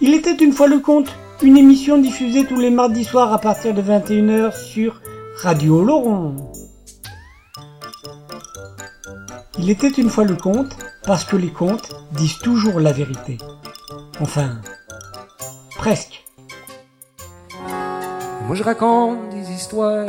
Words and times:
Il 0.00 0.14
était 0.14 0.34
une 0.34 0.52
fois 0.52 0.66
le 0.66 0.80
conte, 0.80 1.12
une 1.42 1.56
émission 1.56 1.98
diffusée 1.98 2.44
tous 2.44 2.58
les 2.58 2.70
mardis 2.70 3.04
soirs 3.04 3.32
à 3.32 3.38
partir 3.38 3.72
de 3.74 3.82
21h 3.82 4.52
sur 4.56 5.00
Radio 5.36 5.84
Laurent. 5.84 6.50
Il 9.58 9.68
était 9.70 9.90
une 9.90 10.08
fois 10.08 10.24
le 10.24 10.34
conte 10.34 10.76
parce 11.04 11.24
que 11.24 11.36
les 11.36 11.50
contes 11.50 11.90
disent 12.12 12.38
toujours 12.38 12.80
la 12.80 12.92
vérité. 12.92 13.36
Enfin, 14.20 14.60
presque. 15.76 16.24
Moi 18.46 18.54
je 18.56 18.62
raconte 18.62 19.30
des 19.30 19.50
histoires, 19.52 20.06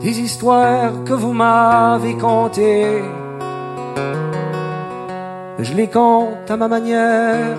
des 0.00 0.20
histoires 0.20 1.04
que 1.04 1.12
vous 1.12 1.32
m'avez 1.32 2.14
contées. 2.14 3.02
Je 5.58 5.74
les 5.74 5.88
compte 5.88 6.50
à 6.50 6.56
ma 6.56 6.68
manière, 6.68 7.56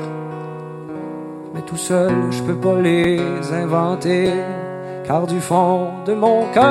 mais 1.53 1.61
tout 1.61 1.78
seul 1.78 2.13
je 2.31 2.44
peux 2.44 2.56
pas 2.56 2.80
les 2.81 3.19
inventer, 3.53 4.33
car 5.06 5.25
du 5.25 5.39
fond 5.39 5.88
de 6.06 6.13
mon 6.13 6.45
cœur, 6.53 6.66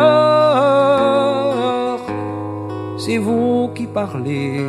c'est 2.98 3.18
vous 3.18 3.70
qui 3.74 3.86
parlez. 3.86 4.66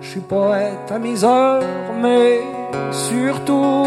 Je 0.00 0.08
suis 0.08 0.20
poète 0.20 0.90
à 0.90 0.98
mes 0.98 1.24
heures, 1.24 1.62
mais 2.00 2.40
surtout 2.90 3.86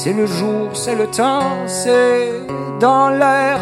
c'est 0.00 0.12
le 0.12 0.26
jour, 0.26 0.68
c'est 0.74 0.94
le 0.94 1.08
temps, 1.08 1.66
c'est 1.66 2.30
dans 2.78 3.10
l'air 3.10 3.58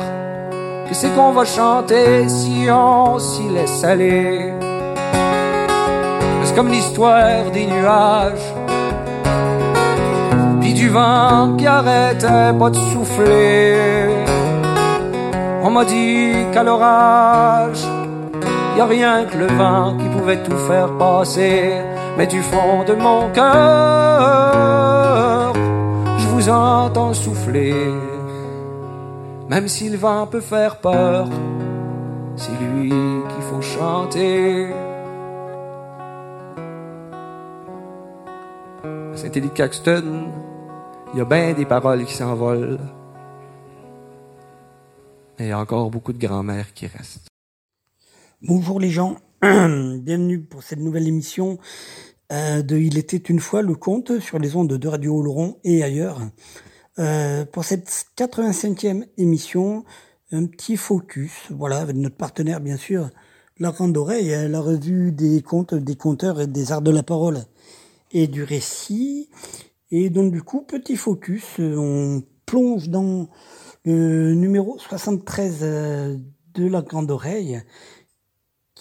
que 0.87 0.95
c'est 0.95 1.09
qu'on 1.17 1.33
va 1.33 1.47
chanter 1.47 2.29
si 2.29 2.69
on 2.71 3.19
s'y 3.19 3.49
laisse 3.49 3.83
aller? 3.83 4.53
C'est 6.45 6.55
comme 6.55 6.69
l'histoire 6.69 7.51
des 7.55 7.67
nuages, 7.67 8.49
puis 10.61 10.75
du 10.75 10.91
vent 10.91 11.55
qui 11.57 11.67
arrêtait 11.67 12.53
pas 12.61 12.69
de 12.69 12.81
souffler. 12.93 14.11
On 15.63 15.71
m'a 15.71 15.87
dit 15.87 16.35
qu'à 16.53 16.63
l'orage, 16.63 17.83
y 18.77 18.81
a 18.83 18.85
rien 18.85 19.25
que 19.25 19.39
le 19.39 19.47
vent 19.47 19.97
qui 19.99 20.09
pouvait 20.15 20.43
tout 20.43 20.59
faire 20.69 20.91
passer, 20.99 21.81
mais 22.19 22.27
du 22.27 22.43
fond 22.43 22.85
de 22.87 22.95
mon 22.95 23.31
cœur 23.31 25.06
vous 26.47 26.53
entends 26.53 27.13
souffler. 27.13 27.75
Même 29.49 29.67
si 29.67 29.89
le 29.89 29.97
vent 29.97 30.27
peut 30.29 30.41
faire 30.41 30.81
peur, 30.81 31.29
c'est 32.37 32.53
lui 32.61 32.91
qu'il 32.91 33.43
faut 33.51 33.63
chanter. 33.63 34.73
À 38.85 39.17
Saint-Élie 39.17 39.51
Caxton, 39.51 40.27
il 41.13 41.19
y 41.19 41.21
a 41.21 41.25
bien 41.25 41.53
des 41.53 41.65
paroles 41.65 42.05
qui 42.05 42.15
s'envolent. 42.15 42.79
Et 45.39 45.45
il 45.45 45.49
y 45.49 45.53
a 45.53 45.59
encore 45.59 45.91
beaucoup 45.91 46.13
de 46.13 46.19
grand-mères 46.19 46.73
qui 46.75 46.87
restent. 46.87 47.29
Bonjour 48.43 48.79
les 48.79 48.91
gens, 48.91 49.17
bienvenue 49.43 50.41
pour 50.41 50.63
cette 50.63 50.79
nouvelle 50.79 51.09
émission 51.09 51.59
euh, 52.33 52.63
de 52.63 52.77
Il 52.77 52.99
était 52.99 53.17
une 53.17 53.41
fois 53.41 53.63
le 53.63 53.75
conte 53.75 54.19
sur 54.21 54.39
les 54.39 54.57
ondes 54.57 54.73
de 54.73 54.89
Radio 54.89 55.17
Oloron 55.17 55.59
et 55.65 55.83
ailleurs. 55.83 56.21
Euh, 56.99 57.45
pour 57.45 57.65
cette 57.65 57.89
85e 58.17 59.07
émission, 59.19 59.85
un 60.33 60.47
petit 60.47 60.77
focus, 60.77 61.33
voilà, 61.51 61.79
avec 61.79 61.97
notre 61.97 62.17
partenaire 62.17 62.61
bien 62.61 62.77
sûr, 62.77 63.11
La 63.59 63.71
Grande 63.71 63.97
Oreille, 63.97 64.49
la 64.49 64.61
revue 64.61 65.13
des 65.13 65.43
contes, 65.43 65.75
des 65.75 65.97
conteurs 65.97 66.41
et 66.41 66.47
des 66.47 66.73
arts 66.73 66.83
de 66.83 66.91
la 66.91 67.03
parole 67.03 67.45
et 68.13 68.27
du 68.27 68.43
récit. 68.43 69.29
Et 69.91 70.11
donc 70.11 70.33
du 70.33 70.43
coup, 70.43 70.63
petit 70.63 70.97
focus, 70.97 71.45
on 71.59 72.23
plonge 72.47 72.89
dans 72.89 73.29
le 73.85 74.35
numéro 74.35 74.79
73 74.79 75.59
euh, 75.63 76.17
de 76.55 76.67
La 76.67 76.83
Grande 76.83 77.11
Oreille 77.11 77.63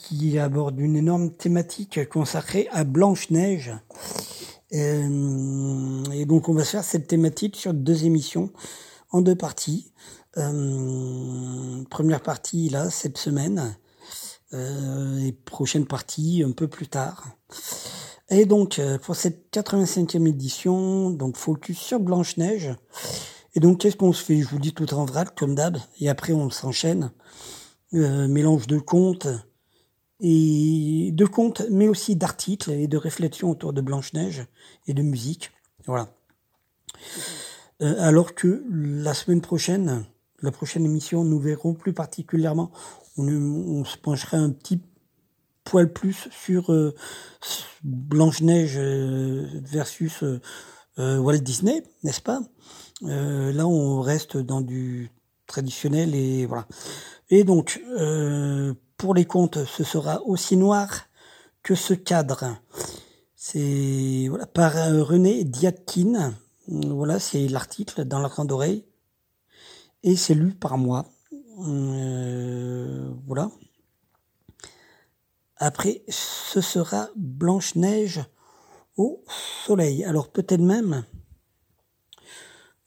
qui 0.07 0.37
aborde 0.37 0.79
une 0.79 0.95
énorme 0.95 1.31
thématique 1.31 2.07
consacrée 2.09 2.67
à 2.71 2.83
Blanche-Neige. 2.83 3.73
Euh, 4.73 6.03
et 6.11 6.25
donc 6.25 6.47
on 6.47 6.53
va 6.53 6.63
faire 6.63 6.83
cette 6.83 7.07
thématique 7.07 7.55
sur 7.55 7.73
deux 7.73 8.05
émissions 8.05 8.51
en 9.11 9.21
deux 9.21 9.35
parties. 9.35 9.91
Euh, 10.37 11.83
première 11.89 12.21
partie 12.21 12.69
là 12.69 12.89
cette 12.89 13.17
semaine 13.17 13.77
euh, 14.53 15.17
et 15.19 15.31
prochaine 15.31 15.87
partie 15.87 16.43
un 16.45 16.51
peu 16.51 16.67
plus 16.67 16.87
tard. 16.87 17.25
Et 18.29 18.45
donc 18.45 18.79
pour 19.03 19.15
cette 19.15 19.51
85e 19.51 20.27
édition, 20.27 21.09
donc 21.09 21.37
focus 21.37 21.79
sur 21.79 21.99
Blanche 21.99 22.37
Neige. 22.37 22.75
Et 23.55 23.59
donc 23.59 23.79
qu'est-ce 23.79 23.95
qu'on 23.95 24.13
se 24.13 24.23
fait? 24.23 24.41
Je 24.41 24.47
vous 24.49 24.59
dis 24.59 24.73
tout 24.73 24.93
en 24.93 25.05
vrac 25.05 25.35
comme 25.35 25.55
d'hab 25.55 25.77
et 25.99 26.09
après 26.09 26.33
on 26.33 26.49
s'enchaîne. 26.51 27.11
mélange 27.91 28.67
de 28.67 28.77
contes, 28.77 29.27
de 30.25 31.25
contes, 31.25 31.63
mais 31.69 31.87
aussi 31.87 32.15
d'articles 32.15 32.71
et 32.71 32.87
de 32.87 32.97
réflexions 32.97 33.51
autour 33.51 33.73
de 33.73 33.81
Blanche-Neige 33.81 34.45
et 34.87 34.93
de 34.93 35.01
musique. 35.01 35.51
Voilà. 35.85 36.09
Euh, 37.81 37.95
alors 37.99 38.35
que 38.35 38.63
la 38.69 39.13
semaine 39.13 39.41
prochaine, 39.41 40.05
la 40.41 40.51
prochaine 40.51 40.85
émission, 40.85 41.23
nous 41.23 41.39
verrons 41.39 41.73
plus 41.73 41.93
particulièrement, 41.93 42.71
on, 43.17 43.83
se 43.85 43.97
penchera 43.97 44.37
un 44.37 44.49
petit 44.49 44.81
poil 45.63 45.91
plus 45.91 46.27
sur 46.31 46.71
euh, 46.71 46.95
Blanche-Neige 47.83 48.75
euh, 48.77 49.47
versus 49.63 50.23
Walt 50.97 51.39
Disney, 51.39 51.83
n'est-ce 52.03 52.21
pas? 52.21 52.39
Là, 53.01 53.67
on 53.67 53.99
reste 53.99 54.37
dans 54.37 54.61
du 54.61 55.11
traditionnel 55.45 56.15
et 56.15 56.45
voilà. 56.45 56.65
Et 57.29 57.43
donc, 57.43 57.81
pour 58.97 59.13
les 59.13 59.25
contes, 59.25 59.65
ce 59.65 59.83
sera 59.83 60.21
aussi 60.23 60.57
noir 60.57 60.89
que 61.63 61.75
ce 61.75 61.93
cadre. 61.93 62.57
C'est 63.35 64.27
voilà, 64.29 64.45
par 64.45 64.77
euh, 64.77 65.03
René 65.03 65.43
Diatkine. 65.43 66.35
Voilà, 66.67 67.19
c'est 67.19 67.47
l'article 67.47 68.05
dans 68.05 68.19
la 68.19 68.29
grande 68.29 68.51
oreille. 68.51 68.85
Et 70.03 70.15
c'est 70.15 70.33
lu 70.35 70.53
par 70.53 70.77
moi. 70.77 71.05
Euh, 71.59 73.11
voilà. 73.27 73.51
Après, 75.57 76.03
ce 76.07 76.61
sera 76.61 77.09
Blanche-Neige 77.15 78.23
au 78.97 79.23
soleil. 79.65 80.03
Alors 80.03 80.29
peut-être 80.31 80.61
même, 80.61 81.03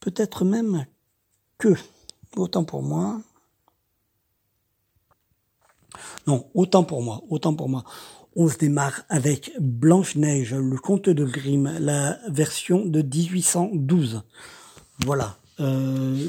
peut-être 0.01 0.45
même 0.45 0.87
que, 1.57 1.75
autant 2.37 2.65
pour 2.65 2.83
moi, 2.83 3.21
non, 6.27 6.49
autant 6.55 6.85
pour 6.85 7.03
moi, 7.03 7.23
autant 7.29 7.55
pour 7.55 7.69
moi. 7.69 7.85
On 8.37 8.49
se 8.49 8.59
démarre 8.59 9.03
avec 9.09 9.53
Blanche-Neige, 9.59 10.55
le 10.55 10.77
conte 10.77 11.09
de 11.09 11.25
Grimm, 11.25 11.77
la 11.81 12.19
version 12.29 12.85
de 12.85 13.03
1812. 13.03 14.23
Voilà. 15.05 15.39
euh, 15.61 16.29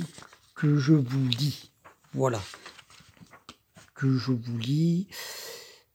que 0.55 0.77
je 0.77 0.93
vous 0.93 1.27
lis. 1.27 1.71
Voilà. 2.13 2.41
Que 3.95 4.17
je 4.17 4.31
vous 4.31 4.57
lis. 4.57 5.07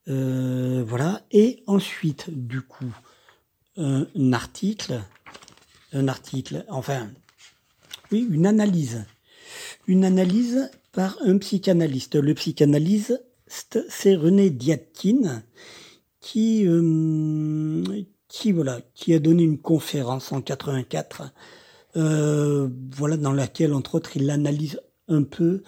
Euh, 0.09 0.85
voilà. 0.87 1.23
Et 1.31 1.63
ensuite, 1.67 2.31
du 2.31 2.61
coup, 2.61 2.95
un, 3.77 4.07
article. 4.33 5.01
Un 5.93 6.09
article, 6.09 6.65
enfin, 6.69 7.11
oui, 8.11 8.27
une 8.31 8.47
analyse. 8.47 9.05
Une 9.87 10.05
analyse 10.05 10.71
par 10.93 11.17
un 11.25 11.39
psychanalyste. 11.39 12.17
Le 12.17 12.35
psychanalyste, 12.35 13.21
c'est 13.89 14.17
René 14.17 14.51
Diatkine, 14.51 15.45
qui, 16.25 16.67
euh, 16.67 17.85
qui, 18.29 18.53
voilà, 18.53 18.81
qui 18.95 19.13
a 19.13 19.19
donné 19.19 19.43
une 19.43 19.59
conférence 19.59 20.33
en 20.33 20.41
84, 20.41 21.35
euh, 21.97 22.69
voilà, 22.97 23.17
dans 23.17 23.33
laquelle, 23.33 23.75
entre 23.75 23.97
autres, 23.97 24.17
il 24.17 24.31
analyse 24.31 24.81
un 25.09 25.23
peu 25.23 25.63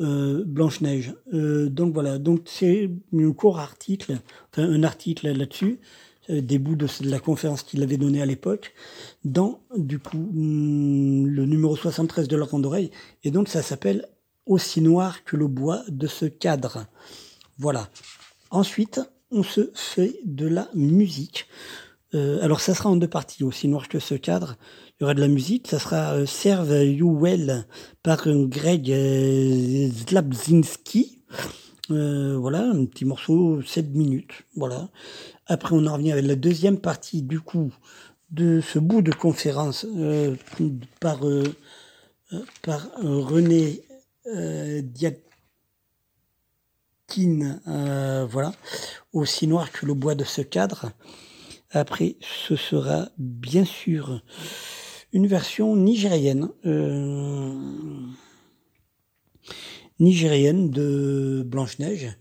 euh, 0.00 0.44
Blanche-Neige. 0.46 1.14
Donc 1.32 1.92
voilà, 1.92 2.18
donc 2.18 2.42
c'est 2.46 2.90
un 3.12 3.32
court 3.32 3.58
article, 3.58 4.18
un 4.56 4.82
article 4.82 5.30
là-dessus, 5.30 5.78
des 6.28 6.58
de, 6.58 6.86
la 7.08 7.20
conférence 7.20 7.62
qu'il 7.62 7.82
avait 7.82 7.96
donnée 7.98 8.22
à 8.22 8.26
l'époque, 8.26 8.72
dans, 9.24 9.60
du 9.76 9.98
coup, 9.98 10.16
hmm, 10.16 11.26
le 11.26 11.44
numéro 11.44 11.76
73 11.76 12.28
de 12.28 12.36
la 12.36 12.46
grande 12.46 12.64
oreille, 12.64 12.90
et 13.24 13.30
donc 13.30 13.48
ça 13.48 13.62
s'appelle 13.62 14.08
Aussi 14.46 14.80
noir 14.80 15.22
que 15.24 15.36
le 15.36 15.48
bois 15.48 15.82
de 15.88 16.06
ce 16.06 16.24
cadre. 16.24 16.86
Voilà. 17.58 17.88
Ensuite, 18.50 19.00
on 19.30 19.42
se 19.42 19.70
fait 19.74 20.20
de 20.24 20.46
la 20.46 20.68
musique. 20.74 21.46
Euh, 22.14 22.42
alors 22.42 22.60
ça 22.60 22.74
sera 22.74 22.88
en 22.88 22.96
deux 22.96 23.08
parties, 23.08 23.44
aussi 23.44 23.68
noir 23.68 23.88
que 23.88 23.98
ce 23.98 24.14
cadre. 24.14 24.56
Il 24.92 25.02
y 25.02 25.04
aura 25.04 25.14
de 25.14 25.20
la 25.20 25.28
musique, 25.28 25.68
ça 25.68 25.78
sera 25.78 26.14
euh, 26.14 26.26
Serve 26.26 26.84
You 26.84 27.18
Well 27.20 27.66
par 28.02 28.26
Greg 28.26 28.90
euh, 28.90 29.90
Zlabzinski. 29.90 31.22
voilà, 31.88 32.60
un 32.60 32.86
petit 32.86 33.04
morceau, 33.04 33.60
7 33.62 33.90
minutes. 33.90 34.44
Voilà. 34.56 34.88
Après, 35.46 35.74
on 35.74 35.86
en 35.86 35.94
revient 35.94 36.12
avec 36.12 36.26
la 36.26 36.36
deuxième 36.36 36.78
partie, 36.78 37.22
du 37.22 37.40
coup, 37.40 37.72
de 38.30 38.60
ce 38.60 38.78
bout 38.78 39.02
de 39.02 39.12
conférence 39.12 39.86
par, 41.00 41.20
par 42.62 42.88
René 43.02 43.82
Diatkine. 47.08 47.60
voilà. 48.30 48.52
Aussi 49.12 49.46
noir 49.46 49.72
que 49.72 49.86
le 49.86 49.94
bois 49.94 50.14
de 50.14 50.24
ce 50.24 50.42
cadre. 50.42 50.92
Après, 51.70 52.16
ce 52.20 52.56
sera 52.56 53.08
bien 53.18 53.64
sûr 53.64 54.22
une 55.12 55.26
version 55.26 55.76
nigérienne. 55.76 56.50
Euh, 56.66 58.06
nigérienne 59.98 60.70
de 60.70 61.42
Blanche-Neige. 61.46 62.16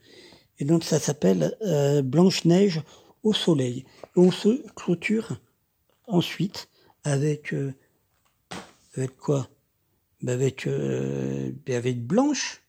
Et 0.60 0.66
donc 0.66 0.84
ça 0.84 1.00
s'appelle 1.00 1.56
euh, 1.62 2.01
Blanche-Neige 2.01 2.81
au 3.24 3.33
soleil. 3.33 3.86
On 4.16 4.31
se 4.31 4.66
clôture 4.74 5.40
ensuite 6.07 6.69
avec 7.04 7.54
euh, 7.54 7.74
avec 8.95 9.16
quoi? 9.18 9.50
Ben 10.24 10.33
avec 10.33 10.68
ben 10.68 11.75
avec 11.75 12.04
Blanche 12.07 12.63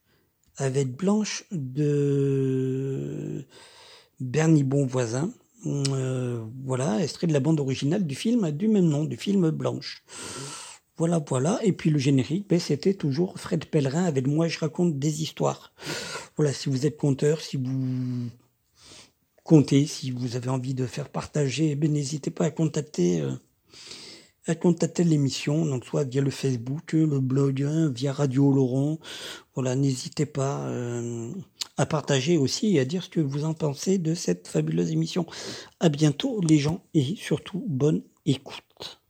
avec 0.58 0.96
Blanche 0.96 1.44
de 1.50 3.46
Bernie 4.20 4.64
Bonvoisin 4.64 5.32
euh, 5.66 6.44
voilà, 6.64 7.02
extrait 7.02 7.26
de 7.26 7.32
la 7.32 7.40
bande 7.40 7.58
originale 7.60 8.06
du 8.06 8.14
film 8.14 8.50
du 8.52 8.68
même 8.68 8.88
nom, 8.88 9.04
du 9.04 9.16
film 9.16 9.50
Blanche. 9.50 10.04
Voilà, 10.96 11.22
voilà. 11.26 11.58
Et 11.62 11.72
puis 11.72 11.90
le 11.90 11.98
générique, 11.98 12.48
ben, 12.48 12.58
c'était 12.60 12.94
toujours 12.94 13.38
Fred 13.38 13.64
Pellerin 13.66 14.04
avec 14.04 14.26
Moi 14.26 14.48
je 14.48 14.58
raconte 14.58 14.98
des 14.98 15.22
histoires. 15.22 15.72
Voilà, 16.36 16.52
si 16.52 16.68
vous 16.68 16.86
êtes 16.86 16.96
conteur, 16.96 17.40
si 17.40 17.56
vous 17.56 18.28
comptez, 19.42 19.86
si 19.86 20.10
vous 20.10 20.36
avez 20.36 20.48
envie 20.48 20.74
de 20.74 20.86
faire 20.86 21.08
partager, 21.08 21.74
ben, 21.74 21.92
n'hésitez 21.92 22.30
pas 22.30 22.44
à 22.46 22.50
contacter, 22.50 23.20
euh, 23.20 23.32
à 24.48 24.54
contacter 24.54 25.04
l'émission, 25.04 25.64
donc 25.64 25.84
soit 25.84 26.04
via 26.04 26.22
le 26.22 26.30
Facebook, 26.30 26.92
le 26.92 27.20
blog, 27.20 27.62
hein, 27.62 27.90
via 27.94 28.12
Radio 28.12 28.52
Laurent. 28.52 28.98
Voilà, 29.54 29.76
n'hésitez 29.76 30.26
pas. 30.26 30.60
Euh, 30.68 31.32
à 31.78 31.86
partager 31.86 32.36
aussi 32.36 32.76
et 32.76 32.80
à 32.80 32.84
dire 32.84 33.04
ce 33.04 33.08
que 33.08 33.20
vous 33.20 33.44
en 33.44 33.54
pensez 33.54 33.98
de 33.98 34.14
cette 34.14 34.48
fabuleuse 34.48 34.90
émission. 34.90 35.26
À 35.80 35.88
bientôt 35.88 36.40
les 36.40 36.58
gens 36.58 36.82
et 36.92 37.14
surtout 37.16 37.64
bonne 37.68 38.02
écoute. 38.26 39.00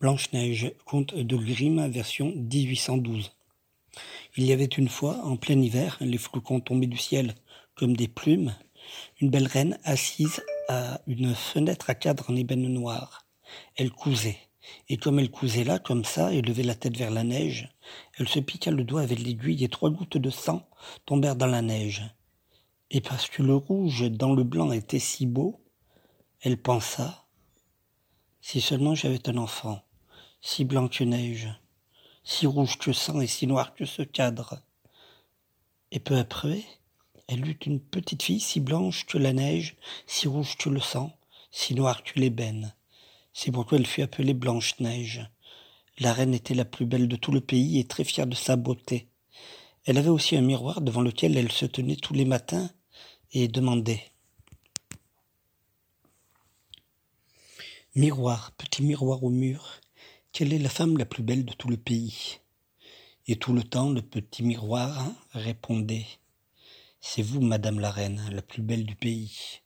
Blanche-Neige, 0.00 0.72
conte 0.84 1.14
de 1.14 1.36
Grimm, 1.36 1.86
version 1.88 2.32
1812. 2.34 3.30
Il 4.36 4.44
y 4.44 4.52
avait 4.52 4.64
une 4.64 4.88
fois, 4.88 5.18
en 5.24 5.36
plein 5.36 5.60
hiver, 5.60 5.98
les 6.00 6.18
flocons 6.18 6.60
tombaient 6.60 6.86
du 6.86 6.96
ciel 6.96 7.34
comme 7.76 7.94
des 7.94 8.08
plumes, 8.08 8.56
une 9.20 9.30
belle 9.30 9.46
reine 9.46 9.78
assise 9.84 10.42
à 10.68 11.00
une 11.06 11.34
fenêtre 11.34 11.90
à 11.90 11.94
cadre 11.94 12.30
en 12.30 12.36
ébène 12.36 12.68
noir. 12.68 13.26
Elle 13.76 13.90
cousait. 13.90 14.38
Et 14.88 14.96
comme 14.96 15.18
elle 15.18 15.30
cousait 15.30 15.64
là, 15.64 15.78
comme 15.78 16.04
ça, 16.04 16.32
et 16.32 16.40
levait 16.40 16.62
la 16.62 16.74
tête 16.74 16.96
vers 16.96 17.10
la 17.10 17.24
neige, 17.24 17.68
elle 18.16 18.28
se 18.28 18.38
piqua 18.38 18.70
le 18.70 18.84
doigt 18.84 19.02
avec 19.02 19.18
l'aiguille 19.18 19.64
et 19.64 19.68
trois 19.68 19.90
gouttes 19.90 20.18
de 20.18 20.30
sang 20.30 20.68
tombèrent 21.04 21.36
dans 21.36 21.46
la 21.46 21.62
neige. 21.62 22.02
Et 22.90 23.00
parce 23.00 23.28
que 23.28 23.42
le 23.42 23.56
rouge 23.56 24.10
dans 24.10 24.34
le 24.34 24.44
blanc 24.44 24.70
était 24.70 24.98
si 24.98 25.26
beau, 25.26 25.64
elle 26.40 26.60
pensa 26.60 27.26
Si 28.40 28.60
seulement 28.60 28.94
j'avais 28.94 29.28
un 29.28 29.36
enfant, 29.36 29.82
si 30.40 30.64
blanc 30.64 30.88
que 30.88 31.04
neige, 31.04 31.48
si 32.24 32.46
rouge 32.46 32.78
que 32.78 32.92
sang 32.92 33.20
et 33.20 33.26
si 33.26 33.46
noir 33.46 33.74
que 33.74 33.84
ce 33.84 34.02
cadre. 34.02 34.62
Et 35.90 36.00
peu 36.00 36.16
après, 36.16 36.62
elle 37.28 37.48
eut 37.48 37.58
une 37.66 37.80
petite 37.80 38.22
fille 38.22 38.40
si 38.40 38.60
blanche 38.60 39.06
que 39.06 39.18
la 39.18 39.32
neige, 39.32 39.76
si 40.06 40.28
rouge 40.28 40.56
que 40.56 40.68
le 40.68 40.80
sang, 40.80 41.16
si 41.50 41.74
noire 41.74 42.02
que 42.02 42.18
l'ébène. 42.18 42.74
C'est 43.32 43.50
pourquoi 43.50 43.78
elle 43.78 43.86
fut 43.86 44.02
appelée 44.02 44.34
Blanche-Neige. 44.34 45.30
La 45.98 46.12
reine 46.12 46.34
était 46.34 46.54
la 46.54 46.64
plus 46.64 46.86
belle 46.86 47.08
de 47.08 47.16
tout 47.16 47.32
le 47.32 47.40
pays 47.40 47.78
et 47.78 47.86
très 47.86 48.04
fière 48.04 48.26
de 48.26 48.34
sa 48.34 48.56
beauté. 48.56 49.08
Elle 49.84 49.98
avait 49.98 50.08
aussi 50.08 50.36
un 50.36 50.42
miroir 50.42 50.80
devant 50.80 51.00
lequel 51.00 51.36
elle 51.36 51.52
se 51.52 51.66
tenait 51.66 51.96
tous 51.96 52.14
les 52.14 52.24
matins 52.24 52.70
et 53.32 53.48
demandait. 53.48 54.12
Miroir, 57.94 58.52
petit 58.52 58.82
miroir 58.82 59.22
au 59.22 59.30
mur, 59.30 59.80
quelle 60.32 60.52
est 60.52 60.58
la 60.58 60.70
femme 60.70 60.96
la 60.96 61.04
plus 61.04 61.22
belle 61.22 61.44
de 61.44 61.52
tout 61.52 61.68
le 61.68 61.76
pays? 61.76 62.38
Et 63.26 63.36
tout 63.36 63.52
le 63.52 63.62
temps, 63.62 63.90
le 63.90 64.02
petit 64.02 64.42
miroir 64.42 65.10
répondait. 65.32 66.06
C'est 67.02 67.20
vous, 67.20 67.42
madame 67.42 67.80
la 67.80 67.90
reine, 67.90 68.22
la 68.30 68.40
plus 68.40 68.62
belle 68.62 68.86
du 68.86 68.94
pays. 68.94 69.60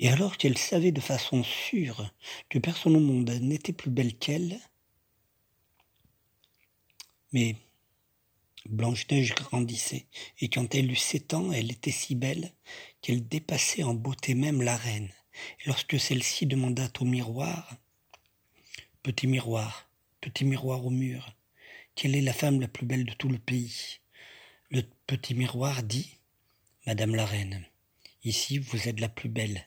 Et 0.00 0.10
alors 0.10 0.36
qu'elle 0.36 0.58
savait 0.58 0.92
de 0.92 1.00
façon 1.00 1.42
sûre 1.42 2.12
que 2.50 2.58
personne 2.58 2.96
au 2.96 3.00
monde 3.00 3.30
n'était 3.40 3.72
plus 3.72 3.90
belle 3.90 4.18
qu'elle, 4.18 4.58
mais 7.32 7.56
Blanche-Neige 8.66 9.34
grandissait, 9.34 10.06
et 10.40 10.50
quand 10.50 10.74
elle 10.74 10.90
eut 10.90 10.96
sept 10.96 11.32
ans, 11.34 11.52
elle 11.52 11.70
était 11.70 11.90
si 11.92 12.14
belle 12.14 12.52
qu'elle 13.00 13.26
dépassait 13.26 13.84
en 13.84 13.94
beauté 13.94 14.34
même 14.34 14.60
la 14.60 14.76
reine. 14.76 15.10
Et 15.60 15.68
lorsque 15.68 15.98
celle-ci 15.98 16.46
demanda 16.46 16.90
au 17.00 17.04
miroir, 17.04 17.76
Petit 19.02 19.26
miroir, 19.28 19.88
petit 20.20 20.44
miroir 20.44 20.84
au 20.84 20.90
mur, 20.90 21.34
quelle 21.94 22.16
est 22.16 22.20
la 22.20 22.32
femme 22.34 22.60
la 22.60 22.68
plus 22.68 22.84
belle 22.84 23.06
de 23.06 23.14
tout 23.14 23.28
le 23.28 23.38
pays? 23.38 24.00
Le 24.70 24.82
petit 25.06 25.32
miroir 25.32 25.82
dit, 25.82 26.18
Madame 26.86 27.14
la 27.14 27.24
reine, 27.24 27.64
ici 28.22 28.58
vous 28.58 28.86
êtes 28.86 29.00
la 29.00 29.08
plus 29.08 29.30
belle, 29.30 29.66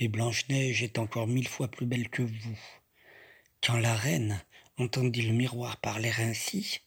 mais 0.00 0.08
Blanche-Neige 0.08 0.82
est 0.82 0.98
encore 0.98 1.26
mille 1.26 1.46
fois 1.46 1.68
plus 1.68 1.84
belle 1.84 2.08
que 2.08 2.22
vous. 2.22 2.58
Quand 3.62 3.76
la 3.76 3.94
reine 3.94 4.42
entendit 4.78 5.20
le 5.20 5.34
miroir 5.34 5.76
parler 5.76 6.10
ainsi, 6.16 6.80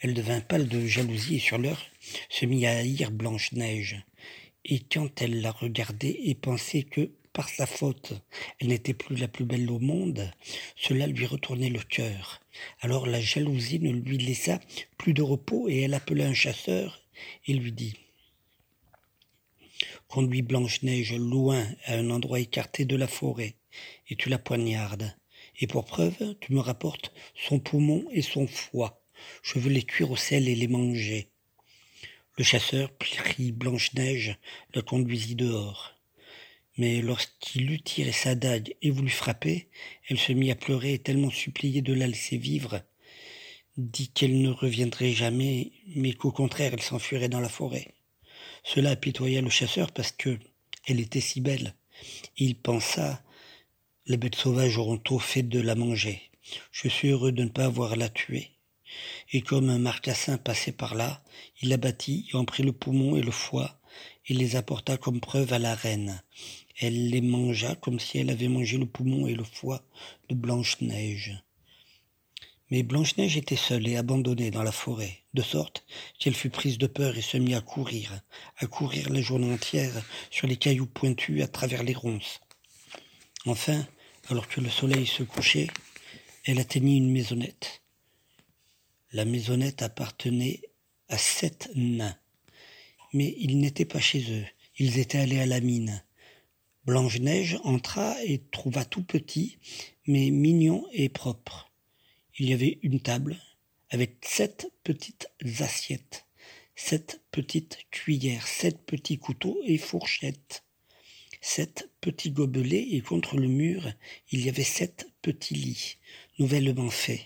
elle 0.00 0.12
devint 0.12 0.42
pâle 0.42 0.68
de 0.68 0.86
jalousie 0.86 1.36
et 1.36 1.38
sur 1.38 1.56
l'heure 1.56 1.86
se 2.28 2.44
mit 2.44 2.66
à 2.66 2.76
haïr 2.76 3.10
Blanche-Neige. 3.10 4.04
Et 4.66 4.80
quand 4.80 5.22
elle 5.22 5.40
la 5.40 5.52
regardait 5.52 6.18
et 6.24 6.34
pensait 6.34 6.82
que, 6.82 7.12
par 7.32 7.48
sa 7.48 7.64
faute, 7.64 8.12
elle 8.60 8.68
n'était 8.68 8.92
plus 8.92 9.16
la 9.16 9.28
plus 9.28 9.46
belle 9.46 9.70
au 9.70 9.78
monde, 9.78 10.30
cela 10.76 11.06
lui 11.06 11.24
retournait 11.24 11.70
le 11.70 11.80
cœur. 11.80 12.42
Alors 12.82 13.06
la 13.06 13.22
jalousie 13.22 13.80
ne 13.80 13.90
lui 13.90 14.18
laissa 14.18 14.60
plus 14.98 15.14
de 15.14 15.22
repos 15.22 15.66
et 15.70 15.80
elle 15.80 15.94
appela 15.94 16.26
un 16.26 16.34
chasseur 16.34 17.05
et 17.46 17.54
lui 17.54 17.72
dit 17.72 17.94
Conduis 20.08 20.42
Blanche-Neige 20.42 21.14
loin 21.14 21.66
à 21.84 21.94
un 21.94 22.10
endroit 22.10 22.40
écarté 22.40 22.84
de 22.84 22.96
la 22.96 23.06
forêt, 23.06 23.56
et 24.08 24.16
tu 24.16 24.28
la 24.28 24.38
poignardes. 24.38 25.16
Et 25.58 25.66
pour 25.66 25.84
preuve, 25.84 26.36
tu 26.40 26.52
me 26.52 26.60
rapportes 26.60 27.12
son 27.34 27.58
poumon 27.58 28.04
et 28.12 28.22
son 28.22 28.46
foie. 28.46 29.02
Je 29.42 29.58
veux 29.58 29.70
les 29.70 29.82
cuire 29.82 30.10
au 30.10 30.16
sel 30.16 30.48
et 30.48 30.54
les 30.54 30.68
manger. 30.68 31.28
Le 32.38 32.44
chasseur 32.44 32.92
prit 32.92 33.52
Blanche-Neige, 33.52 34.36
la 34.74 34.82
conduisit 34.82 35.36
dehors. 35.36 35.94
Mais 36.76 37.00
lorsqu'il 37.00 37.70
eut 37.70 37.80
tiré 37.80 38.12
sa 38.12 38.34
dague 38.34 38.74
et 38.82 38.90
voulut 38.90 39.08
frapper, 39.08 39.68
elle 40.08 40.18
se 40.18 40.32
mit 40.32 40.50
à 40.50 40.54
pleurer 40.54 40.94
et 40.94 40.98
tellement 40.98 41.30
supplier 41.30 41.80
de 41.80 41.94
la 41.94 42.06
laisser 42.06 42.36
vivre, 42.36 42.82
dit 43.76 44.08
qu'elle 44.08 44.40
ne 44.40 44.50
reviendrait 44.50 45.12
jamais, 45.12 45.72
mais 45.94 46.12
qu'au 46.12 46.32
contraire 46.32 46.72
elle 46.72 46.82
s'enfuirait 46.82 47.28
dans 47.28 47.40
la 47.40 47.48
forêt. 47.48 47.94
Cela 48.64 48.90
apitoya 48.90 49.40
le 49.42 49.50
chasseur 49.50 49.92
parce 49.92 50.12
que 50.12 50.38
elle 50.86 51.00
était 51.00 51.20
si 51.20 51.40
belle. 51.40 51.74
Il 52.36 52.56
pensa 52.56 53.22
les 54.06 54.16
bêtes 54.16 54.36
sauvages 54.36 54.78
auront 54.78 54.98
tôt 54.98 55.18
fait 55.18 55.42
de 55.42 55.60
la 55.60 55.74
manger. 55.74 56.22
Je 56.70 56.88
suis 56.88 57.08
heureux 57.08 57.32
de 57.32 57.42
ne 57.42 57.48
pas 57.48 57.64
avoir 57.64 57.96
la 57.96 58.08
tuer. 58.08 58.50
Et 59.32 59.40
comme 59.40 59.68
un 59.68 59.78
marcassin 59.78 60.38
passait 60.38 60.72
par 60.72 60.94
là, 60.94 61.24
il 61.60 61.70
l'abattit 61.70 62.28
et 62.32 62.36
en 62.36 62.44
prit 62.44 62.62
le 62.62 62.72
poumon 62.72 63.16
et 63.16 63.22
le 63.22 63.32
foie 63.32 63.80
et 64.26 64.34
les 64.34 64.56
apporta 64.56 64.96
comme 64.96 65.20
preuve 65.20 65.52
à 65.52 65.58
la 65.58 65.74
reine. 65.74 66.22
Elle 66.78 67.10
les 67.10 67.20
mangea 67.20 67.74
comme 67.74 67.98
si 67.98 68.18
elle 68.18 68.30
avait 68.30 68.48
mangé 68.48 68.78
le 68.78 68.86
poumon 68.86 69.26
et 69.26 69.34
le 69.34 69.44
foie 69.44 69.82
de 70.28 70.34
Blanche-Neige. 70.34 71.42
Mais 72.70 72.82
Blanche-Neige 72.82 73.36
était 73.36 73.54
seule 73.54 73.86
et 73.86 73.96
abandonnée 73.96 74.50
dans 74.50 74.64
la 74.64 74.72
forêt, 74.72 75.18
de 75.34 75.42
sorte 75.42 75.86
qu'elle 76.18 76.34
fut 76.34 76.50
prise 76.50 76.78
de 76.78 76.88
peur 76.88 77.16
et 77.16 77.22
se 77.22 77.36
mit 77.36 77.54
à 77.54 77.60
courir, 77.60 78.20
à 78.56 78.66
courir 78.66 79.08
la 79.10 79.20
journée 79.20 79.52
entière 79.52 80.02
sur 80.30 80.48
les 80.48 80.56
cailloux 80.56 80.86
pointus 80.86 81.42
à 81.42 81.48
travers 81.48 81.84
les 81.84 81.94
ronces. 81.94 82.40
Enfin, 83.44 83.86
alors 84.28 84.48
que 84.48 84.60
le 84.60 84.68
soleil 84.68 85.06
se 85.06 85.22
couchait, 85.22 85.68
elle 86.44 86.58
atteignit 86.58 86.98
une 86.98 87.12
maisonnette. 87.12 87.82
La 89.12 89.24
maisonnette 89.24 89.82
appartenait 89.82 90.62
à 91.08 91.18
sept 91.18 91.70
nains. 91.76 92.16
Mais 93.12 93.36
ils 93.38 93.58
n'étaient 93.60 93.84
pas 93.84 94.00
chez 94.00 94.24
eux, 94.32 94.46
ils 94.78 94.98
étaient 94.98 95.18
allés 95.18 95.40
à 95.40 95.46
la 95.46 95.60
mine. 95.60 96.02
Blanche-Neige 96.84 97.58
entra 97.62 98.16
et 98.24 98.42
trouva 98.50 98.84
tout 98.84 99.04
petit, 99.04 99.58
mais 100.06 100.30
mignon 100.30 100.86
et 100.92 101.08
propre. 101.08 101.65
Il 102.38 102.50
y 102.50 102.52
avait 102.52 102.78
une 102.82 103.00
table 103.00 103.40
avec 103.88 104.16
sept 104.20 104.70
petites 104.84 105.30
assiettes, 105.60 106.26
sept 106.74 107.22
petites 107.30 107.78
cuillères, 107.90 108.46
sept 108.46 108.84
petits 108.84 109.18
couteaux 109.18 109.58
et 109.64 109.78
fourchettes, 109.78 110.62
sept 111.40 111.88
petits 112.02 112.32
gobelets 112.32 112.88
et 112.90 113.00
contre 113.00 113.38
le 113.38 113.48
mur 113.48 113.90
il 114.30 114.44
y 114.44 114.50
avait 114.50 114.64
sept 114.64 115.08
petits 115.22 115.54
lits, 115.54 115.96
nouvellement 116.38 116.90
faits. 116.90 117.22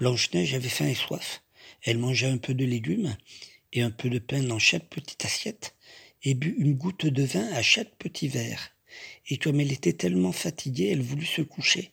Blanche-Neige 0.00 0.54
avait 0.54 0.68
faim 0.68 0.88
et 0.88 0.96
soif. 0.96 1.44
Elle 1.82 1.98
mangea 1.98 2.28
un 2.28 2.38
peu 2.38 2.52
de 2.52 2.64
légumes 2.64 3.16
et 3.72 3.82
un 3.82 3.92
peu 3.92 4.10
de 4.10 4.18
pain 4.18 4.42
dans 4.42 4.58
chaque 4.58 4.88
petite 4.88 5.24
assiette 5.24 5.76
et 6.24 6.34
but 6.34 6.56
une 6.58 6.74
goutte 6.74 7.06
de 7.06 7.22
vin 7.22 7.46
à 7.52 7.62
chaque 7.62 7.94
petit 7.96 8.26
verre. 8.26 8.70
Et 9.28 9.36
comme 9.36 9.60
elle 9.60 9.70
était 9.70 9.92
tellement 9.92 10.32
fatiguée, 10.32 10.88
elle 10.90 11.00
voulut 11.00 11.26
se 11.26 11.42
coucher. 11.42 11.92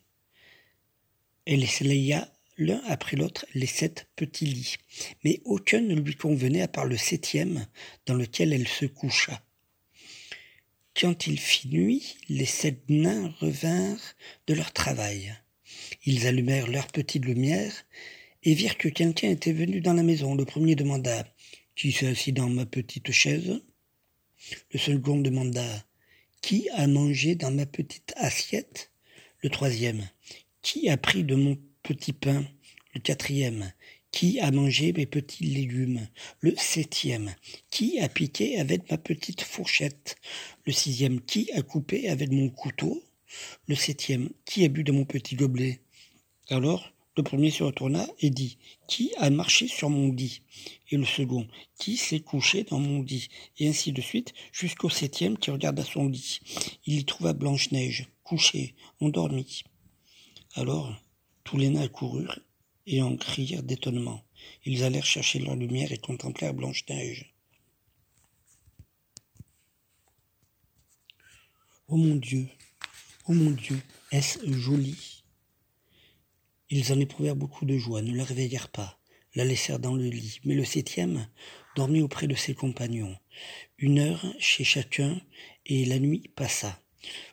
Elle 1.45 1.63
essaya 1.63 2.33
l'un 2.59 2.81
après 2.87 3.15
l'autre 3.15 3.45
les 3.55 3.65
sept 3.65 4.07
petits 4.15 4.45
lits, 4.45 4.75
mais 5.23 5.41
aucun 5.45 5.81
ne 5.81 5.95
lui 5.95 6.15
convenait 6.15 6.61
à 6.61 6.67
part 6.67 6.85
le 6.85 6.97
septième 6.97 7.65
dans 8.05 8.13
lequel 8.13 8.53
elle 8.53 8.67
se 8.67 8.85
coucha. 8.85 9.41
Quand 10.99 11.27
il 11.27 11.39
fit 11.39 11.69
nuit, 11.69 12.17
les 12.27 12.45
sept 12.45 12.83
nains 12.89 13.33
revinrent 13.39 14.15
de 14.47 14.53
leur 14.53 14.73
travail. 14.73 15.33
Ils 16.05 16.27
allumèrent 16.27 16.67
leur 16.67 16.87
petite 16.87 17.23
lumière 17.23 17.71
et 18.43 18.53
virent 18.53 18.77
que 18.77 18.89
quelqu'un 18.89 19.29
était 19.29 19.53
venu 19.53 19.79
dans 19.79 19.93
la 19.93 20.03
maison. 20.03 20.35
Le 20.35 20.45
premier 20.45 20.75
demanda 20.75 21.25
Qui 21.75 21.93
s'est 21.93 22.07
assis 22.07 22.33
dans 22.33 22.49
ma 22.49 22.65
petite 22.65 23.11
chaise? 23.11 23.61
Le 24.73 24.79
second 24.79 25.19
demanda 25.19 25.85
Qui 26.41 26.69
a 26.71 26.87
mangé 26.87 27.35
dans 27.35 27.51
ma 27.51 27.65
petite 27.65 28.13
assiette? 28.17 28.91
Le 29.41 29.49
troisième 29.49 30.09
Qui 30.61 30.89
a 30.89 30.97
pris 30.97 31.23
de 31.23 31.35
mon 31.35 31.57
petit 31.83 32.13
pain 32.13 32.45
Le 32.93 33.01
quatrième 33.01 33.71
qui 34.11 34.39
a 34.39 34.49
mangé 34.51 34.91
mes 34.91 35.05
petits 35.05 35.43
légumes? 35.43 36.07
Le 36.39 36.55
septième. 36.57 37.35
Qui 37.69 37.99
a 37.99 38.09
piqué 38.09 38.59
avec 38.59 38.89
ma 38.89 38.97
petite 38.97 39.43
fourchette? 39.43 40.15
Le 40.65 40.71
sixième. 40.71 41.21
Qui 41.21 41.51
a 41.51 41.61
coupé 41.61 42.09
avec 42.09 42.31
mon 42.31 42.49
couteau? 42.49 43.03
Le 43.67 43.75
septième. 43.75 44.29
Qui 44.45 44.65
a 44.65 44.67
bu 44.67 44.83
de 44.83 44.91
mon 44.91 45.05
petit 45.05 45.35
gobelet? 45.35 45.81
Alors 46.49 46.91
le 47.17 47.23
premier 47.23 47.51
se 47.51 47.63
retourna 47.63 48.07
et 48.19 48.29
dit 48.29 48.57
Qui 48.87 49.11
a 49.17 49.29
marché 49.29 49.67
sur 49.67 49.89
mon 49.89 50.11
lit? 50.11 50.41
Et 50.89 50.95
le 50.95 51.03
second 51.03 51.45
Qui 51.77 51.97
s'est 51.97 52.21
couché 52.21 52.63
dans 52.63 52.79
mon 52.79 53.01
lit? 53.01 53.27
Et 53.57 53.67
ainsi 53.67 53.91
de 53.91 54.01
suite, 54.01 54.33
jusqu'au 54.53 54.89
septième 54.89 55.37
qui 55.37 55.51
regarda 55.51 55.83
son 55.83 56.07
lit. 56.07 56.39
Il 56.85 56.97
y 56.97 57.03
trouva 57.03 57.33
Blanche-Neige, 57.33 58.07
couchée, 58.23 58.73
endormie. 59.01 59.63
Alors, 60.55 60.95
tous 61.49 61.57
les 61.57 61.71
nains 61.71 61.87
coururent 61.87 62.37
et 62.85 63.01
en 63.01 63.17
crièrent 63.17 63.63
d'étonnement. 63.63 64.23
Ils 64.65 64.83
allèrent 64.83 65.03
chercher 65.03 65.39
leur 65.39 65.55
lumière 65.55 65.91
et 65.91 65.97
contemplèrent 65.97 66.53
Blanche-Neige. 66.53 67.33
Oh 71.87 71.97
mon 71.97 72.17
Dieu, 72.17 72.47
oh 73.25 73.33
mon 73.33 73.49
Dieu, 73.49 73.81
est-ce 74.11 74.45
joli? 74.51 75.23
Ils 76.69 76.93
en 76.93 76.99
éprouvèrent 76.99 77.35
beaucoup 77.35 77.65
de 77.65 77.79
joie, 77.79 78.03
ne 78.03 78.15
la 78.15 78.25
réveillèrent 78.25 78.69
pas, 78.69 78.99
la 79.33 79.43
laissèrent 79.43 79.79
dans 79.79 79.95
le 79.95 80.07
lit, 80.07 80.41
mais 80.43 80.53
le 80.53 80.65
septième 80.65 81.27
dormit 81.75 82.03
auprès 82.03 82.27
de 82.27 82.35
ses 82.35 82.53
compagnons. 82.53 83.17
Une 83.79 83.97
heure 83.97 84.23
chez 84.37 84.63
chacun, 84.63 85.19
et 85.65 85.85
la 85.85 85.97
nuit 85.97 86.31
passa. 86.35 86.79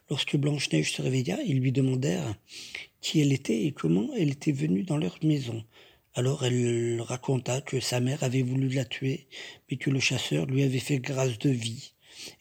Lorsque 0.09 0.37
Blanche-Neige 0.37 0.93
se 0.93 1.03
réveilla, 1.03 1.39
ils 1.45 1.59
lui 1.59 1.73
demandèrent 1.73 2.35
qui 3.01 3.21
elle 3.21 3.33
était 3.33 3.65
et 3.65 3.73
comment 3.73 4.09
elle 4.17 4.31
était 4.31 4.53
venue 4.53 4.85
dans 4.85 4.97
leur 4.97 5.19
maison. 5.23 5.65
Alors 6.15 6.45
elle 6.45 7.01
raconta 7.03 7.61
que 7.61 7.81
sa 7.81 8.01
mère 8.01 8.23
avait 8.23 8.43
voulu 8.43 8.69
la 8.69 8.85
tuer, 8.85 9.27
mais 9.71 9.77
que 9.77 9.91
le 9.91 10.01
chasseur 10.01 10.47
lui 10.47 10.63
avait 10.63 10.79
fait 10.79 10.99
grâce 10.99 11.39
de 11.39 11.51
vie, 11.51 11.93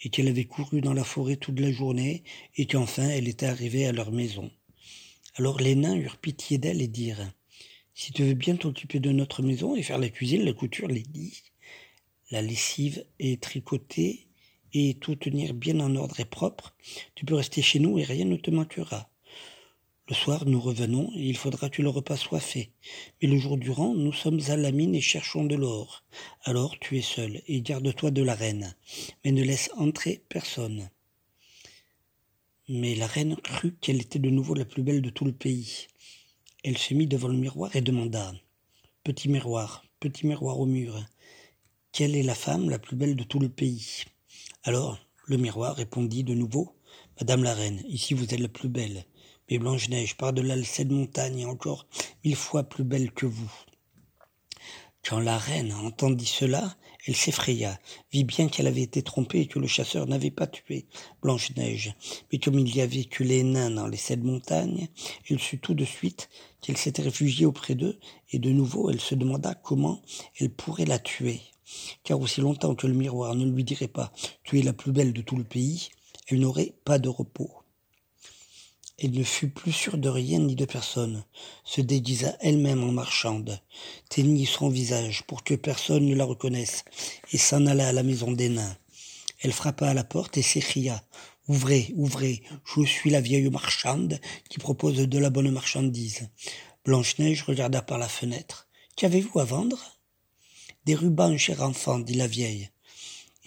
et 0.01 0.09
qu'elle 0.09 0.27
avait 0.27 0.45
couru 0.45 0.81
dans 0.81 0.93
la 0.93 1.03
forêt 1.03 1.35
toute 1.35 1.59
la 1.59 1.71
journée, 1.71 2.23
et 2.55 2.67
qu'enfin 2.67 3.09
elle 3.09 3.27
était 3.27 3.47
arrivée 3.47 3.85
à 3.85 3.91
leur 3.91 4.11
maison. 4.11 4.49
Alors 5.35 5.59
les 5.59 5.75
nains 5.75 5.95
eurent 5.95 6.17
pitié 6.17 6.57
d'elle 6.57 6.81
et 6.81 6.87
dirent 6.87 7.33
Si 7.93 8.13
tu 8.13 8.23
veux 8.23 8.33
bien 8.33 8.55
t'occuper 8.55 8.99
de 8.99 9.11
notre 9.11 9.41
maison 9.41 9.75
et 9.75 9.83
faire 9.83 9.97
la 9.97 10.09
cuisine, 10.09 10.45
la 10.45 10.53
couture, 10.53 10.87
les 10.87 11.03
lits, 11.13 11.43
la 12.31 12.41
lessive 12.41 13.05
et 13.19 13.37
tricoter, 13.37 14.24
et 14.77 14.95
tout 14.95 15.15
tenir 15.15 15.53
bien 15.53 15.79
en 15.79 15.95
ordre 15.95 16.19
et 16.19 16.25
propre, 16.25 16.75
tu 17.15 17.23
peux 17.23 17.35
rester 17.35 17.61
chez 17.61 17.79
nous 17.79 17.97
et 17.97 18.03
rien 18.03 18.25
ne 18.25 18.35
te 18.35 18.51
manquera. 18.51 19.09
Le 20.09 20.13
soir, 20.13 20.45
nous 20.45 20.59
revenons, 20.59 21.11
et 21.15 21.23
il 21.23 21.37
faudra 21.37 21.69
que 21.69 21.81
le 21.81 21.89
repas 21.89 22.17
soit 22.17 22.41
fait. 22.41 22.71
Mais 23.21 23.29
le 23.29 23.37
jour 23.37 23.57
durant, 23.57 23.95
nous 23.95 24.13
sommes 24.13 24.41
à 24.49 24.57
la 24.57 24.71
mine 24.71 24.93
et 24.93 25.01
cherchons 25.01 25.45
de 25.45 25.55
l'or. 25.55 26.03
Alors 26.43 26.77
tu 26.77 26.97
es 26.97 27.01
seul, 27.01 27.41
et 27.47 27.61
garde-toi 27.61 28.11
de 28.11 28.21
la 28.21 28.35
reine, 28.35 28.75
mais 29.23 29.31
ne 29.31 29.43
laisse 29.43 29.71
entrer 29.77 30.21
personne. 30.29 30.89
Mais 32.67 32.95
la 32.95 33.07
reine 33.07 33.37
crut 33.37 33.79
qu'elle 33.79 34.01
était 34.01 34.19
de 34.19 34.29
nouveau 34.29 34.55
la 34.55 34.65
plus 34.65 34.83
belle 34.83 35.01
de 35.01 35.09
tout 35.09 35.25
le 35.25 35.31
pays. 35.31 35.87
Elle 36.63 36.77
se 36.77 36.93
mit 36.93 37.07
devant 37.07 37.29
le 37.29 37.37
miroir 37.37 37.75
et 37.75 37.81
demanda 37.81 38.33
Petit 39.03 39.29
miroir, 39.29 39.85
petit 39.99 40.27
miroir 40.27 40.59
au 40.59 40.65
mur, 40.65 40.99
quelle 41.93 42.15
est 42.15 42.23
la 42.23 42.35
femme 42.35 42.69
la 42.69 42.77
plus 42.77 42.97
belle 42.97 43.15
de 43.15 43.23
tout 43.23 43.39
le 43.39 43.49
pays? 43.49 44.03
Alors 44.67 44.97
le 45.27 45.37
miroir 45.37 45.75
répondit 45.75 46.23
de 46.23 46.33
nouveau 46.33 46.75
Madame 47.19 47.43
la 47.43 47.53
reine, 47.53 47.81
ici 47.87 48.15
vous 48.15 48.33
êtes 48.33 48.39
la 48.39 48.47
plus 48.47 48.67
belle 48.67 49.05
mais 49.49 49.59
Blanche-Neige, 49.59 50.17
par-delà 50.17 50.55
cette 50.63 50.89
montagne 50.89 51.41
est 51.41 51.45
encore 51.45 51.85
mille 52.23 52.35
fois 52.35 52.63
plus 52.63 52.83
belle 52.83 53.11
que 53.11 53.27
vous. 53.27 53.51
Quand 55.07 55.19
la 55.19 55.37
reine 55.37 55.71
entendit 55.71 56.25
cela, 56.25 56.75
elle 57.05 57.15
s'effraya, 57.15 57.79
vit 58.11 58.23
bien 58.23 58.47
qu'elle 58.47 58.65
avait 58.65 58.81
été 58.81 59.03
trompée 59.03 59.41
et 59.41 59.47
que 59.47 59.59
le 59.59 59.67
chasseur 59.67 60.07
n'avait 60.07 60.31
pas 60.31 60.47
tué 60.47 60.87
Blanche-Neige. 61.21 61.93
Mais 62.31 62.39
comme 62.39 62.57
il 62.57 62.75
y 62.75 62.81
avait 62.81 63.03
que 63.03 63.23
les 63.23 63.43
nains 63.43 63.69
dans 63.69 63.85
les 63.85 63.97
sept 63.97 64.23
montagnes, 64.23 64.87
elle 65.29 65.39
sut 65.39 65.59
tout 65.59 65.75
de 65.75 65.85
suite 65.85 66.27
qu'elle 66.61 66.77
s'était 66.77 67.03
réfugiée 67.03 67.45
auprès 67.45 67.75
d'eux, 67.75 67.99
et 68.31 68.39
de 68.39 68.49
nouveau 68.49 68.89
elle 68.89 68.99
se 68.99 69.13
demanda 69.13 69.53
comment 69.53 70.01
elle 70.39 70.49
pourrait 70.49 70.85
la 70.85 70.97
tuer. 70.97 71.41
Car 72.03 72.19
aussi 72.19 72.41
longtemps 72.41 72.75
que 72.75 72.87
le 72.87 72.93
miroir 72.93 73.35
ne 73.35 73.45
lui 73.45 73.63
dirait 73.63 73.87
pas 73.87 74.11
«tu 74.43 74.59
es 74.59 74.63
la 74.63 74.73
plus 74.73 74.91
belle 74.91 75.13
de 75.13 75.21
tout 75.21 75.35
le 75.35 75.43
pays», 75.43 75.89
elle 76.27 76.39
n'aurait 76.39 76.73
pas 76.85 76.99
de 76.99 77.09
repos. 77.09 77.51
Elle 78.97 79.11
ne 79.11 79.23
fut 79.23 79.49
plus 79.49 79.73
sûre 79.73 79.97
de 79.97 80.07
rien 80.07 80.39
ni 80.39 80.55
de 80.55 80.65
personne, 80.65 81.25
se 81.65 81.81
déguisa 81.81 82.37
elle-même 82.39 82.83
en 82.83 82.93
marchande, 82.93 83.59
teignit 84.09 84.47
son 84.47 84.69
visage 84.69 85.23
pour 85.27 85.43
que 85.43 85.53
personne 85.53 86.05
ne 86.05 86.15
la 86.15 86.23
reconnaisse, 86.23 86.85
et 87.33 87.37
s'en 87.37 87.65
alla 87.65 87.89
à 87.89 87.91
la 87.91 88.03
maison 88.03 88.31
des 88.31 88.49
nains. 88.49 88.77
Elle 89.41 89.51
frappa 89.51 89.89
à 89.89 89.93
la 89.93 90.05
porte 90.05 90.37
et 90.37 90.41
s'écria 90.41 91.03
Ouvrez, 91.47 91.93
ouvrez, 91.95 92.41
je 92.63 92.83
suis 92.85 93.11
la 93.11 93.21
vieille 93.21 93.51
marchande 93.51 94.19
qui 94.49 94.57
propose 94.57 94.95
de 94.95 95.19
la 95.19 95.29
bonne 95.29 95.51
marchandise. 95.51 96.29
Blanche-Neige 96.85 97.43
regarda 97.43 97.83
par 97.83 97.99
la 97.99 98.07
fenêtre. 98.07 98.67
Qu'avez-vous 98.95 99.39
à 99.39 99.43
vendre? 99.43 99.94
Des 100.85 100.93
rubans, 100.93 101.35
cher 101.37 101.63
enfant, 101.63 101.97
dit 101.97 102.13
la 102.13 102.27
vieille. 102.27 102.69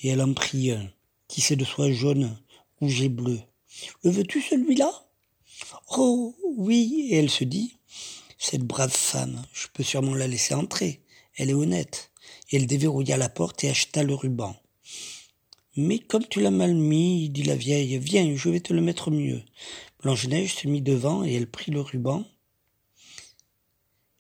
Et 0.03 0.09
elle 0.09 0.23
en 0.23 0.33
prit 0.35 0.73
un, 0.73 0.91
tissé 1.29 1.55
de 1.55 1.65
soie 1.65 1.93
jaune, 1.93 2.37
rouge 2.81 3.03
et 3.03 3.09
bleu 3.09 3.41
Le 4.03 4.11
veux-tu 4.11 4.43
celui-là? 4.43 4.91
Oh 5.97 6.35
oui, 6.57 7.09
et 7.11 7.17
elle 7.17 7.31
se 7.31 7.45
dit, 7.45 7.77
cette 8.39 8.65
brave 8.65 8.93
femme, 8.93 9.45
je 9.53 9.69
peux 9.73 9.85
sûrement 9.85 10.15
la 10.15 10.27
laisser 10.27 10.55
entrer, 10.55 11.03
elle 11.37 11.51
est 11.51 11.55
honnête. 11.55 12.11
Et 12.51 12.57
elle 12.57 12.67
déverrouilla 12.67 13.17
la 13.17 13.29
porte 13.29 13.63
et 13.63 13.71
acheta 13.71 14.03
le 14.03 14.15
ruban. 14.15 14.57
Mais 15.77 16.01
comme 16.01 16.27
tu 16.27 16.41
l'as 16.41 16.51
mal 16.51 16.75
mis, 16.75 17.31
dit 17.31 17.45
la 17.45 17.55
vieille, 17.55 17.99
viens, 17.99 18.35
je 18.35 18.49
vais 18.49 18.61
te 18.61 18.73
le 18.73 18.81
mettre 18.81 19.13
mieux. 19.13 19.43
Blanche-Neige 20.03 20.57
se 20.57 20.67
mit 20.67 20.83
devant 20.83 21.25
et 21.25 21.35
elle 21.35 21.49
prit 21.49 21.71
le 21.71 21.83
ruban 21.83 22.25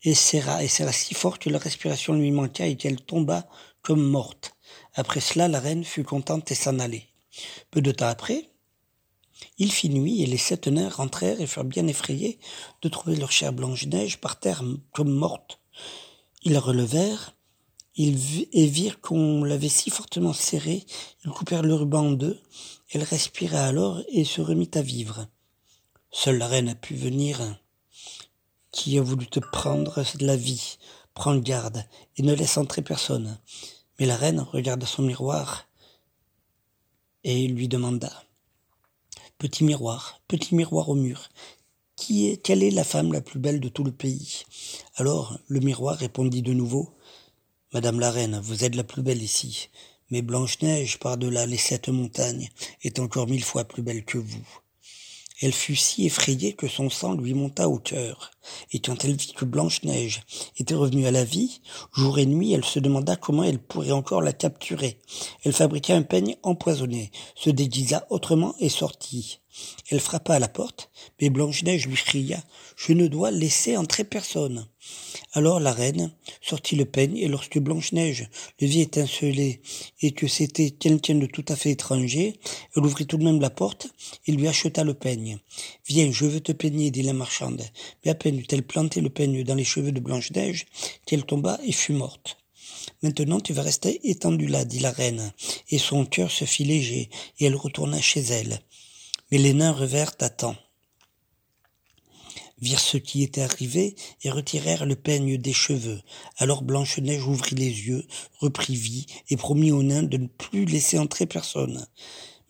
et 0.03 0.15
serra, 0.15 0.63
et 0.63 0.69
serra 0.69 0.93
si 0.93 1.15
fort 1.15 1.39
que 1.39 1.51
la 1.51 1.59
respiration 1.59 2.15
lui 2.15 2.31
manqua 2.31 2.67
et 2.67 2.77
qu'elle 2.77 3.01
tomba 3.01 3.49
comme 3.83 4.03
morte. 4.03 4.57
Après 4.95 5.21
cela, 5.21 5.49
la 5.49 5.61
reine 5.61 5.85
fut 5.85 6.05
contente 6.05 6.51
et 6.51 6.55
s'en 6.55 6.79
allait. 6.79 7.07
Peu 7.71 7.81
de 7.81 7.93
temps 7.93 8.09
après, 8.09 8.51
il 9.59 9.73
fit 9.73 9.91
nuit 9.91 10.23
et 10.23 10.27
les 10.27 10.39
sept 10.39 10.67
nains 10.67 10.89
rentrèrent 10.89 11.41
et 11.41 11.47
furent 11.47 11.65
bien 11.65 11.87
effrayés 11.87 12.39
de 12.83 12.89
trouver 12.89 13.17
leur 13.17 13.33
chère 13.33 13.53
Blanche-Neige 13.53 14.19
par 14.19 14.41
terre 14.41 14.65
comme 14.93 15.11
morte. 15.11 15.61
Ils 16.43 16.53
la 16.53 16.61
relevèrent 16.61 17.35
ils 18.01 18.47
et 18.53 18.67
virent 18.67 19.01
qu'on 19.01 19.43
l'avait 19.43 19.69
si 19.69 19.91
fortement 19.91 20.33
serrée, 20.33 20.87
ils 21.25 21.33
coupèrent 21.33 21.65
le 21.65 21.75
ruban 21.75 22.07
en 22.07 22.13
deux. 22.13 22.41
Elle 22.91 23.03
respira 23.03 23.65
alors 23.65 24.01
et 24.09 24.25
se 24.25 24.41
remit 24.41 24.71
à 24.75 24.83
vivre. 24.83 25.27
Seule 26.13 26.39
la 26.39 26.47
reine 26.47 26.69
a 26.69 26.75
pu 26.77 26.95
venir. 26.95 27.41
Qui 28.71 28.99
a 28.99 29.03
voulu 29.03 29.27
te 29.27 29.41
prendre 29.41 30.05
la 30.21 30.37
vie. 30.37 30.79
Prends 31.15 31.37
garde 31.37 31.85
et 32.17 32.23
ne 32.23 32.35
laisse 32.35 32.57
entrer 32.57 32.83
personne. 32.83 33.39
Mais 33.99 34.07
la 34.07 34.17
reine 34.17 34.41
regarda 34.41 34.87
son 34.87 35.03
miroir 35.03 35.67
et 37.25 37.49
lui 37.49 37.69
demanda. 37.69 38.13
Petit 39.39 39.65
miroir, 39.65 40.21
petit 40.29 40.55
miroir 40.55 40.89
au 40.89 40.95
mur, 40.95 41.29
qui 41.97 42.29
est, 42.29 42.37
quelle 42.37 42.63
est 42.63 42.71
la 42.71 42.85
femme 42.85 43.13
la 43.13 43.21
plus 43.21 43.41
belle 43.41 43.61
de 43.61 43.69
tout 43.69 43.85
le 43.85 43.93
pays? 43.93 44.45
Alors 44.97 45.39
le 45.49 45.61
miroir 45.61 45.97
répondit 45.97 46.43
de 46.43 46.53
nouveau. 46.53 46.95
Madame 47.73 48.01
la 48.01 48.11
reine, 48.11 48.41
vous 48.41 48.65
êtes 48.65 48.77
la 48.77 48.85
plus 48.85 49.03
belle 49.03 49.23
ici, 49.23 49.69
mais 50.11 50.23
Blanche-Neige, 50.23 50.99
par-delà 50.99 51.45
les 51.47 51.57
sept 51.57 51.89
montagnes, 51.89 52.49
est 52.83 52.99
encore 52.99 53.27
mille 53.27 53.45
fois 53.45 53.65
plus 53.65 53.83
belle 53.83 54.05
que 54.05 54.19
vous. 54.19 54.47
Elle 55.41 55.53
fut 55.53 55.77
si 55.77 56.05
effrayée 56.05 56.55
que 56.55 56.67
son 56.67 56.91
sang 56.91 57.15
lui 57.15 57.33
monta 57.33 57.69
au 57.69 57.79
cœur, 57.79 58.33
et 58.73 58.81
quand 58.81 59.05
elle 59.05 59.15
vit 59.15 59.33
que 59.35 59.45
Blanche-Neige 59.45 60.23
était 60.59 60.75
revenue 60.75 61.07
à 61.07 61.13
la 61.13 61.23
vie, 61.23 61.61
jour 61.95 62.19
et 62.19 62.27
nuit, 62.27 62.53
elle 62.53 62.65
se 62.65 62.81
demanda 62.81 63.15
comment 63.15 63.45
elle 63.45 63.61
pourrait 63.61 63.93
encore 63.93 64.21
la 64.21 64.33
capturer. 64.33 65.01
Elle 65.45 65.53
fabriqua 65.53 65.95
un 65.95 66.03
peigne 66.03 66.37
empoisonné, 66.43 67.13
se 67.37 67.51
déguisa 67.51 68.05
autrement 68.11 68.57
et 68.59 68.69
sortit. 68.69 69.39
Elle 69.91 70.01
frappa 70.01 70.35
à 70.35 70.39
la 70.39 70.49
porte, 70.49 70.91
mais 71.21 71.31
Blanche-Neige 71.31 71.87
lui 71.87 71.97
cria 71.97 72.43
«Je 72.77 72.93
ne 72.93 73.07
dois 73.07 73.31
laisser 73.31 73.77
entrer 73.77 74.05
personne!» 74.05 74.67
Alors 75.33 75.61
la 75.61 75.73
reine 75.73 76.13
sortit 76.41 76.77
le 76.77 76.85
peigne, 76.85 77.17
et 77.17 77.29
lorsque 77.29 77.59
Blanche-Neige 77.59 78.29
le 78.61 78.67
vit 78.67 78.83
étinceler, 78.83 79.61
et 80.03 80.13
que 80.13 80.27
c'était 80.27 80.71
quelqu'un 80.71 81.17
de 81.17 81.27
tout 81.27 81.45
à 81.49 81.57
fait 81.57 81.71
étranger, 81.71 82.39
elle 82.77 82.85
ouvrit 82.85 83.07
tout 83.07 83.17
de 83.19 83.25
même 83.25 83.41
la 83.41 83.51
porte, 83.51 83.89
et 84.27 84.33
lui 84.33 84.49
acheta 84.49 84.85
le 84.85 84.95
peigne. 84.95 85.39
«Viens, 85.89 86.11
je 86.13 86.27
veux 86.27 86.41
te 86.41 86.53
peigner, 86.53 86.91
dit 86.91 87.03
la 87.03 87.13
marchande. 87.13 87.63
Mais 88.05 88.11
à 88.11 88.15
peine 88.15 88.39
eut-elle 88.39 88.63
planté 88.63 89.01
le 89.01 89.11
peigne 89.11 89.45
dans 89.45 89.55
les 89.55 89.65
cheveux 89.65 89.93
de 89.93 90.01
Blanche-Neige, 90.01 90.67
qu'elle 91.07 91.25
tomba 91.25 91.59
et 91.65 91.73
fut 91.73 91.93
morte. 91.93 92.37
Maintenant 93.03 93.41
tu 93.41 93.53
vas 93.53 93.63
rester 93.63 94.01
étendue 94.09 94.47
là, 94.47 94.65
dit 94.65 94.81
la 94.81 94.91
reine, 94.91 95.33
et 95.71 95.79
son 95.79 96.05
cœur 96.05 96.31
se 96.31 96.45
fit 96.45 96.65
léger, 96.65 97.11
et 97.39 97.45
elle 97.47 97.57
retourna 97.57 98.01
chez 98.01 98.21
elle. 98.21 98.61
Mais 99.31 99.39
les 99.39 99.53
nains 99.53 99.73
revinrent 99.73 100.17
à 100.21 100.31
temps 100.31 100.57
virent 102.61 102.81
ce 102.81 102.97
qui 102.97 103.23
était 103.23 103.43
arrivé 103.43 103.95
et 104.23 104.31
retirèrent 104.31 104.87
le 104.87 104.97
peigne 104.97 105.37
des 105.39 105.53
cheveux. 105.53 106.01
Alors 106.37 106.63
Blanche-Neige 106.63 107.27
ouvrit 107.27 107.57
les 107.57 107.87
yeux, 107.87 108.07
reprit 108.39 108.75
vie 108.75 109.07
et 109.31 109.37
promit 109.37 109.73
aux 109.73 109.83
nains 109.83 110.03
de 110.03 110.17
ne 110.17 110.27
plus 110.27 110.65
laisser 110.65 110.99
entrer 110.99 111.27
personne. 111.27 111.87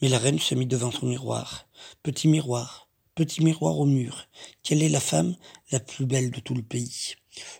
Mais 0.01 0.09
la 0.09 0.19
reine 0.19 0.39
se 0.39 0.55
mit 0.55 0.67
devant 0.67 0.91
son 0.91 1.07
miroir. 1.07 1.69
Petit 2.03 2.29
miroir, 2.29 2.89
petit 3.15 3.43
miroir 3.43 3.79
au 3.79 3.87
mur, 3.87 4.29
quelle 4.63 4.83
est 4.83 4.89
la 4.89 5.01
femme 5.01 5.37
la 5.71 5.81
plus 5.81 6.07
belle 6.07 6.31
de 6.31 6.41
tout 6.41 6.55
le 6.55 6.63
pays? 6.63 7.15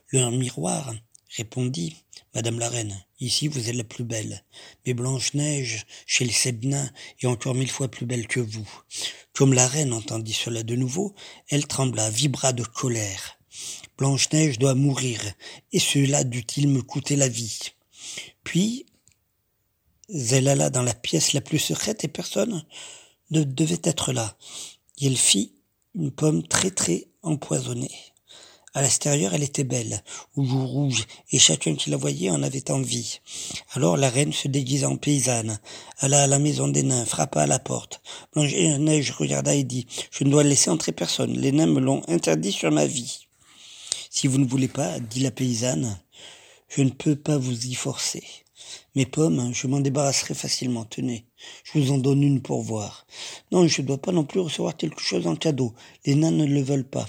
Le 0.09 0.31
miroir 0.31 0.93
répondit 1.37 1.97
Madame 2.39 2.61
la 2.61 2.69
reine, 2.69 2.97
ici 3.19 3.49
vous 3.49 3.69
êtes 3.69 3.75
la 3.75 3.83
plus 3.83 4.05
belle, 4.05 4.45
mais 4.87 4.95
Blanche-Neige, 4.95 5.87
chez 6.07 6.25
les 6.25 6.31
sept 6.31 6.63
nains, 6.63 6.89
est 7.21 7.27
encore 7.27 7.57
mille 7.57 7.69
fois 7.69 7.89
plus 7.89 8.07
belle 8.07 8.29
que 8.29 8.39
vous. 8.39 8.71
Comme 9.33 9.53
la 9.53 9.67
reine 9.67 9.93
entendit 9.93 10.35
cela 10.35 10.63
de 10.63 10.77
nouveau, 10.77 11.17
elle 11.49 11.67
trembla, 11.67 12.11
vibra 12.11 12.53
de 12.53 12.63
colère. 12.63 13.41
Blanche-Neige 13.97 14.61
doit 14.61 14.77
mourir, 14.77 15.21
et 15.73 15.81
cela 15.81 16.23
dut-il 16.23 16.69
me 16.69 16.81
coûter 16.81 17.17
la 17.17 17.27
vie. 17.27 17.59
Puis, 18.45 18.87
elle 20.09 20.47
alla 20.47 20.71
dans 20.71 20.85
la 20.85 20.95
pièce 20.95 21.33
la 21.33 21.41
plus 21.41 21.59
secrète 21.59 22.05
et 22.05 22.09
personne 22.09 22.65
ne 23.33 23.43
devait 23.43 23.83
être 23.83 24.13
là. 24.13 24.39
Et 25.01 25.07
elle 25.07 25.17
fit 25.17 25.55
une 25.97 26.13
pomme 26.13 26.47
très 26.47 26.71
très 26.71 27.09
empoisonnée. 27.23 28.08
À 28.79 28.83
l'extérieur, 28.83 29.35
elle 29.35 29.43
était 29.43 29.65
belle, 29.65 30.05
aux 30.37 30.45
joues 30.45 30.65
rouges, 30.65 31.05
et 31.33 31.41
chacun 31.41 31.75
qui 31.75 31.91
la 31.91 31.97
voyait 31.97 32.31
en 32.31 32.45
avait 32.45 32.71
envie. 32.71 33.19
Alors 33.73 33.97
la 33.97 34.09
reine 34.09 34.33
se 34.33 34.47
déguisa 34.47 34.89
en 34.89 34.97
paysanne, 34.97 35.59
alla 35.99 36.23
à 36.23 36.27
la 36.29 36.39
maison 36.39 36.69
des 36.69 36.85
nains, 36.85 37.05
frappa 37.05 37.43
à 37.43 37.47
la 37.49 37.59
porte. 37.59 38.01
Blanche-Neige 38.33 39.11
regarda 39.11 39.53
et 39.53 39.65
dit, 39.65 39.89
je 40.13 40.23
ne 40.23 40.31
dois 40.31 40.45
laisser 40.45 40.71
entrer 40.71 40.93
personne, 40.93 41.33
les 41.33 41.51
nains 41.51 41.67
me 41.67 41.81
l'ont 41.81 42.03
interdit 42.07 42.53
sur 42.53 42.71
ma 42.71 42.87
vie. 42.87 43.27
Si 44.11 44.29
vous 44.29 44.39
ne 44.39 44.47
voulez 44.47 44.69
pas, 44.69 45.01
dit 45.01 45.25
la 45.25 45.33
paysanne, 45.33 45.99
je 46.69 46.83
ne 46.83 46.91
peux 46.91 47.17
pas 47.17 47.37
vous 47.37 47.67
y 47.67 47.75
forcer. 47.75 48.23
Mes 48.95 49.07
pommes, 49.07 49.53
je 49.53 49.67
m'en 49.67 49.81
débarrasserai 49.81 50.35
facilement, 50.35 50.85
tenez. 50.85 51.27
Je 51.65 51.81
vous 51.81 51.91
en 51.91 51.99
donne 51.99 52.23
une 52.23 52.43
pour 52.43 52.63
voir. 52.63 53.09
Non, 53.51 53.67
je 53.67 53.83
ne 53.83 53.89
dois 53.89 53.99
pas 53.99 54.13
non 54.13 54.23
plus 54.23 54.39
recevoir 54.39 54.77
quelque 54.77 55.03
chose 55.03 55.27
en 55.27 55.35
cadeau. 55.35 55.75
Les 56.07 56.15
nains 56.15 56.31
ne 56.31 56.45
le 56.45 56.63
veulent 56.63 56.89
pas. 56.89 57.09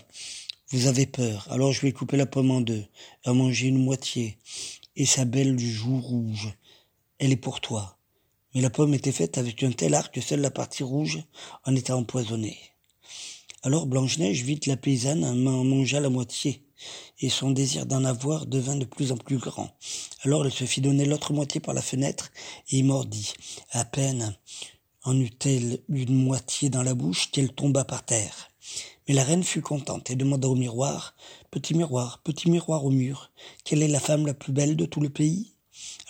Vous 0.71 0.85
avez 0.85 1.07
peur, 1.07 1.47
alors 1.49 1.71
je 1.71 1.81
vais 1.81 1.93
couper 1.93 2.15
la 2.15 2.27
pomme 2.27 2.51
en 2.51 2.61
deux, 2.61 2.85
à 3.25 3.33
manger 3.33 3.69
une 3.69 3.83
moitié, 3.83 4.37
et 4.95 5.07
sa 5.07 5.25
belle 5.25 5.57
joue 5.57 5.99
rouge. 5.99 6.53
Elle 7.17 7.31
est 7.31 7.37
pour 7.37 7.59
toi. 7.59 7.97
Mais 8.53 8.61
la 8.61 8.69
pomme 8.69 8.93
était 8.93 9.11
faite 9.11 9.39
avec 9.39 9.63
un 9.63 9.71
tel 9.71 9.95
art 9.95 10.11
que 10.11 10.21
seule 10.21 10.41
la 10.41 10.51
partie 10.51 10.83
rouge 10.83 11.23
en 11.65 11.75
était 11.75 11.91
empoisonnée. 11.91 12.59
Alors 13.63 13.87
Blanche-Neige 13.87 14.43
vit 14.43 14.59
la 14.67 14.77
paysanne 14.77 15.25
en 15.25 15.63
mangea 15.63 15.99
la 15.99 16.11
moitié, 16.11 16.63
et 17.19 17.29
son 17.29 17.49
désir 17.49 17.87
d'en 17.87 18.05
avoir 18.05 18.45
devint 18.45 18.75
de 18.75 18.85
plus 18.85 19.11
en 19.11 19.17
plus 19.17 19.39
grand. 19.39 19.75
Alors 20.21 20.45
elle 20.45 20.53
se 20.53 20.65
fit 20.65 20.81
donner 20.81 21.05
l'autre 21.05 21.33
moitié 21.33 21.59
par 21.59 21.73
la 21.73 21.81
fenêtre, 21.81 22.29
et 22.69 22.83
mordit. 22.83 23.33
À 23.71 23.85
peine 23.85 24.37
en 25.03 25.19
eut-elle 25.19 25.79
une 25.89 26.13
moitié 26.13 26.69
dans 26.69 26.83
la 26.83 26.93
bouche 26.93 27.31
qu'elle 27.31 27.53
tomba 27.53 27.85
par 27.85 28.05
terre. 28.05 28.51
Mais 29.09 29.15
la 29.15 29.23
reine 29.23 29.43
fut 29.43 29.63
contente 29.63 30.11
et 30.11 30.15
demanda 30.15 30.47
au 30.47 30.53
miroir, 30.53 31.15
Petit 31.49 31.73
miroir, 31.73 32.21
petit 32.23 32.47
miroir 32.47 32.85
au 32.85 32.91
mur, 32.91 33.31
quelle 33.63 33.81
est 33.81 33.87
la 33.87 33.99
femme 33.99 34.27
la 34.27 34.35
plus 34.35 34.53
belle 34.53 34.75
de 34.75 34.85
tout 34.85 35.01
le 35.01 35.09
pays? 35.09 35.55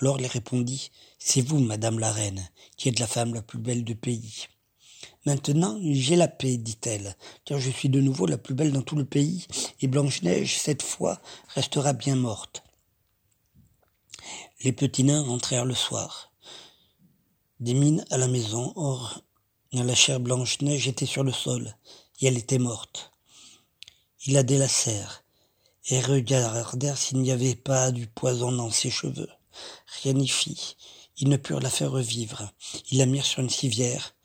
Alors 0.01 0.19
elle 0.19 0.25
répondit, 0.25 0.91
C'est 1.17 1.39
vous, 1.39 1.59
madame 1.59 1.97
la 1.97 2.11
reine, 2.11 2.49
qui 2.75 2.89
êtes 2.89 2.99
la 2.99 3.07
femme 3.07 3.33
la 3.33 3.41
plus 3.41 3.57
belle 3.57 3.85
du 3.85 3.95
pays. 3.95 4.47
Maintenant, 5.25 5.79
j'ai 5.81 6.17
la 6.17 6.27
paix, 6.27 6.57
dit-elle, 6.57 7.15
car 7.45 7.57
je 7.57 7.71
suis 7.71 7.87
de 7.87 8.01
nouveau 8.01 8.25
la 8.25 8.37
plus 8.37 8.53
belle 8.53 8.73
dans 8.73 8.81
tout 8.81 8.97
le 8.97 9.05
pays, 9.05 9.47
et 9.79 9.87
Blanche-Neige, 9.87 10.57
cette 10.57 10.83
fois, 10.83 11.21
restera 11.55 11.93
bien 11.93 12.17
morte. 12.17 12.63
Les 14.65 14.73
petits 14.73 15.05
nains 15.05 15.23
rentrèrent 15.23 15.63
le 15.63 15.73
soir. 15.73 16.33
Des 17.61 17.75
mines 17.75 18.03
à 18.09 18.17
la 18.17 18.27
maison, 18.27 18.73
or, 18.75 19.21
la 19.71 19.95
chère 19.95 20.19
Blanche-Neige 20.19 20.89
était 20.89 21.05
sur 21.05 21.23
le 21.23 21.31
sol, 21.31 21.77
elle 22.25 22.37
était 22.37 22.57
morte. 22.57 23.11
Ils 24.25 24.33
la 24.33 24.43
délacèrent 24.43 25.23
et 25.87 26.01
regardèrent 26.01 26.97
s'il 26.97 27.19
n'y 27.19 27.31
avait 27.31 27.55
pas 27.55 27.91
du 27.91 28.07
poison 28.07 28.51
dans 28.51 28.69
ses 28.69 28.89
cheveux. 28.89 29.29
Rien 30.03 30.13
n'y 30.13 30.27
fit. 30.27 30.75
Ils 31.17 31.29
ne 31.29 31.37
purent 31.37 31.59
la 31.59 31.69
faire 31.69 31.91
revivre. 31.91 32.51
Ils 32.91 32.99
la 32.99 33.05
mirent 33.05 33.25
sur 33.25 33.39
une 33.39 33.49
civière, 33.49 34.15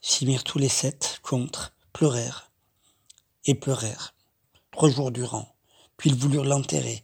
s'y 0.00 0.26
mirent 0.26 0.44
tous 0.44 0.58
les 0.58 0.68
sept 0.68 1.18
contre, 1.22 1.72
pleurèrent 1.92 2.50
et 3.44 3.54
pleurèrent, 3.54 4.14
trois 4.70 4.90
jours 4.90 5.10
durant. 5.10 5.56
Puis 5.96 6.10
ils 6.10 6.16
voulurent 6.16 6.44
l'enterrer, 6.44 7.02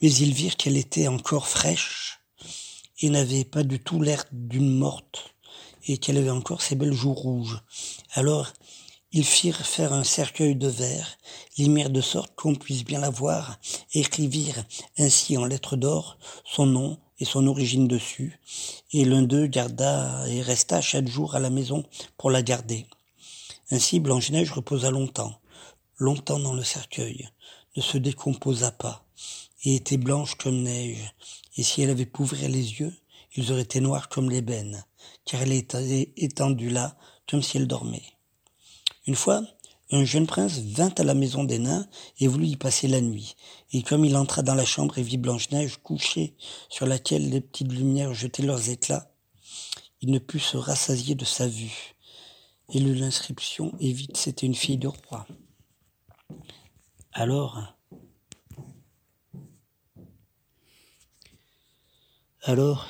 mais 0.00 0.12
ils 0.12 0.34
virent 0.34 0.56
qu'elle 0.56 0.76
était 0.76 1.08
encore 1.08 1.48
fraîche 1.48 2.20
et 3.00 3.10
n'avait 3.10 3.44
pas 3.44 3.62
du 3.62 3.80
tout 3.80 4.00
l'air 4.02 4.24
d'une 4.32 4.76
morte, 4.76 5.34
et 5.86 5.98
qu'elle 5.98 6.18
avait 6.18 6.30
encore 6.30 6.62
ses 6.62 6.74
belles 6.74 6.92
joues 6.92 7.14
rouges. 7.14 7.62
Alors 8.12 8.52
ils 9.10 9.24
firent 9.24 9.64
faire 9.64 9.92
un 9.92 10.04
cercueil 10.04 10.54
de 10.54 10.68
verre, 10.68 11.18
l'y 11.56 11.68
de 11.68 12.00
sorte 12.00 12.34
qu'on 12.36 12.54
puisse 12.54 12.84
bien 12.84 13.00
la 13.00 13.08
voir, 13.08 13.58
et 13.94 14.00
écrivirent 14.00 14.64
ainsi 14.98 15.38
en 15.38 15.44
lettres 15.44 15.76
d'or 15.76 16.18
son 16.44 16.66
nom 16.66 16.98
et 17.18 17.24
son 17.24 17.46
origine 17.46 17.88
dessus, 17.88 18.38
et 18.92 19.04
l'un 19.04 19.22
d'eux 19.22 19.46
garda 19.46 20.28
et 20.28 20.42
resta 20.42 20.80
chaque 20.80 21.08
jour 21.08 21.34
à 21.34 21.40
la 21.40 21.50
maison 21.50 21.84
pour 22.16 22.30
la 22.30 22.42
garder. 22.42 22.86
Ainsi 23.70 23.98
Blanche-Neige 23.98 24.52
reposa 24.52 24.90
longtemps, 24.90 25.40
longtemps 25.96 26.38
dans 26.38 26.54
le 26.54 26.62
cercueil, 26.62 27.28
ne 27.76 27.82
se 27.82 27.98
décomposa 27.98 28.70
pas, 28.70 29.04
et 29.64 29.76
était 29.76 29.96
blanche 29.96 30.34
comme 30.36 30.62
neige, 30.62 31.12
et 31.56 31.62
si 31.62 31.82
elle 31.82 31.90
avait 31.90 32.06
pu 32.06 32.22
ouvrir 32.22 32.48
les 32.48 32.80
yeux, 32.80 32.94
ils 33.36 33.52
auraient 33.52 33.62
été 33.62 33.80
noirs 33.80 34.08
comme 34.08 34.30
l'ébène, 34.30 34.84
car 35.24 35.42
elle 35.42 35.52
était 35.52 36.12
étendue 36.16 36.70
là, 36.70 36.96
comme 37.28 37.42
si 37.42 37.56
elle 37.56 37.66
dormait. 37.66 38.17
Une 39.08 39.14
fois, 39.14 39.40
un 39.90 40.04
jeune 40.04 40.26
prince 40.26 40.58
vint 40.58 40.92
à 40.98 41.02
la 41.02 41.14
maison 41.14 41.42
des 41.42 41.58
nains 41.58 41.88
et 42.20 42.26
voulut 42.26 42.48
y 42.48 42.56
passer 42.56 42.88
la 42.88 43.00
nuit. 43.00 43.36
Et 43.72 43.82
comme 43.82 44.04
il 44.04 44.14
entra 44.18 44.42
dans 44.42 44.54
la 44.54 44.66
chambre 44.66 44.98
et 44.98 45.02
vit 45.02 45.16
Blanche-Neige 45.16 45.78
couchée 45.78 46.34
sur 46.68 46.84
laquelle 46.84 47.30
les 47.30 47.40
petites 47.40 47.72
lumières 47.72 48.12
jetaient 48.12 48.42
leurs 48.42 48.68
éclats, 48.68 49.10
il 50.02 50.10
ne 50.10 50.18
put 50.18 50.40
se 50.40 50.58
rassasier 50.58 51.14
de 51.14 51.24
sa 51.24 51.48
vue. 51.48 51.94
Et 52.74 52.80
lut 52.80 52.96
l'inscription, 52.96 53.72
et 53.80 53.92
vite 53.92 54.18
c'était 54.18 54.44
une 54.44 54.54
fille 54.54 54.76
de 54.76 54.88
roi. 54.88 55.26
Alors, 57.14 57.58
alors, 62.42 62.86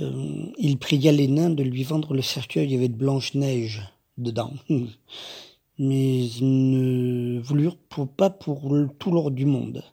euh, 0.00 0.50
il 0.56 0.78
pria 0.78 1.12
les 1.12 1.28
nains 1.28 1.50
de 1.50 1.62
lui 1.62 1.82
vendre 1.82 2.14
le 2.14 2.22
cercueil 2.22 2.74
avec 2.74 2.96
Blanche-Neige 2.96 3.92
dedans. 4.18 4.54
Mais 5.78 6.26
ils 6.26 6.70
ne 6.70 7.40
voulurent 7.40 7.76
pas 8.16 8.30
pour 8.30 8.72
tout 8.98 9.10
l'or 9.10 9.30
du 9.30 9.44
monde. 9.44 9.84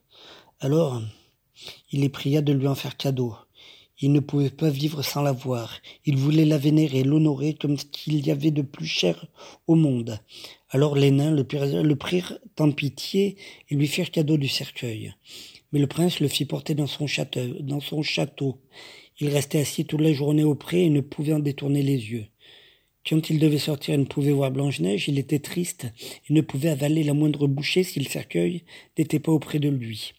Alors, 0.61 1.01
il 1.91 2.01
les 2.01 2.09
pria 2.09 2.41
de 2.41 2.53
lui 2.53 2.67
en 2.67 2.75
faire 2.75 2.95
cadeau. 2.95 3.35
Il 3.99 4.11
ne 4.11 4.19
pouvait 4.19 4.49
pas 4.49 4.69
vivre 4.69 5.01
sans 5.01 5.21
la 5.21 5.31
voir. 5.31 5.77
Il 6.05 6.17
voulait 6.17 6.45
la 6.45 6.57
vénérer, 6.57 7.03
l'honorer 7.03 7.53
comme 7.53 7.77
ce 7.77 7.85
qu'il 7.85 8.25
y 8.25 8.31
avait 8.31 8.51
de 8.51 8.61
plus 8.61 8.85
cher 8.85 9.27
au 9.67 9.75
monde. 9.75 10.19
Alors 10.71 10.95
les 10.95 11.11
nains 11.11 11.31
le 11.31 11.43
prirent, 11.95 12.39
en 12.59 12.71
pitié 12.71 13.37
et 13.69 13.75
lui 13.75 13.87
firent 13.87 14.11
cadeau 14.11 14.37
du 14.37 14.47
cercueil. 14.47 15.13
Mais 15.71 15.79
le 15.79 15.87
prince 15.87 16.19
le 16.19 16.27
fit 16.27 16.45
porter 16.45 16.75
dans 16.75 16.87
son 16.87 17.07
château. 17.07 17.41
Dans 17.61 17.79
son 17.79 18.01
château. 18.01 18.59
Il 19.19 19.29
restait 19.29 19.59
assis 19.59 19.85
toute 19.85 20.01
la 20.01 20.11
journée 20.11 20.43
auprès 20.43 20.81
et 20.81 20.89
ne 20.89 21.01
pouvait 21.01 21.33
en 21.33 21.39
détourner 21.39 21.83
les 21.83 22.11
yeux. 22.11 22.25
Quand 23.07 23.29
il 23.29 23.37
devait 23.37 23.57
sortir 23.57 23.95
et 23.95 23.97
ne 23.97 24.05
pouvait 24.05 24.31
voir 24.31 24.49
Blanche-Neige, 24.49 25.09
il 25.09 25.19
était 25.19 25.39
triste 25.39 25.87
et 26.29 26.33
ne 26.33 26.39
pouvait 26.39 26.69
avaler 26.69 27.03
la 27.03 27.13
moindre 27.13 27.47
bouchée 27.47 27.83
si 27.83 27.99
le 27.99 28.07
cercueil 28.07 28.63
n'était 28.97 29.19
pas 29.19 29.33
auprès 29.33 29.59
de 29.59 29.67
lui. 29.67 30.13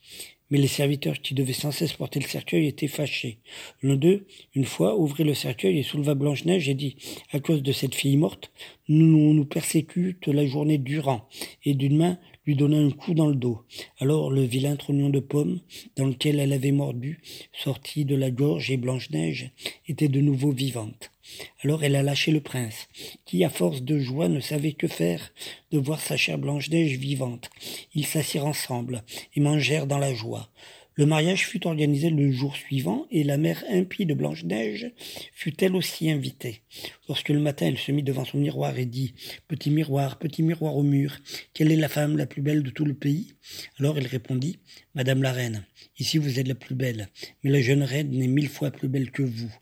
Mais 0.50 0.58
les 0.58 0.68
serviteurs 0.68 1.18
qui 1.18 1.32
devaient 1.32 1.54
sans 1.54 1.72
cesse 1.72 1.94
porter 1.94 2.20
le 2.20 2.28
cercueil 2.28 2.66
étaient 2.66 2.86
fâchés. 2.86 3.38
L'un 3.82 3.96
d'eux, 3.96 4.26
une 4.54 4.66
fois, 4.66 4.98
ouvrit 4.98 5.24
le 5.24 5.32
cercueil 5.32 5.78
et 5.78 5.82
souleva 5.82 6.14
Blanche-Neige 6.14 6.68
et 6.68 6.74
dit, 6.74 6.96
à 7.32 7.40
cause 7.40 7.62
de 7.62 7.72
cette 7.72 7.94
fille 7.94 8.18
morte, 8.18 8.52
nous 8.86 9.32
nous 9.32 9.46
persécute 9.46 10.26
la 10.26 10.44
journée 10.44 10.76
durant. 10.76 11.26
Et 11.64 11.72
d'une 11.72 11.96
main, 11.96 12.18
lui 12.44 12.54
donna 12.54 12.76
un 12.76 12.90
coup 12.90 13.14
dans 13.14 13.28
le 13.28 13.34
dos. 13.34 13.62
Alors 13.98 14.30
le 14.30 14.42
vilain 14.42 14.76
trognon 14.76 15.08
de 15.08 15.20
pomme, 15.20 15.60
dans 15.96 16.06
lequel 16.06 16.38
elle 16.38 16.52
avait 16.52 16.70
mordu, 16.70 17.22
sortit 17.54 18.04
de 18.04 18.14
la 18.14 18.30
gorge 18.30 18.70
et 18.70 18.76
Blanche-Neige 18.76 19.52
était 19.88 20.08
de 20.08 20.20
nouveau 20.20 20.52
vivante. 20.52 21.13
Alors 21.62 21.84
elle 21.84 21.96
a 21.96 22.02
lâché 22.02 22.30
le 22.32 22.40
prince, 22.40 22.88
qui, 23.24 23.44
à 23.44 23.50
force 23.50 23.82
de 23.82 23.98
joie, 23.98 24.28
ne 24.28 24.40
savait 24.40 24.72
que 24.72 24.88
faire 24.88 25.32
de 25.70 25.78
voir 25.78 26.00
sa 26.00 26.16
chère 26.16 26.38
Blanche-Neige 26.38 26.98
vivante. 26.98 27.50
Ils 27.94 28.06
s'assirent 28.06 28.46
ensemble 28.46 29.02
et 29.34 29.40
mangèrent 29.40 29.86
dans 29.86 29.98
la 29.98 30.14
joie. 30.14 30.50
Le 30.96 31.06
mariage 31.06 31.44
fut 31.46 31.66
organisé 31.66 32.08
le 32.08 32.30
jour 32.30 32.54
suivant 32.54 33.06
et 33.10 33.24
la 33.24 33.36
mère 33.36 33.64
impie 33.68 34.06
de 34.06 34.14
Blanche-Neige 34.14 34.92
fut 35.32 35.64
elle 35.64 35.74
aussi 35.74 36.08
invitée. 36.08 36.60
Lorsque 37.08 37.30
le 37.30 37.40
matin 37.40 37.66
elle 37.66 37.78
se 37.78 37.90
mit 37.90 38.04
devant 38.04 38.24
son 38.24 38.38
miroir 38.38 38.78
et 38.78 38.86
dit 38.86 39.12
Petit 39.48 39.70
miroir, 39.70 40.20
petit 40.20 40.44
miroir 40.44 40.76
au 40.76 40.84
mur, 40.84 41.16
quelle 41.52 41.72
est 41.72 41.76
la 41.76 41.88
femme 41.88 42.16
la 42.16 42.26
plus 42.26 42.42
belle 42.42 42.62
de 42.62 42.70
tout 42.70 42.84
le 42.84 42.94
pays? 42.94 43.34
Alors 43.80 43.98
elle 43.98 44.06
répondit 44.06 44.60
Madame 44.96 45.24
la 45.24 45.32
reine, 45.32 45.64
ici 45.98 46.18
vous 46.18 46.38
êtes 46.38 46.46
la 46.46 46.54
plus 46.54 46.76
belle, 46.76 47.08
mais 47.42 47.50
la 47.50 47.60
jeune 47.60 47.82
reine 47.82 48.22
est 48.22 48.28
mille 48.28 48.48
fois 48.48 48.70
plus 48.70 48.86
belle 48.86 49.10
que 49.10 49.22
vous. 49.22 49.52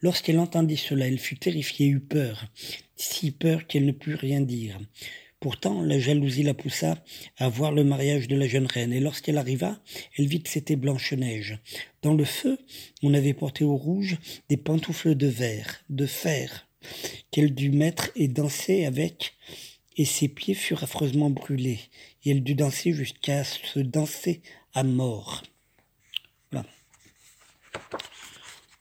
Lorsqu'elle 0.00 0.38
entendit 0.38 0.76
cela, 0.76 1.08
elle 1.08 1.18
fut 1.18 1.36
terrifiée 1.36 1.86
et 1.86 1.90
eut 1.90 1.98
peur, 1.98 2.46
si 2.94 3.32
peur 3.32 3.66
qu'elle 3.66 3.84
ne 3.84 3.90
put 3.90 4.14
rien 4.14 4.40
dire. 4.40 4.78
Pourtant, 5.40 5.82
la 5.82 5.98
jalousie 5.98 6.44
la 6.44 6.54
poussa 6.54 7.02
à 7.36 7.48
voir 7.48 7.72
le 7.72 7.82
mariage 7.82 8.28
de 8.28 8.36
la 8.36 8.46
jeune 8.46 8.66
reine, 8.66 8.92
et 8.92 9.00
lorsqu'elle 9.00 9.38
arriva, 9.38 9.82
elle 10.16 10.28
vit 10.28 10.40
que 10.40 10.48
c'était 10.48 10.76
Blanche-Neige. 10.76 11.58
Dans 12.02 12.14
le 12.14 12.24
feu, 12.24 12.56
on 13.02 13.12
avait 13.12 13.34
porté 13.34 13.64
au 13.64 13.76
rouge 13.76 14.16
des 14.48 14.56
pantoufles 14.56 15.16
de 15.16 15.26
verre, 15.26 15.82
de 15.90 16.06
fer, 16.06 16.68
qu'elle 17.32 17.54
dut 17.54 17.72
mettre 17.72 18.10
et 18.14 18.28
danser 18.28 18.84
avec, 18.84 19.34
et 19.96 20.04
ses 20.04 20.28
pieds 20.28 20.54
furent 20.54 20.84
affreusement 20.84 21.30
brûlés, 21.30 21.80
et 22.24 22.30
elle 22.30 22.44
dut 22.44 22.54
danser 22.54 22.92
jusqu'à 22.92 23.42
se 23.44 23.80
danser 23.80 24.42
mort. 24.84 25.42
Voilà. 26.52 26.66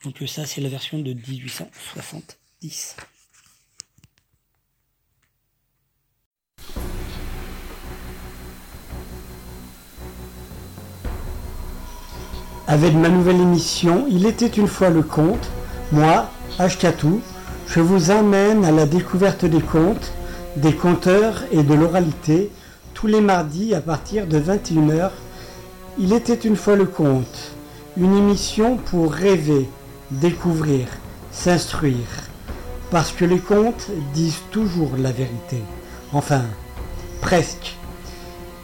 Donc 0.03 0.23
ça, 0.27 0.45
c'est 0.45 0.61
la 0.61 0.69
version 0.69 0.99
de 0.99 1.13
1870. 1.13 2.95
avec 12.67 12.93
ma 12.93 13.09
nouvelle 13.09 13.39
émission 13.39 14.05
Il 14.09 14.25
était 14.25 14.47
une 14.47 14.67
fois 14.67 14.89
le 14.89 15.03
conte. 15.03 15.49
Moi, 15.91 16.29
Ashkatou, 16.59 17.21
je 17.67 17.79
vous 17.79 18.11
emmène 18.11 18.65
à 18.65 18.71
la 18.71 18.85
découverte 18.85 19.45
des 19.45 19.61
contes, 19.61 20.11
des 20.55 20.73
conteurs 20.73 21.43
et 21.51 21.63
de 21.63 21.73
l'oralité 21.73 22.51
tous 22.93 23.07
les 23.07 23.21
mardis 23.21 23.75
à 23.75 23.81
partir 23.81 24.25
de 24.25 24.39
21h. 24.39 25.11
Il 25.97 26.13
était 26.13 26.33
une 26.33 26.55
fois 26.55 26.75
le 26.75 26.85
conte, 26.85 27.51
une 27.97 28.15
émission 28.15 28.77
pour 28.77 29.13
rêver, 29.13 29.67
découvrir, 30.11 30.87
s'instruire. 31.31 31.95
Parce 32.91 33.11
que 33.11 33.25
les 33.25 33.39
contes 33.39 33.87
disent 34.13 34.43
toujours 34.51 34.91
la 34.97 35.11
vérité. 35.11 35.61
Enfin, 36.13 36.43
presque. 37.21 37.75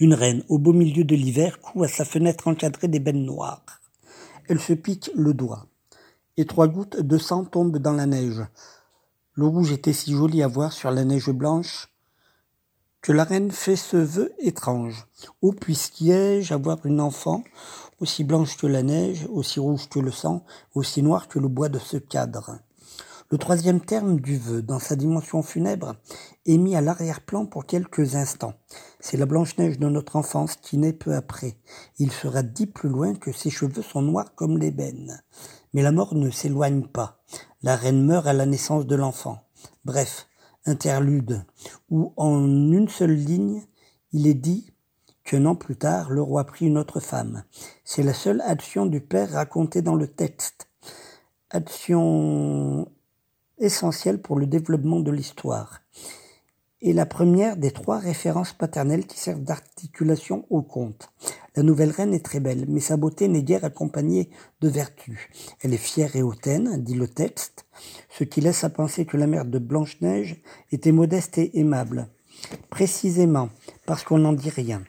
Une 0.00 0.14
reine, 0.14 0.42
au 0.48 0.58
beau 0.58 0.72
milieu 0.72 1.04
de 1.04 1.14
l'hiver, 1.14 1.60
coud 1.60 1.84
à 1.84 1.88
sa 1.88 2.04
fenêtre 2.04 2.48
encadrée 2.48 2.88
d'ébène 2.88 3.24
noire. 3.24 3.62
Elle 4.48 4.58
se 4.58 4.72
pique 4.72 5.12
le 5.14 5.32
doigt, 5.32 5.68
et 6.36 6.44
trois 6.44 6.66
gouttes 6.66 7.00
de 7.00 7.18
sang 7.18 7.44
tombent 7.44 7.78
dans 7.78 7.92
la 7.92 8.06
neige. 8.06 8.42
Le 9.38 9.46
rouge 9.46 9.70
était 9.70 9.92
si 9.92 10.10
joli 10.10 10.42
à 10.42 10.48
voir 10.48 10.72
sur 10.72 10.90
la 10.90 11.04
neige 11.04 11.30
blanche 11.30 11.94
que 13.00 13.12
la 13.12 13.22
reine 13.22 13.52
fait 13.52 13.76
ce 13.76 13.96
vœu 13.96 14.32
étrange. 14.40 15.06
Oh, 15.42 15.52
puisqu'y-je 15.52 16.52
avoir 16.52 16.84
une 16.84 17.00
enfant 17.00 17.44
aussi 18.00 18.24
blanche 18.24 18.56
que 18.56 18.66
la 18.66 18.82
neige, 18.82 19.28
aussi 19.30 19.60
rouge 19.60 19.88
que 19.88 20.00
le 20.00 20.10
sang, 20.10 20.44
aussi 20.74 21.04
noire 21.04 21.28
que 21.28 21.38
le 21.38 21.46
bois 21.46 21.68
de 21.68 21.78
ce 21.78 21.98
cadre 21.98 22.58
le 23.30 23.36
troisième 23.36 23.82
terme 23.82 24.20
du 24.20 24.38
vœu, 24.38 24.62
dans 24.62 24.78
sa 24.78 24.96
dimension 24.96 25.42
funèbre, 25.42 25.96
est 26.46 26.56
mis 26.56 26.74
à 26.76 26.80
l'arrière-plan 26.80 27.44
pour 27.44 27.66
quelques 27.66 28.14
instants. 28.14 28.54
C'est 29.00 29.18
la 29.18 29.26
Blanche-Neige 29.26 29.78
de 29.78 29.86
notre 29.86 30.16
enfance 30.16 30.56
qui 30.56 30.78
naît 30.78 30.94
peu 30.94 31.14
après. 31.14 31.58
Il 31.98 32.10
sera 32.10 32.42
dit 32.42 32.66
plus 32.66 32.88
loin 32.88 33.14
que 33.14 33.30
ses 33.32 33.50
cheveux 33.50 33.82
sont 33.82 34.00
noirs 34.00 34.34
comme 34.34 34.56
l'ébène. 34.56 35.22
Mais 35.74 35.82
la 35.82 35.92
mort 35.92 36.14
ne 36.14 36.30
s'éloigne 36.30 36.84
pas. 36.84 37.20
La 37.62 37.74
reine 37.74 38.04
meurt 38.04 38.26
à 38.26 38.32
la 38.32 38.46
naissance 38.46 38.86
de 38.86 38.94
l'enfant. 38.94 39.42
Bref, 39.84 40.28
interlude, 40.64 41.44
où 41.90 42.12
en 42.16 42.38
une 42.40 42.88
seule 42.88 43.16
ligne, 43.16 43.62
il 44.12 44.28
est 44.28 44.34
dit 44.34 44.72
qu'un 45.24 45.44
an 45.44 45.56
plus 45.56 45.76
tard, 45.76 46.10
le 46.10 46.22
roi 46.22 46.44
prit 46.44 46.66
une 46.66 46.78
autre 46.78 47.00
femme. 47.00 47.42
C'est 47.84 48.04
la 48.04 48.14
seule 48.14 48.40
action 48.42 48.86
du 48.86 49.00
père 49.00 49.32
racontée 49.32 49.82
dans 49.82 49.96
le 49.96 50.06
texte. 50.06 50.68
Action 51.50 52.88
essentielle 53.58 54.22
pour 54.22 54.38
le 54.38 54.46
développement 54.46 55.00
de 55.00 55.10
l'histoire. 55.10 55.80
Et 56.80 56.92
la 56.92 57.06
première 57.06 57.56
des 57.56 57.72
trois 57.72 57.98
références 57.98 58.52
paternelles 58.52 59.06
qui 59.06 59.18
servent 59.18 59.42
d'articulation 59.42 60.46
au 60.48 60.62
conte. 60.62 61.10
La 61.56 61.64
nouvelle 61.64 61.90
reine 61.90 62.14
est 62.14 62.24
très 62.24 62.38
belle, 62.38 62.66
mais 62.68 62.78
sa 62.78 62.96
beauté 62.96 63.26
n'est 63.26 63.42
guère 63.42 63.64
accompagnée 63.64 64.30
de 64.60 64.68
vertu. 64.68 65.28
Elle 65.60 65.74
est 65.74 65.76
fière 65.76 66.14
et 66.14 66.22
hautaine, 66.22 66.80
dit 66.84 66.94
le 66.94 67.08
texte, 67.08 67.66
ce 68.10 68.22
qui 68.22 68.40
laisse 68.40 68.62
à 68.62 68.70
penser 68.70 69.06
que 69.06 69.16
la 69.16 69.26
mère 69.26 69.44
de 69.44 69.58
Blanche-Neige 69.58 70.40
était 70.70 70.92
modeste 70.92 71.38
et 71.38 71.58
aimable. 71.58 72.06
Précisément, 72.70 73.48
parce 73.86 74.04
qu'on 74.04 74.18
n'en 74.18 74.32
dit 74.32 74.50
rien. 74.50 74.84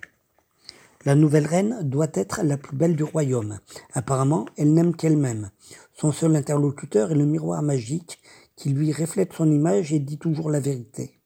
La 1.05 1.15
nouvelle 1.15 1.47
reine 1.47 1.79
doit 1.81 2.11
être 2.13 2.41
la 2.43 2.57
plus 2.57 2.75
belle 2.75 2.95
du 2.95 3.03
royaume. 3.03 3.57
Apparemment, 3.93 4.45
elle 4.57 4.73
n'aime 4.73 4.95
qu'elle-même. 4.95 5.49
Son 5.93 6.11
seul 6.11 6.35
interlocuteur 6.35 7.11
est 7.11 7.15
le 7.15 7.25
miroir 7.25 7.63
magique 7.63 8.19
qui 8.55 8.69
lui 8.69 8.91
reflète 8.91 9.33
son 9.33 9.49
image 9.49 9.91
et 9.91 9.99
dit 9.99 10.19
toujours 10.19 10.51
la 10.51 10.59
vérité. 10.59 11.18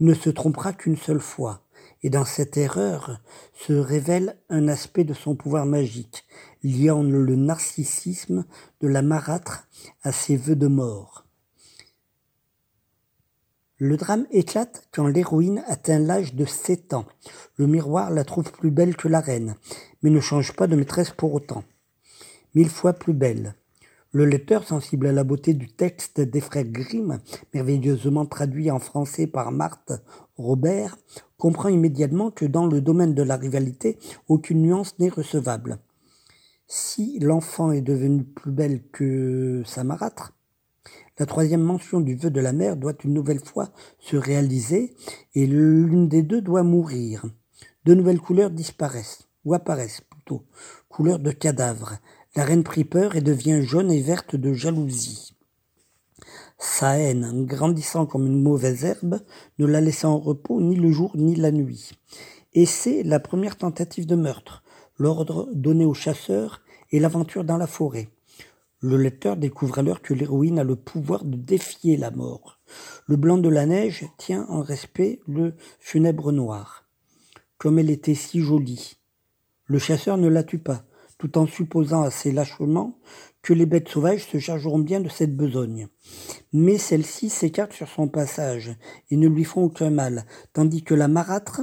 Il 0.00 0.06
ne 0.06 0.14
se 0.14 0.30
trompera 0.30 0.72
qu'une 0.72 0.96
seule 0.96 1.20
fois 1.20 1.64
et 2.02 2.10
dans 2.10 2.24
cette 2.24 2.56
erreur 2.56 3.20
se 3.52 3.72
révèle 3.72 4.36
un 4.48 4.68
aspect 4.68 5.04
de 5.04 5.14
son 5.14 5.34
pouvoir 5.34 5.66
magique, 5.66 6.24
liant 6.62 7.02
le 7.02 7.34
narcissisme 7.34 8.44
de 8.80 8.88
la 8.88 9.02
marâtre 9.02 9.68
à 10.02 10.12
ses 10.12 10.36
vœux 10.36 10.56
de 10.56 10.68
mort. 10.68 11.24
Le 13.80 13.96
drame 13.96 14.26
éclate 14.32 14.88
quand 14.92 15.06
l'héroïne 15.06 15.62
atteint 15.68 16.00
l'âge 16.00 16.34
de 16.34 16.44
sept 16.44 16.94
ans. 16.94 17.06
Le 17.56 17.68
miroir 17.68 18.10
la 18.10 18.24
trouve 18.24 18.50
plus 18.50 18.72
belle 18.72 18.96
que 18.96 19.06
la 19.06 19.20
reine, 19.20 19.54
mais 20.02 20.10
ne 20.10 20.18
change 20.18 20.52
pas 20.54 20.66
de 20.66 20.74
maîtresse 20.74 21.12
pour 21.12 21.32
autant. 21.32 21.62
Mille 22.54 22.70
fois 22.70 22.92
plus 22.92 23.12
belle. 23.12 23.54
Le 24.10 24.24
lecteur, 24.24 24.64
sensible 24.64 25.06
à 25.06 25.12
la 25.12 25.22
beauté 25.22 25.52
du 25.52 25.68
texte 25.68 26.22
des 26.22 26.40
frères 26.40 26.64
Grimm, 26.64 27.18
merveilleusement 27.52 28.24
traduit 28.24 28.70
en 28.70 28.78
français 28.78 29.26
par 29.26 29.52
Marthe 29.52 29.92
Robert, 30.38 30.96
comprend 31.36 31.68
immédiatement 31.68 32.30
que 32.30 32.46
dans 32.46 32.66
le 32.66 32.80
domaine 32.80 33.12
de 33.12 33.22
la 33.22 33.36
rivalité, 33.36 33.98
aucune 34.26 34.62
nuance 34.62 34.98
n'est 34.98 35.10
recevable. 35.10 35.78
Si 36.66 37.18
l'enfant 37.18 37.70
est 37.70 37.82
devenu 37.82 38.24
plus 38.24 38.50
belle 38.50 38.82
que 38.90 39.62
sa 39.66 39.84
marâtre, 39.84 40.32
la 41.18 41.26
troisième 41.26 41.62
mention 41.62 42.00
du 42.00 42.14
vœu 42.14 42.30
de 42.30 42.40
la 42.40 42.54
mère 42.54 42.76
doit 42.76 42.94
une 43.04 43.12
nouvelle 43.12 43.44
fois 43.44 43.68
se 43.98 44.16
réaliser 44.16 44.94
et 45.34 45.46
l'une 45.46 46.08
des 46.08 46.22
deux 46.22 46.40
doit 46.40 46.62
mourir. 46.62 47.26
De 47.84 47.92
nouvelles 47.92 48.20
couleurs 48.20 48.50
disparaissent, 48.50 49.28
ou 49.44 49.52
apparaissent 49.52 50.00
plutôt, 50.00 50.46
couleurs 50.88 51.18
de 51.18 51.30
cadavre, 51.30 51.98
la 52.36 52.44
reine 52.44 52.62
prit 52.62 52.84
peur 52.84 53.16
et 53.16 53.20
devient 53.20 53.62
jaune 53.62 53.90
et 53.90 54.00
verte 54.00 54.36
de 54.36 54.52
jalousie. 54.52 55.34
Sa 56.58 56.98
haine, 56.98 57.46
grandissant 57.46 58.06
comme 58.06 58.26
une 58.26 58.42
mauvaise 58.42 58.84
herbe, 58.84 59.20
ne 59.58 59.66
la 59.66 59.80
laissa 59.80 60.08
en 60.08 60.18
repos 60.18 60.60
ni 60.60 60.76
le 60.76 60.90
jour 60.90 61.12
ni 61.16 61.36
la 61.36 61.52
nuit. 61.52 61.92
Et 62.52 62.66
c'est 62.66 63.02
la 63.02 63.20
première 63.20 63.56
tentative 63.56 64.06
de 64.06 64.16
meurtre, 64.16 64.62
l'ordre 64.98 65.48
donné 65.52 65.84
aux 65.84 65.94
chasseurs 65.94 66.60
et 66.90 66.98
l'aventure 66.98 67.44
dans 67.44 67.56
la 67.56 67.66
forêt. 67.66 68.08
Le 68.80 68.96
lecteur 68.96 69.36
découvre 69.36 69.78
alors 69.78 70.02
que 70.02 70.14
l'héroïne 70.14 70.58
a 70.58 70.64
le 70.64 70.76
pouvoir 70.76 71.24
de 71.24 71.36
défier 71.36 71.96
la 71.96 72.10
mort. 72.10 72.58
Le 73.06 73.16
blanc 73.16 73.38
de 73.38 73.48
la 73.48 73.66
neige 73.66 74.06
tient 74.18 74.46
en 74.48 74.62
respect 74.62 75.20
le 75.26 75.54
funèbre 75.80 76.32
noir. 76.32 76.84
Comme 77.56 77.78
elle 77.78 77.90
était 77.90 78.14
si 78.14 78.40
jolie. 78.40 78.98
Le 79.66 79.78
chasseur 79.78 80.16
ne 80.16 80.28
la 80.28 80.44
tue 80.44 80.58
pas 80.58 80.84
tout 81.18 81.36
en 81.36 81.46
supposant 81.46 82.02
assez 82.02 82.32
lâchement 82.32 82.98
que 83.42 83.52
les 83.52 83.66
bêtes 83.66 83.88
sauvages 83.88 84.26
se 84.26 84.38
chargeront 84.38 84.78
bien 84.78 85.00
de 85.00 85.08
cette 85.08 85.36
besogne. 85.36 85.88
Mais 86.52 86.78
celles-ci 86.78 87.28
s'écartent 87.28 87.72
sur 87.72 87.88
son 87.88 88.08
passage 88.08 88.76
et 89.10 89.16
ne 89.16 89.28
lui 89.28 89.44
font 89.44 89.64
aucun 89.64 89.90
mal, 89.90 90.24
tandis 90.52 90.82
que 90.82 90.94
la 90.94 91.08
marâtre 91.08 91.62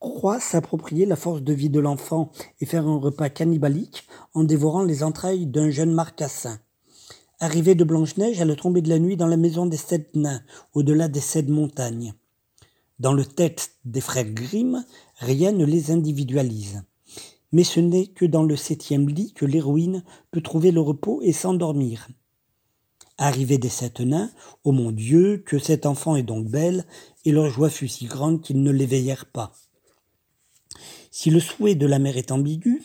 croit 0.00 0.40
s'approprier 0.40 1.06
la 1.06 1.16
force 1.16 1.42
de 1.42 1.52
vie 1.52 1.70
de 1.70 1.80
l'enfant 1.80 2.32
et 2.60 2.66
faire 2.66 2.86
un 2.86 2.98
repas 2.98 3.30
cannibalique 3.30 4.08
en 4.34 4.42
dévorant 4.42 4.82
les 4.82 5.04
entrailles 5.04 5.46
d'un 5.46 5.70
jeune 5.70 5.92
marcassin. 5.92 6.58
Arrivée 7.38 7.74
de 7.74 7.84
Blanche-Neige 7.84 8.40
à 8.40 8.44
la 8.44 8.56
tombée 8.56 8.82
de 8.82 8.88
la 8.88 8.98
nuit 8.98 9.16
dans 9.16 9.26
la 9.26 9.36
maison 9.36 9.66
des 9.66 9.76
sept 9.76 10.14
nains, 10.16 10.42
au-delà 10.74 11.08
des 11.08 11.20
sept 11.20 11.48
montagnes. 11.48 12.14
Dans 12.98 13.12
le 13.12 13.24
texte 13.24 13.78
des 13.84 14.00
frères 14.00 14.30
Grimm, 14.30 14.84
rien 15.18 15.52
ne 15.52 15.64
les 15.64 15.90
individualise. 15.90 16.82
Mais 17.52 17.64
ce 17.64 17.80
n'est 17.80 18.06
que 18.06 18.24
dans 18.24 18.42
le 18.42 18.56
septième 18.56 19.08
lit 19.08 19.32
que 19.34 19.44
l'héroïne 19.44 20.02
peut 20.30 20.40
trouver 20.40 20.70
le 20.70 20.80
repos 20.80 21.20
et 21.22 21.32
s'endormir. 21.32 22.08
Arrivé 23.18 23.58
des 23.58 23.68
sept 23.68 24.00
nains, 24.00 24.30
ô 24.64 24.70
oh 24.70 24.72
mon 24.72 24.90
Dieu, 24.90 25.42
que 25.46 25.58
cet 25.58 25.84
enfant 25.86 26.16
est 26.16 26.22
donc 26.22 26.48
belle, 26.48 26.86
et 27.24 27.30
leur 27.30 27.50
joie 27.50 27.70
fut 27.70 27.88
si 27.88 28.06
grande 28.06 28.40
qu'ils 28.40 28.62
ne 28.62 28.70
l'éveillèrent 28.70 29.26
pas. 29.26 29.52
Si 31.10 31.30
le 31.30 31.40
souhait 31.40 31.74
de 31.74 31.86
la 31.86 31.98
mère 31.98 32.16
est 32.16 32.32
ambigu, 32.32 32.82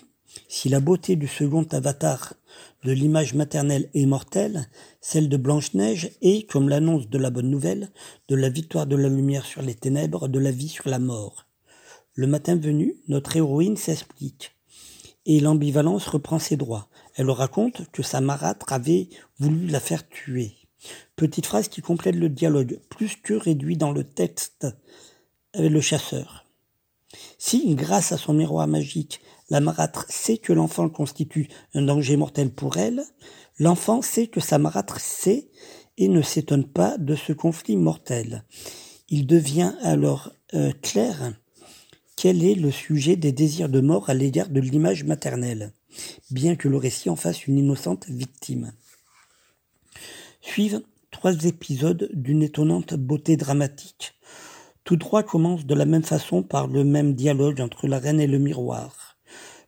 si 0.49 0.67
la 0.67 0.81
beauté 0.81 1.15
du 1.15 1.27
second 1.27 1.65
avatar 1.71 2.33
de 2.83 2.91
l'image 2.91 3.33
maternelle 3.33 3.89
est 3.93 4.05
mortelle, 4.05 4.69
celle 5.01 5.29
de 5.29 5.37
Blanche-Neige 5.37 6.11
est, 6.21 6.47
comme 6.49 6.69
l'annonce 6.69 7.09
de 7.09 7.17
la 7.17 7.29
bonne 7.29 7.49
nouvelle, 7.49 7.89
de 8.27 8.35
la 8.35 8.49
victoire 8.49 8.85
de 8.85 8.97
la 8.97 9.09
lumière 9.09 9.45
sur 9.45 9.61
les 9.61 9.75
ténèbres, 9.75 10.27
de 10.27 10.39
la 10.39 10.51
vie 10.51 10.69
sur 10.69 10.89
la 10.89 10.99
mort. 10.99 11.47
Le 12.13 12.27
matin 12.27 12.55
venu, 12.57 12.97
notre 13.07 13.35
héroïne 13.37 13.77
s'explique 13.77 14.56
et 15.27 15.41
l'ambivalence 15.41 16.07
reprend 16.07 16.39
ses 16.39 16.55
droits. 16.55 16.87
Elle 17.15 17.29
raconte 17.29 17.91
que 17.91 18.01
sa 18.01 18.21
marâtre 18.21 18.71
avait 18.71 19.09
voulu 19.39 19.67
la 19.67 19.81
faire 19.81 20.07
tuer. 20.07 20.55
Petite 21.17 21.45
phrase 21.45 21.67
qui 21.67 21.81
complète 21.81 22.15
le 22.15 22.29
dialogue, 22.29 22.79
plus 22.89 23.17
que 23.17 23.33
réduit 23.33 23.77
dans 23.77 23.91
le 23.91 24.05
texte 24.05 24.67
avec 25.53 25.71
le 25.71 25.81
chasseur. 25.81 26.45
Si, 27.37 27.75
grâce 27.75 28.11
à 28.11 28.17
son 28.17 28.33
miroir 28.33 28.67
magique, 28.67 29.19
la 29.49 29.59
marâtre 29.59 30.05
sait 30.09 30.37
que 30.37 30.53
l'enfant 30.53 30.89
constitue 30.89 31.49
un 31.73 31.81
danger 31.81 32.15
mortel 32.15 32.49
pour 32.49 32.77
elle, 32.77 33.03
l'enfant 33.59 34.01
sait 34.01 34.27
que 34.27 34.39
sa 34.39 34.57
marâtre 34.57 34.99
sait 34.99 35.49
et 35.97 36.07
ne 36.07 36.21
s'étonne 36.21 36.65
pas 36.65 36.97
de 36.97 37.15
ce 37.15 37.33
conflit 37.33 37.75
mortel. 37.75 38.45
Il 39.09 39.25
devient 39.25 39.73
alors 39.81 40.31
euh, 40.53 40.71
clair 40.81 41.33
quel 42.17 42.43
est 42.43 42.55
le 42.55 42.71
sujet 42.71 43.15
des 43.15 43.31
désirs 43.31 43.69
de 43.69 43.79
mort 43.79 44.09
à 44.09 44.15
l'égard 44.15 44.49
de 44.49 44.59
l'image 44.59 45.03
maternelle, 45.03 45.71
bien 46.31 46.55
que 46.55 46.67
le 46.67 46.77
récit 46.77 47.11
en 47.11 47.15
fasse 47.15 47.45
une 47.45 47.59
innocente 47.59 48.07
victime 48.09 48.73
Suivent 50.41 50.81
trois 51.11 51.45
épisodes 51.45 52.09
d'une 52.13 52.41
étonnante 52.41 52.95
beauté 52.95 53.37
dramatique. 53.37 54.15
Tous 54.83 54.97
trois 54.97 55.21
commencent 55.21 55.67
de 55.67 55.75
la 55.75 55.85
même 55.85 56.03
façon 56.03 56.41
par 56.41 56.65
le 56.67 56.83
même 56.83 57.13
dialogue 57.13 57.61
entre 57.61 57.87
la 57.87 57.99
reine 57.99 58.19
et 58.19 58.27
le 58.27 58.39
miroir. 58.39 59.17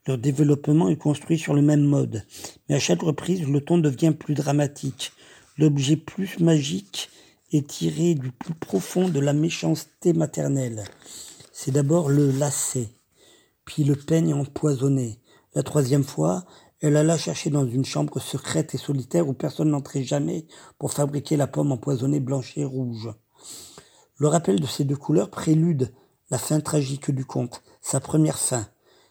Leur 0.07 0.17
développement 0.17 0.89
est 0.89 0.97
construit 0.97 1.37
sur 1.37 1.53
le 1.53 1.61
même 1.61 1.83
mode, 1.83 2.25
mais 2.67 2.75
à 2.75 2.79
chaque 2.79 3.03
reprise, 3.03 3.47
le 3.47 3.61
ton 3.61 3.77
devient 3.77 4.13
plus 4.17 4.33
dramatique. 4.33 5.11
L'objet 5.59 5.97
plus 5.97 6.39
magique 6.39 7.09
est 7.51 7.67
tiré 7.67 8.15
du 8.15 8.31
plus 8.31 8.55
profond 8.55 9.07
de 9.07 9.19
la 9.19 9.33
méchanceté 9.33 10.13
maternelle. 10.13 10.83
C'est 11.61 11.71
d'abord 11.71 12.07
le 12.07 12.31
lacet, 12.31 12.87
puis 13.65 13.83
le 13.83 13.97
peigne 13.97 14.33
empoisonné. 14.33 15.19
La 15.53 15.61
troisième 15.61 16.05
fois, 16.05 16.45
elle 16.79 16.95
alla 16.95 17.17
chercher 17.17 17.49
dans 17.49 17.67
une 17.67 17.83
chambre 17.83 18.21
secrète 18.21 18.73
et 18.75 18.77
solitaire 18.77 19.27
où 19.27 19.33
personne 19.33 19.71
n'entrait 19.71 20.03
jamais 20.03 20.47
pour 20.77 20.93
fabriquer 20.93 21.35
la 21.35 21.47
pomme 21.47 21.73
empoisonnée 21.73 22.21
blanche 22.21 22.57
et 22.57 22.63
rouge. 22.63 23.09
Le 24.15 24.29
rappel 24.29 24.61
de 24.61 24.65
ces 24.65 24.85
deux 24.85 24.95
couleurs 24.95 25.29
prélude 25.29 25.91
la 26.29 26.37
fin 26.37 26.61
tragique 26.61 27.11
du 27.11 27.25
conte, 27.25 27.61
sa 27.81 27.99
première 27.99 28.39
fin. 28.39 28.65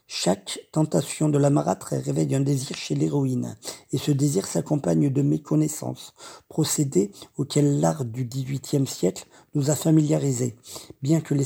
Chaque 0.06 0.58
tentation 0.72 1.28
de 1.28 1.36
la 1.36 1.50
marâtre 1.50 1.92
réveille 2.02 2.34
un 2.34 2.40
désir 2.40 2.74
chez 2.74 2.94
l'héroïne, 2.94 3.58
et 3.92 3.98
ce 3.98 4.10
désir 4.10 4.46
s'accompagne 4.46 5.10
de 5.10 5.20
méconnaissance, 5.20 6.14
procédé 6.48 7.12
auquel 7.36 7.78
l'art 7.80 8.06
du 8.06 8.24
XVIIIe 8.24 8.86
siècle 8.86 9.26
nous 9.54 9.68
a 9.68 9.74
familiarisés. 9.74 10.56
Bien 11.02 11.20
que 11.20 11.34
les 11.34 11.44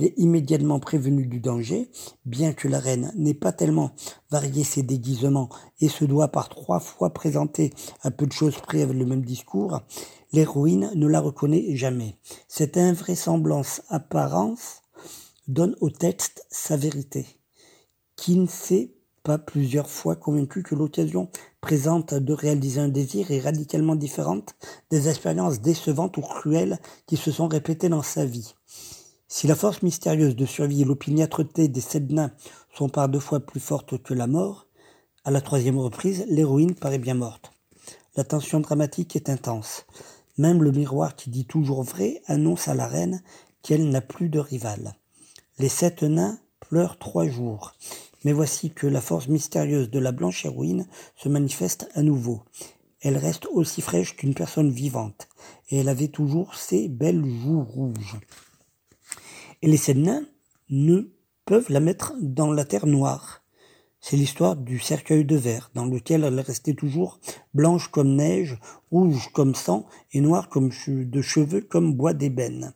nains 0.00 0.06
est 0.06 0.14
immédiatement 0.16 0.80
prévenu 0.80 1.26
du 1.26 1.40
danger, 1.40 1.90
bien 2.24 2.52
que 2.52 2.68
la 2.68 2.78
reine 2.78 3.12
n'ait 3.16 3.34
pas 3.34 3.52
tellement 3.52 3.92
varié 4.30 4.64
ses 4.64 4.82
déguisements 4.82 5.48
et 5.80 5.88
se 5.88 6.04
doit 6.04 6.28
par 6.28 6.48
trois 6.48 6.80
fois 6.80 7.10
présenter 7.10 7.72
à 8.02 8.10
peu 8.10 8.26
de 8.26 8.32
choses 8.32 8.56
près 8.56 8.82
avec 8.82 8.96
le 8.96 9.06
même 9.06 9.24
discours, 9.24 9.80
l'héroïne 10.32 10.90
ne 10.94 11.06
la 11.06 11.20
reconnaît 11.20 11.76
jamais. 11.76 12.16
Cette 12.48 12.76
invraisemblance 12.76 13.82
apparence 13.88 14.82
donne 15.48 15.76
au 15.80 15.90
texte 15.90 16.46
sa 16.50 16.76
vérité, 16.76 17.26
qui 18.16 18.36
ne 18.36 18.46
s'est 18.46 18.94
pas 19.22 19.38
plusieurs 19.38 19.90
fois 19.90 20.16
convaincu 20.16 20.62
que 20.62 20.74
l'occasion 20.74 21.28
présente 21.60 22.14
de 22.14 22.32
réaliser 22.32 22.80
un 22.80 22.88
désir 22.88 23.30
est 23.30 23.40
radicalement 23.40 23.96
différente 23.96 24.54
des 24.90 25.08
expériences 25.08 25.60
décevantes 25.60 26.16
ou 26.16 26.22
cruelles 26.22 26.78
qui 27.06 27.16
se 27.16 27.30
sont 27.30 27.48
répétées 27.48 27.90
dans 27.90 28.02
sa 28.02 28.24
vie. 28.24 28.54
Si 29.32 29.46
la 29.46 29.54
force 29.54 29.82
mystérieuse 29.82 30.34
de 30.34 30.44
survie 30.44 30.82
et 30.82 30.84
l'opiniâtreté 30.84 31.68
des 31.68 31.80
sept 31.80 32.10
nains 32.10 32.32
sont 32.74 32.88
par 32.88 33.08
deux 33.08 33.20
fois 33.20 33.38
plus 33.38 33.60
fortes 33.60 34.02
que 34.02 34.12
la 34.12 34.26
mort, 34.26 34.66
à 35.24 35.30
la 35.30 35.40
troisième 35.40 35.78
reprise, 35.78 36.24
l'héroïne 36.28 36.74
paraît 36.74 36.98
bien 36.98 37.14
morte. 37.14 37.52
La 38.16 38.24
tension 38.24 38.58
dramatique 38.58 39.14
est 39.14 39.28
intense. 39.28 39.86
Même 40.36 40.64
le 40.64 40.72
miroir 40.72 41.14
qui 41.14 41.30
dit 41.30 41.44
toujours 41.44 41.84
vrai 41.84 42.22
annonce 42.26 42.66
à 42.66 42.74
la 42.74 42.88
reine 42.88 43.22
qu'elle 43.62 43.88
n'a 43.88 44.00
plus 44.00 44.30
de 44.30 44.40
rival. 44.40 44.96
Les 45.60 45.68
sept 45.68 46.02
nains 46.02 46.40
pleurent 46.58 46.98
trois 46.98 47.28
jours. 47.28 47.74
Mais 48.24 48.32
voici 48.32 48.72
que 48.72 48.88
la 48.88 49.00
force 49.00 49.28
mystérieuse 49.28 49.90
de 49.90 50.00
la 50.00 50.10
blanche 50.10 50.44
héroïne 50.44 50.88
se 51.14 51.28
manifeste 51.28 51.88
à 51.94 52.02
nouveau. 52.02 52.42
Elle 53.00 53.16
reste 53.16 53.46
aussi 53.46 53.80
fraîche 53.80 54.16
qu'une 54.16 54.34
personne 54.34 54.70
vivante, 54.70 55.28
et 55.70 55.78
elle 55.78 55.88
avait 55.88 56.08
toujours 56.08 56.56
ses 56.56 56.88
belles 56.88 57.24
joues 57.24 57.62
rouges. 57.62 58.18
Et 59.62 59.68
les 59.68 59.94
nains 59.94 60.24
ne 60.70 61.10
peuvent 61.44 61.70
la 61.70 61.80
mettre 61.80 62.14
dans 62.20 62.50
la 62.50 62.64
terre 62.64 62.86
noire. 62.86 63.42
C'est 64.00 64.16
l'histoire 64.16 64.56
du 64.56 64.78
cercueil 64.78 65.26
de 65.26 65.36
verre, 65.36 65.70
dans 65.74 65.84
lequel 65.84 66.24
elle 66.24 66.40
restait 66.40 66.72
toujours 66.72 67.20
blanche 67.52 67.88
comme 67.88 68.14
neige, 68.14 68.58
rouge 68.90 69.28
comme 69.34 69.54
sang 69.54 69.84
et 70.14 70.22
noire 70.22 70.48
comme 70.48 70.70
de 70.88 71.20
cheveux 71.20 71.60
comme 71.60 71.92
bois 71.92 72.14
d'ébène. 72.14 72.72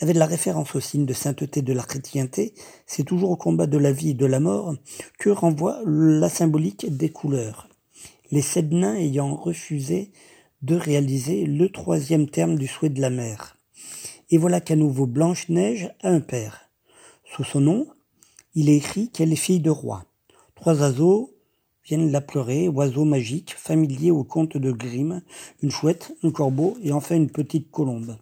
Avec 0.00 0.16
la 0.16 0.24
référence 0.24 0.74
au 0.74 0.80
signe 0.80 1.04
de 1.04 1.12
sainteté 1.12 1.60
de 1.60 1.74
la 1.74 1.82
chrétienté, 1.82 2.54
c'est 2.86 3.04
toujours 3.04 3.30
au 3.30 3.36
combat 3.36 3.66
de 3.66 3.76
la 3.76 3.92
vie 3.92 4.10
et 4.10 4.14
de 4.14 4.26
la 4.26 4.40
mort 4.40 4.74
que 5.18 5.28
renvoie 5.28 5.82
la 5.84 6.30
symbolique 6.30 6.96
des 6.96 7.10
couleurs. 7.10 7.68
Les 8.30 8.42
nains 8.70 8.96
ayant 8.96 9.36
refusé 9.36 10.12
de 10.62 10.76
réaliser 10.76 11.44
le 11.44 11.68
troisième 11.68 12.30
terme 12.30 12.56
du 12.56 12.66
souhait 12.66 12.88
de 12.88 13.02
la 13.02 13.10
mère. 13.10 13.55
Et 14.30 14.38
voilà 14.38 14.60
qu'à 14.60 14.74
nouveau 14.74 15.06
Blanche-Neige 15.06 15.90
a 16.02 16.08
un 16.08 16.20
père. 16.20 16.68
Sous 17.24 17.44
son 17.44 17.60
nom, 17.60 17.86
il 18.54 18.68
est 18.68 18.76
écrit 18.76 19.08
qu'elle 19.10 19.32
est 19.32 19.36
fille 19.36 19.60
de 19.60 19.70
roi. 19.70 20.04
Trois 20.56 20.80
oiseaux 20.80 21.32
viennent 21.84 22.10
la 22.10 22.20
pleurer, 22.20 22.68
oiseaux 22.68 23.04
magiques, 23.04 23.54
familiers 23.56 24.10
au 24.10 24.24
conte 24.24 24.56
de 24.56 24.72
Grimm, 24.72 25.22
une 25.62 25.70
chouette, 25.70 26.12
un 26.24 26.32
corbeau 26.32 26.76
et 26.82 26.92
enfin 26.92 27.14
une 27.14 27.30
petite 27.30 27.70
colombe. 27.70 28.16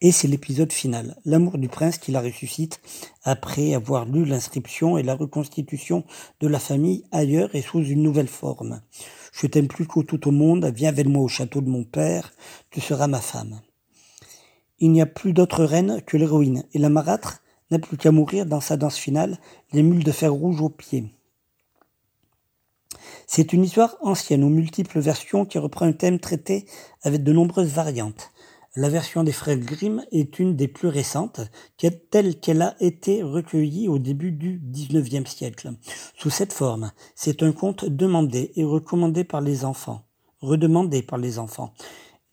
Et 0.00 0.12
c'est 0.12 0.28
l'épisode 0.28 0.72
final, 0.72 1.16
l'amour 1.24 1.58
du 1.58 1.68
prince 1.68 1.98
qui 1.98 2.12
la 2.12 2.20
ressuscite 2.20 2.80
après 3.24 3.74
avoir 3.74 4.04
lu 4.04 4.24
l'inscription 4.24 4.98
et 4.98 5.02
la 5.02 5.14
reconstitution 5.14 6.04
de 6.40 6.48
la 6.48 6.58
famille 6.58 7.04
ailleurs 7.10 7.54
et 7.54 7.62
sous 7.62 7.82
une 7.82 8.02
nouvelle 8.02 8.28
forme. 8.28 8.80
Je 9.32 9.46
t'aime 9.46 9.68
plus 9.68 9.86
qu'au 9.86 10.02
tout 10.02 10.28
au 10.28 10.32
monde, 10.32 10.70
viens 10.74 10.88
avec 10.88 11.06
moi 11.06 11.22
au 11.22 11.28
château 11.28 11.60
de 11.60 11.68
mon 11.68 11.84
père, 11.84 12.32
tu 12.70 12.80
seras 12.80 13.06
ma 13.06 13.20
femme. 13.20 13.60
Il 14.82 14.90
n'y 14.90 15.00
a 15.00 15.06
plus 15.06 15.32
d'autre 15.32 15.64
reine 15.64 16.02
que 16.04 16.16
l'héroïne, 16.16 16.64
et 16.74 16.78
la 16.80 16.88
marâtre 16.88 17.40
n'a 17.70 17.78
plus 17.78 17.96
qu'à 17.96 18.10
mourir 18.10 18.46
dans 18.46 18.60
sa 18.60 18.76
danse 18.76 18.96
finale, 18.96 19.38
les 19.72 19.84
mules 19.84 20.02
de 20.02 20.10
fer 20.10 20.32
rouge 20.32 20.60
aux 20.60 20.70
pieds. 20.70 21.14
C'est 23.28 23.52
une 23.52 23.62
histoire 23.62 23.96
ancienne 24.00 24.42
aux 24.42 24.48
multiples 24.48 24.98
versions 24.98 25.44
qui 25.44 25.58
reprend 25.58 25.86
un 25.86 25.92
thème 25.92 26.18
traité 26.18 26.66
avec 27.02 27.22
de 27.22 27.32
nombreuses 27.32 27.70
variantes. 27.70 28.32
La 28.74 28.88
version 28.88 29.22
des 29.22 29.30
frères 29.30 29.56
Grimm 29.56 30.04
est 30.10 30.40
une 30.40 30.56
des 30.56 30.66
plus 30.66 30.88
récentes, 30.88 31.42
telle 32.10 32.40
qu'elle 32.40 32.62
a 32.62 32.74
été 32.80 33.22
recueillie 33.22 33.86
au 33.86 34.00
début 34.00 34.32
du 34.32 34.60
XIXe 34.64 35.30
siècle. 35.30 35.74
Sous 36.18 36.30
cette 36.30 36.52
forme, 36.52 36.90
c'est 37.14 37.44
un 37.44 37.52
conte 37.52 37.84
demandé 37.84 38.50
et 38.56 38.64
recommandé 38.64 39.22
par 39.22 39.42
les 39.42 39.64
enfants, 39.64 40.02
redemandé 40.40 41.02
par 41.02 41.18
les 41.18 41.38
enfants 41.38 41.72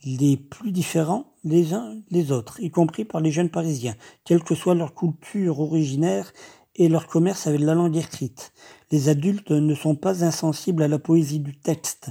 les 0.04 0.38
plus 0.38 0.72
différents 0.72 1.34
les 1.44 1.74
uns 1.74 1.96
les 2.12 2.32
autres, 2.32 2.60
y 2.60 2.70
compris 2.70 3.06
par 3.06 3.22
les 3.22 3.32
jeunes 3.32 3.50
parisiens, 3.50 3.96
quelle 4.26 4.44
que 4.44 4.56
soit 4.56 4.76
leur 4.76 4.94
culture 4.94 5.60
originaire 5.60 6.32
et 6.76 6.88
leur 6.88 7.08
commerce 7.08 7.48
avec 7.48 7.62
la 7.62 7.76
langue 7.76 7.98
écrite. 7.98 8.54
Les 8.92 9.10
adultes 9.10 9.52
ne 9.52 9.76
sont 9.76 9.96
pas 9.96 10.24
insensibles 10.24 10.82
à 10.82 10.88
la 10.88 10.98
poésie 10.98 11.40
du 11.40 11.58
texte. 11.58 12.10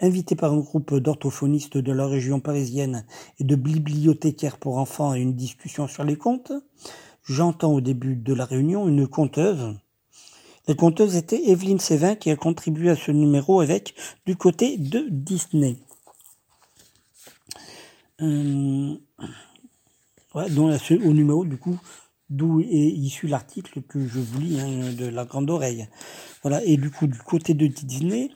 Invités 0.00 0.36
par 0.36 0.52
un 0.52 0.58
groupe 0.58 0.94
d'orthophonistes 0.94 1.76
de 1.76 1.92
la 1.92 2.06
région 2.06 2.40
parisienne 2.40 3.04
et 3.38 3.44
de 3.44 3.56
bibliothécaires 3.56 4.58
pour 4.58 4.78
enfants 4.78 5.10
à 5.10 5.18
une 5.18 5.34
discussion 5.34 5.86
sur 5.86 6.04
les 6.04 6.16
contes, 6.16 6.52
j'entends 7.24 7.72
au 7.72 7.80
début 7.80 8.16
de 8.16 8.32
la 8.32 8.46
réunion 8.46 8.88
une 8.88 9.06
conteuse. 9.06 9.76
La 10.66 10.74
conteuse 10.74 11.14
était 11.14 11.50
Evelyne 11.50 11.78
Sévin 11.78 12.16
qui 12.16 12.30
a 12.30 12.36
contribué 12.36 12.90
à 12.90 12.96
ce 12.96 13.12
numéro 13.12 13.60
avec 13.60 13.94
du 14.24 14.34
côté 14.34 14.78
de 14.78 15.06
Disney. 15.10 15.76
Euh, 18.22 18.96
dont 20.50 20.70
au 20.70 21.12
numéro 21.12 21.44
du 21.44 21.58
coup 21.58 21.78
d'où 22.30 22.60
est 22.60 22.88
issu 22.88 23.26
l'article 23.26 23.82
que 23.82 24.06
je 24.06 24.18
vous 24.18 24.40
lis 24.40 24.60
hein, 24.60 24.92
de 24.92 25.06
la 25.06 25.24
grande 25.24 25.50
oreille. 25.50 25.86
Voilà 26.42 26.62
et 26.64 26.76
du 26.76 26.90
coup 26.90 27.06
du 27.06 27.18
côté 27.18 27.54
de 27.54 27.66
Disney, 27.66 28.30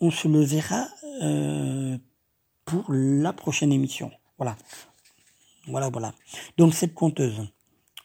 on 0.00 0.10
se 0.10 0.28
le 0.28 0.40
verra 0.40 0.88
euh, 1.22 1.98
pour 2.64 2.84
la 2.88 3.32
prochaine 3.32 3.72
émission. 3.72 4.10
Voilà, 4.38 4.56
voilà, 5.66 5.90
voilà. 5.90 6.14
Donc 6.56 6.74
cette 6.74 6.94
conteuse, 6.94 7.40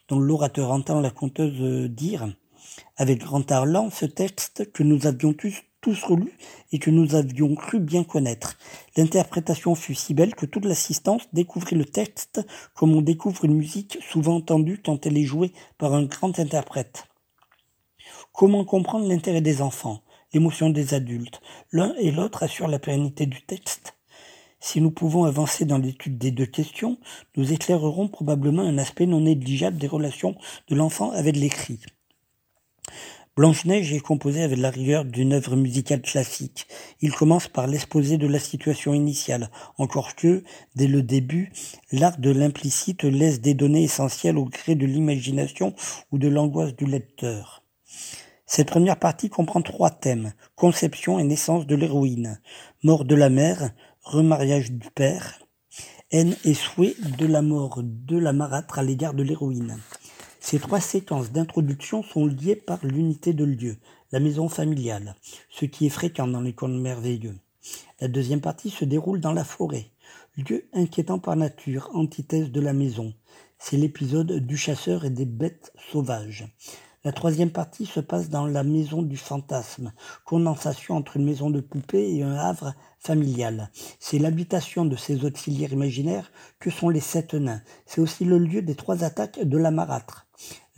dont 0.08 0.20
l'orateur 0.20 0.72
entend 0.72 1.00
la 1.00 1.12
conteuse 1.12 1.90
dire 1.90 2.28
avec 2.98 3.20
grand 3.20 3.42
talent 3.42 3.90
ce 3.90 4.06
texte 4.06 4.72
que 4.72 4.84
nous 4.84 5.08
avions 5.08 5.34
tous 5.34 5.56
tous 5.82 6.04
relus 6.04 6.34
et 6.72 6.80
que 6.80 6.90
nous 6.90 7.16
avions 7.16 7.56
cru 7.56 7.80
bien 7.80 8.04
connaître. 8.04 8.58
L'interprétation 8.98 9.76
fut 9.76 9.96
si 9.96 10.14
belle 10.14 10.36
que 10.36 10.46
toute 10.46 10.66
l'assistance 10.66 11.24
découvrit 11.34 11.76
le 11.76 11.86
texte 11.86 12.46
comme 12.76 12.96
on 12.96 13.02
découvre 13.02 13.46
une 13.46 13.56
musique 13.56 13.98
souvent 14.02 14.36
entendue 14.36 14.82
quand 14.84 15.06
elle 15.06 15.18
est 15.18 15.24
jouée 15.24 15.54
par 15.78 15.94
un 15.94 16.04
grand 16.04 16.38
interprète. 16.40 17.06
Comment 18.34 18.66
comprendre 18.66 19.08
l'intérêt 19.08 19.42
des 19.42 19.62
enfants, 19.62 20.02
l'émotion 20.34 20.70
des 20.70 20.94
adultes? 20.94 21.42
L'un 21.72 21.94
et 21.96 22.12
l'autre 22.12 22.44
assurent 22.44 22.68
la 22.68 22.80
pérennité 22.80 23.26
du 23.26 23.42
texte. 23.42 23.96
Si 24.62 24.82
nous 24.82 24.92
pouvons 24.92 25.24
avancer 25.24 25.64
dans 25.64 25.78
l'étude 25.78 26.18
des 26.18 26.32
deux 26.32 26.46
questions, 26.46 26.98
nous 27.38 27.54
éclairerons 27.54 28.10
probablement 28.10 28.64
un 28.64 28.78
aspect 28.78 29.06
non 29.06 29.22
négligeable 29.22 29.78
des 29.78 29.88
relations 29.88 30.36
de 30.68 30.76
l'enfant 30.76 31.12
avec 31.12 31.38
l'écrit. 31.38 31.80
Blanche-Neige 33.40 33.94
est 33.94 34.02
composée 34.02 34.44
avec 34.44 34.60
la 34.60 34.70
rigueur 34.70 35.06
d'une 35.06 35.32
œuvre 35.32 35.56
musicale 35.56 36.02
classique. 36.02 36.68
Il 37.00 37.14
commence 37.14 37.48
par 37.48 37.68
l'exposé 37.68 38.18
de 38.18 38.28
la 38.28 38.38
situation 38.38 38.94
initiale, 38.94 39.50
encore 39.78 40.18
que, 40.18 40.44
dès 40.76 40.88
le 40.88 41.04
début, 41.04 41.54
l'art 41.94 42.18
de 42.18 42.32
l'implicite 42.32 43.06
laisse 43.06 43.40
des 43.40 43.54
données 43.54 43.86
essentielles 43.86 44.38
au 44.38 44.44
gré 44.44 44.76
de 44.76 44.86
l'imagination 44.86 45.74
ou 46.12 46.18
de 46.18 46.28
l'angoisse 46.28 46.76
du 46.76 46.86
lecteur. 46.86 47.64
Cette 48.46 48.68
première 48.68 49.00
partie 49.00 49.30
comprend 49.30 49.62
trois 49.62 49.92
thèmes, 49.92 50.34
conception 50.58 51.18
et 51.18 51.24
naissance 51.24 51.66
de 51.66 51.78
l'héroïne, 51.78 52.42
mort 52.84 53.06
de 53.06 53.16
la 53.16 53.30
mère, 53.30 53.72
remariage 54.02 54.70
du 54.70 54.90
père, 54.92 55.40
haine 56.12 56.36
et 56.44 56.54
souhait 56.54 56.96
de 57.18 57.26
la 57.26 57.42
mort 57.42 57.84
de 57.86 58.18
la 58.18 58.34
marâtre 58.34 58.80
à 58.80 58.84
l'égard 58.84 59.14
de 59.14 59.24
l'héroïne. 59.24 59.78
Ces 60.40 60.60
trois 60.60 60.80
séquences 60.80 61.32
d'introduction 61.32 62.02
sont 62.02 62.26
liées 62.26 62.56
par 62.56 62.84
l'unité 62.86 63.34
de 63.34 63.44
lieu, 63.44 63.78
la 64.12 64.20
maison 64.20 64.48
familiale, 64.48 65.16
ce 65.50 65.66
qui 65.66 65.86
est 65.86 65.90
fréquent 65.90 66.28
dans 66.28 66.42
les 66.42 66.54
contes 66.54 66.80
merveilleux. 66.80 67.38
La 68.00 68.08
deuxième 68.08 68.42
partie 68.42 68.70
se 68.70 68.86
déroule 68.86 69.20
dans 69.20 69.34
la 69.34 69.44
forêt, 69.44 69.92
lieu 70.38 70.66
inquiétant 70.74 71.20
par 71.20 71.36
nature, 71.36 71.90
antithèse 71.94 72.52
de 72.52 72.62
la 72.62 72.74
maison. 72.74 73.14
C'est 73.60 73.78
l'épisode 73.78 74.32
du 74.32 74.56
chasseur 74.56 75.04
et 75.04 75.10
des 75.10 75.26
bêtes 75.26 75.74
sauvages. 75.92 76.48
La 77.04 77.12
troisième 77.12 77.52
partie 77.52 77.86
se 77.86 78.00
passe 78.00 78.30
dans 78.30 78.46
la 78.46 78.64
maison 78.64 79.02
du 79.02 79.18
fantasme, 79.18 79.94
condensation 80.26 80.96
entre 80.96 81.18
une 81.18 81.26
maison 81.26 81.50
de 81.50 81.62
poupée 81.62 82.16
et 82.16 82.24
un 82.24 82.36
havre 82.36 82.74
familial. 82.98 83.72
C'est 84.00 84.20
l'habitation 84.20 84.86
de 84.86 84.96
ces 84.96 85.24
auxiliaires 85.26 85.74
imaginaires 85.74 86.32
que 86.60 86.70
sont 86.70 86.90
les 86.90 87.00
sept 87.00 87.34
nains. 87.34 87.62
C'est 87.86 88.02
aussi 88.02 88.26
le 88.26 88.38
lieu 88.38 88.62
des 88.62 88.76
trois 88.76 89.04
attaques 89.04 89.42
de 89.42 89.58
la 89.58 89.72
marâtre. 89.72 90.29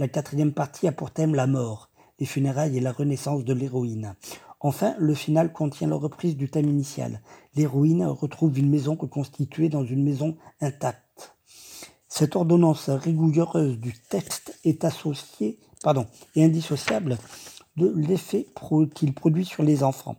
La 0.01 0.07
quatrième 0.07 0.51
partie 0.51 0.87
a 0.87 0.91
pour 0.91 1.11
thème 1.11 1.35
la 1.35 1.45
mort, 1.45 1.91
les 2.19 2.25
funérailles 2.25 2.75
et 2.75 2.81
la 2.81 2.91
renaissance 2.91 3.43
de 3.45 3.53
l'héroïne. 3.53 4.15
Enfin, 4.59 4.95
le 4.97 5.13
final 5.13 5.53
contient 5.53 5.87
la 5.87 5.95
reprise 5.95 6.35
du 6.35 6.49
thème 6.49 6.69
initial. 6.69 7.21
L'héroïne 7.53 8.07
retrouve 8.07 8.57
une 8.57 8.71
maison 8.71 8.97
reconstituée 8.99 9.69
dans 9.69 9.85
une 9.85 10.03
maison 10.03 10.37
intacte. 10.59 11.35
Cette 12.07 12.35
ordonnance 12.35 12.89
rigoureuse 12.89 13.77
du 13.77 13.93
texte 13.93 14.59
est 14.63 14.85
associée, 14.85 15.59
pardon, 15.83 16.07
et 16.35 16.43
indissociable 16.43 17.19
de 17.77 17.93
l'effet 17.95 18.47
qu'il 18.95 19.13
produit 19.13 19.45
sur 19.45 19.61
les 19.61 19.83
enfants. 19.83 20.15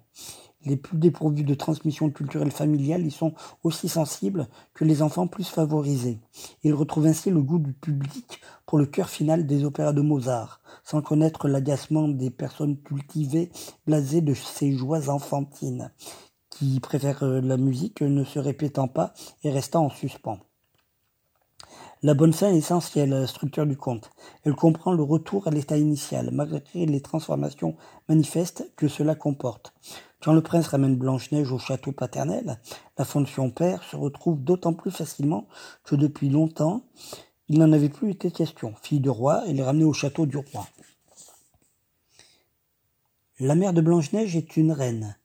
Les 0.64 0.76
plus 0.76 0.96
dépourvus 0.96 1.42
de 1.42 1.54
transmission 1.54 2.10
culturelle 2.10 2.52
familiale 2.52 3.04
y 3.04 3.10
sont 3.10 3.34
aussi 3.64 3.88
sensibles 3.88 4.48
que 4.74 4.84
les 4.84 5.02
enfants 5.02 5.26
plus 5.26 5.48
favorisés. 5.48 6.20
Ils 6.62 6.74
retrouvent 6.74 7.06
ainsi 7.06 7.30
le 7.30 7.42
goût 7.42 7.58
du 7.58 7.72
public 7.72 8.40
pour 8.66 8.78
le 8.78 8.86
cœur 8.86 9.08
final 9.08 9.46
des 9.46 9.64
opéras 9.64 9.92
de 9.92 10.02
Mozart, 10.02 10.60
sans 10.84 11.02
connaître 11.02 11.48
l'agacement 11.48 12.08
des 12.08 12.30
personnes 12.30 12.76
cultivées, 12.78 13.50
blasées 13.86 14.20
de 14.20 14.34
ces 14.34 14.72
joies 14.72 15.08
enfantines, 15.08 15.90
qui 16.48 16.78
préfèrent 16.80 17.24
euh, 17.24 17.40
la 17.40 17.56
musique 17.56 18.02
ne 18.02 18.24
se 18.24 18.38
répétant 18.38 18.88
pas 18.88 19.14
et 19.42 19.50
restant 19.50 19.86
en 19.86 19.90
suspens. 19.90 20.38
La 22.04 22.14
bonne 22.14 22.32
fin 22.32 22.50
est 22.50 22.56
essentielle 22.56 23.12
à 23.12 23.20
la 23.20 23.26
structure 23.28 23.64
du 23.64 23.76
conte. 23.76 24.10
Elle 24.42 24.56
comprend 24.56 24.92
le 24.92 25.04
retour 25.04 25.46
à 25.46 25.50
l'état 25.50 25.76
initial, 25.76 26.30
malgré 26.32 26.84
les 26.84 27.00
transformations 27.00 27.76
manifestes 28.08 28.72
que 28.74 28.88
cela 28.88 29.14
comporte. 29.14 29.72
Quand 30.22 30.32
le 30.32 30.40
prince 30.40 30.68
ramène 30.68 30.96
Blanche-Neige 30.96 31.50
au 31.50 31.58
château 31.58 31.90
paternel, 31.90 32.60
la 32.96 33.04
fonction 33.04 33.50
père 33.50 33.82
se 33.82 33.96
retrouve 33.96 34.40
d'autant 34.40 34.72
plus 34.72 34.92
facilement 34.92 35.48
que 35.82 35.96
depuis 35.96 36.28
longtemps, 36.28 36.84
il 37.48 37.58
n'en 37.58 37.72
avait 37.72 37.88
plus 37.88 38.10
été 38.12 38.30
question. 38.30 38.72
Fille 38.82 39.00
de 39.00 39.10
roi, 39.10 39.42
elle 39.48 39.58
est 39.58 39.64
ramenée 39.64 39.84
au 39.84 39.92
château 39.92 40.26
du 40.26 40.36
roi. 40.36 40.68
La 43.40 43.56
mère 43.56 43.72
de 43.72 43.80
Blanche-Neige 43.80 44.36
est 44.36 44.56
une 44.56 44.70
reine, 44.70 45.16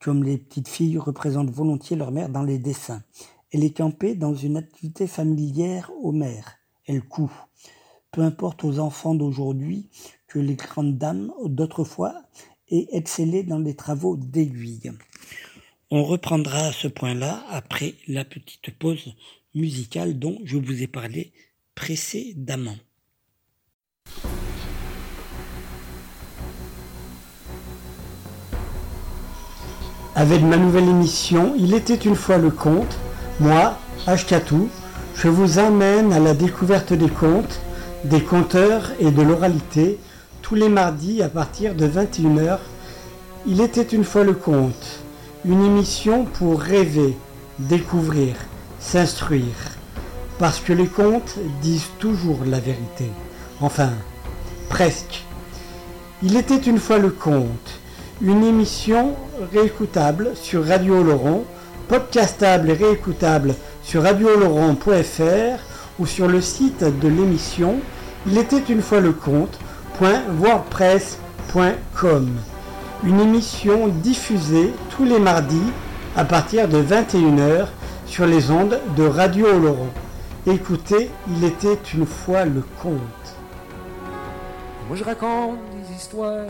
comme 0.00 0.24
les 0.24 0.38
petites 0.38 0.68
filles 0.68 0.98
représentent 0.98 1.50
volontiers 1.50 1.96
leur 1.96 2.10
mère 2.10 2.28
dans 2.28 2.42
les 2.42 2.58
dessins. 2.58 3.04
Elle 3.52 3.62
est 3.62 3.76
campée 3.76 4.16
dans 4.16 4.34
une 4.34 4.56
activité 4.56 5.06
familière 5.06 5.92
aux 6.02 6.10
mères. 6.10 6.56
Elle 6.86 7.04
coud. 7.04 7.30
Peu 8.10 8.22
importe 8.22 8.64
aux 8.64 8.80
enfants 8.80 9.14
d'aujourd'hui 9.14 9.88
que 10.26 10.40
les 10.40 10.56
grandes 10.56 10.98
dames 10.98 11.32
d'autrefois 11.44 12.22
et 12.68 12.88
exceller 12.96 13.42
dans 13.42 13.58
les 13.58 13.74
travaux 13.74 14.16
d'aiguille. 14.16 14.92
On 15.90 16.04
reprendra 16.04 16.72
ce 16.72 16.88
point-là 16.88 17.44
après 17.48 17.94
la 18.08 18.24
petite 18.24 18.70
pause 18.76 19.14
musicale 19.54 20.18
dont 20.18 20.38
je 20.44 20.56
vous 20.56 20.82
ai 20.82 20.86
parlé 20.86 21.32
précédemment. 21.74 22.76
Avec 30.14 30.40
ma 30.40 30.56
nouvelle 30.56 30.88
émission 30.88 31.54
Il 31.58 31.74
était 31.74 31.94
une 31.94 32.16
fois 32.16 32.38
le 32.38 32.50
conte, 32.50 32.98
moi, 33.38 33.78
Ashkatou, 34.06 34.70
je 35.14 35.28
vous 35.28 35.58
emmène 35.58 36.12
à 36.12 36.18
la 36.18 36.32
découverte 36.32 36.94
des 36.94 37.08
contes, 37.08 37.60
des 38.04 38.22
conteurs 38.22 38.92
et 38.98 39.10
de 39.10 39.22
l'oralité 39.22 39.98
tous 40.46 40.54
les 40.54 40.68
mardis 40.68 41.24
à 41.24 41.28
partir 41.28 41.74
de 41.74 41.88
21h. 41.88 42.58
Il 43.48 43.60
était 43.60 43.82
une 43.82 44.04
fois 44.04 44.22
le 44.22 44.34
conte, 44.34 45.00
une 45.44 45.64
émission 45.64 46.24
pour 46.24 46.60
rêver, 46.60 47.16
découvrir, 47.58 48.36
s'instruire. 48.78 49.42
Parce 50.38 50.60
que 50.60 50.72
les 50.72 50.86
contes 50.86 51.34
disent 51.62 51.90
toujours 51.98 52.38
la 52.46 52.60
vérité. 52.60 53.10
Enfin, 53.60 53.90
presque. 54.68 55.24
Il 56.22 56.36
était 56.36 56.54
une 56.58 56.78
fois 56.78 56.98
le 56.98 57.10
conte, 57.10 57.80
une 58.22 58.44
émission 58.44 59.16
réécoutable 59.52 60.30
sur 60.34 60.64
Radio 60.64 61.02
Laurent, 61.02 61.42
podcastable 61.88 62.70
et 62.70 62.74
réécoutable 62.74 63.56
sur 63.82 64.04
radiooloron.fr 64.04 65.58
ou 65.98 66.06
sur 66.06 66.28
le 66.28 66.40
site 66.40 66.84
de 66.84 67.08
l'émission 67.08 67.80
Il 68.28 68.38
était 68.38 68.62
une 68.68 68.82
fois 68.82 69.00
le 69.00 69.12
conte 69.12 69.58
www.wordpress.com. 70.00 72.28
Une 73.04 73.20
émission 73.20 73.88
diffusée 73.88 74.72
tous 74.90 75.04
les 75.04 75.18
mardis 75.18 75.72
à 76.16 76.24
partir 76.24 76.66
de 76.68 76.82
21h 76.82 77.66
sur 78.06 78.26
les 78.26 78.50
ondes 78.50 78.80
de 78.96 79.04
Radio 79.04 79.46
Oloron. 79.46 79.90
Écoutez, 80.46 81.10
il 81.28 81.44
était 81.44 81.78
une 81.94 82.06
fois 82.06 82.44
le 82.44 82.62
conte. 82.82 82.98
Moi 84.88 84.96
je 84.96 85.04
raconte 85.04 85.58
des 85.70 85.94
histoires, 85.94 86.46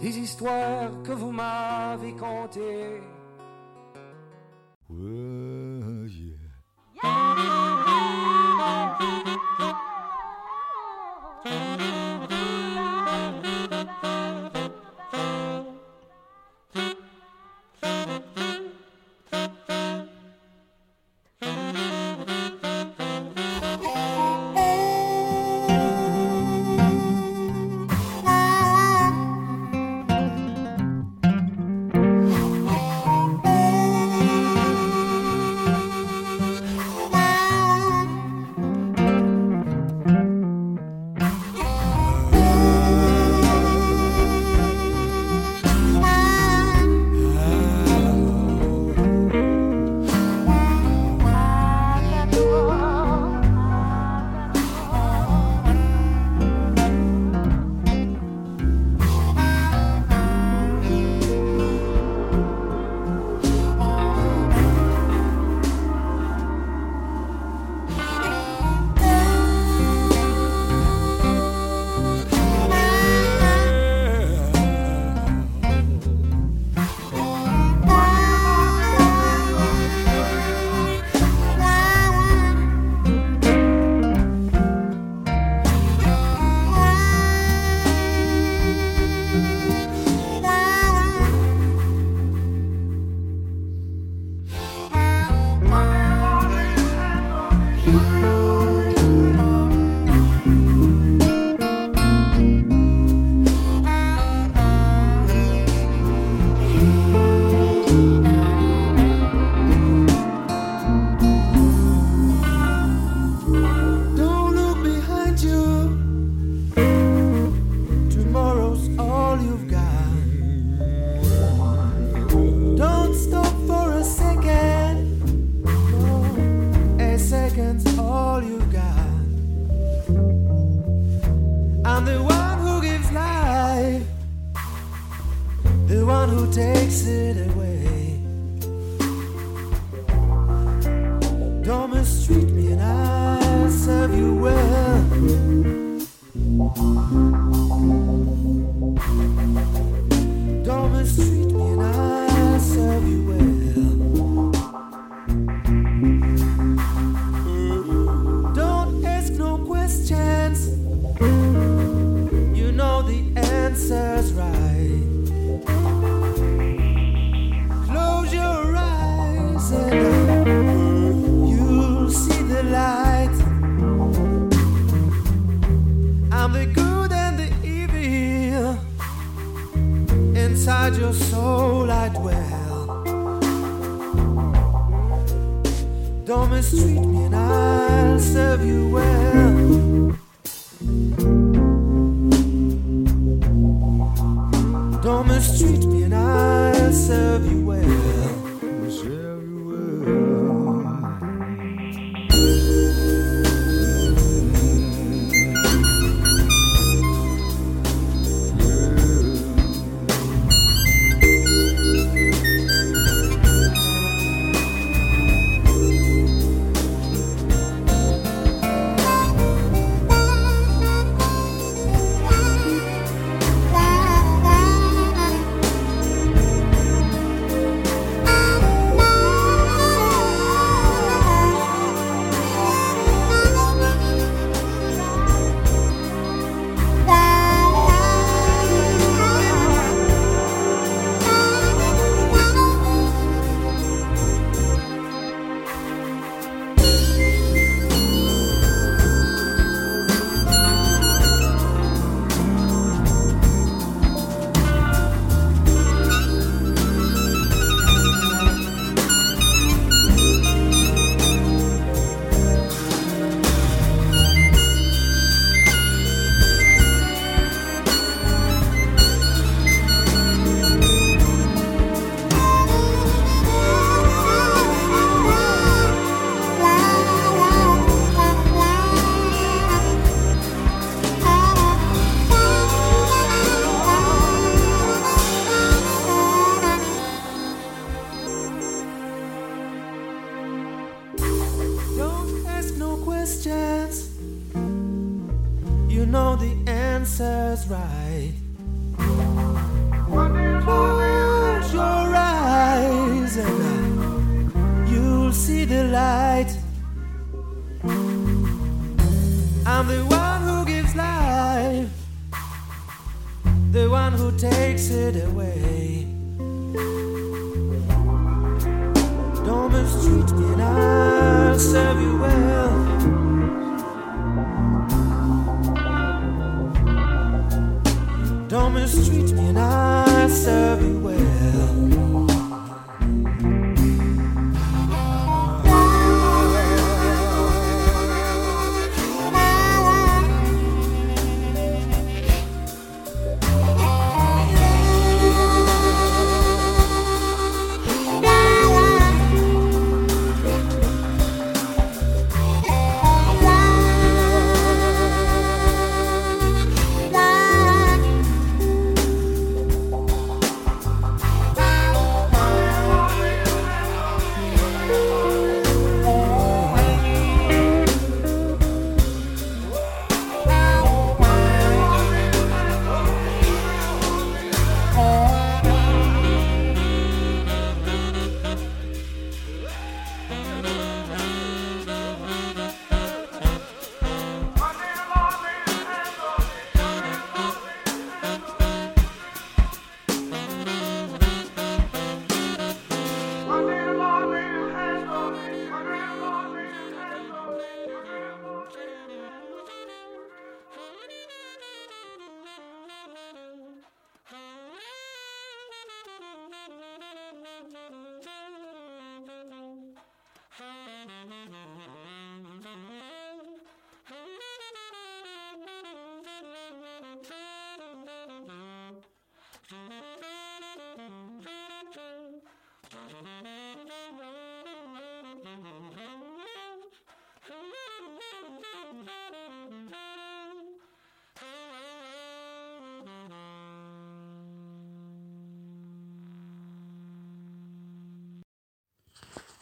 des 0.00 0.18
histoires 0.18 0.90
que 1.04 1.12
vous 1.12 1.32
m'avez 1.32 2.12
contées. 2.12 3.02
Mm-hmm. 11.46 12.05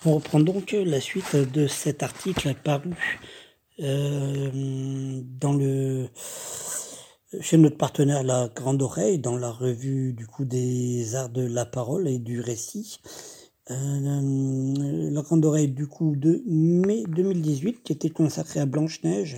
On 0.07 0.17
reprend 0.17 0.41
donc 0.41 0.73
la 0.73 1.01
suite 1.01 1.35
de 1.35 1.67
cet 1.67 2.03
article 2.03 2.55
paru 2.63 3.21
euh, 3.81 4.51
dans 5.41 5.55
le 5.55 6.09
chez 7.41 7.57
notre 7.57 7.77
partenaire 7.77 8.23
La 8.23 8.49
Grande 8.55 8.83
Oreille, 8.83 9.19
dans 9.19 9.37
la 9.37 9.51
revue 9.51 10.13
du 10.13 10.27
coup 10.27 10.45
des 10.45 11.15
arts 11.15 11.31
de 11.31 11.45
la 11.47 11.65
parole 11.65 12.07
et 12.09 12.19
du 12.19 12.41
récit. 12.41 13.01
Euh, 13.71 15.11
la 15.11 15.23
Grande 15.23 15.45
Oreille 15.47 15.69
du 15.69 15.87
coup 15.87 16.17
de 16.17 16.43
mai 16.47 17.05
2018 17.09 17.83
qui 17.83 17.93
était 17.93 18.11
consacré 18.11 18.61
à 18.61 18.67
Blanche-Neige, 18.67 19.37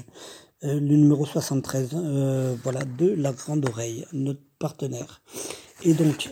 euh, 0.64 0.80
le 0.80 0.96
numéro 0.96 1.24
73, 1.24 1.90
euh, 1.94 2.56
voilà, 2.64 2.80
de 2.98 3.08
La 3.10 3.32
Grande 3.32 3.68
Oreille, 3.68 4.04
notre 4.12 4.42
partenaire. 4.58 5.22
Et 5.84 5.92
donc 5.92 6.30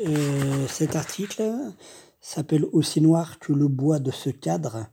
cet 0.68 0.97
article 0.97 1.43
s'appelle 2.25 2.64
Aussi 2.72 3.01
noir 3.01 3.39
que 3.39 3.53
le 3.53 3.68
bois 3.68 3.99
de 3.99 4.11
ce 4.11 4.31
cadre 4.31 4.87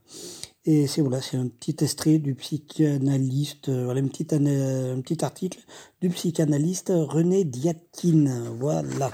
Et 0.64 0.86
c'est 0.86 1.00
voilà, 1.00 1.20
c'est 1.22 1.36
un 1.36 1.48
petit 1.48 1.76
extrait 1.82 2.18
du 2.18 2.34
psychanalyste, 2.34 3.68
euh, 3.70 3.84
voilà, 3.86 4.00
un 4.00 4.08
petit, 4.08 4.26
un 4.34 5.00
petit 5.00 5.24
article 5.24 5.58
du 6.00 6.10
psychanalyste 6.10 6.92
René 6.94 7.44
Diatkine. 7.44 8.50
Voilà. 8.60 9.10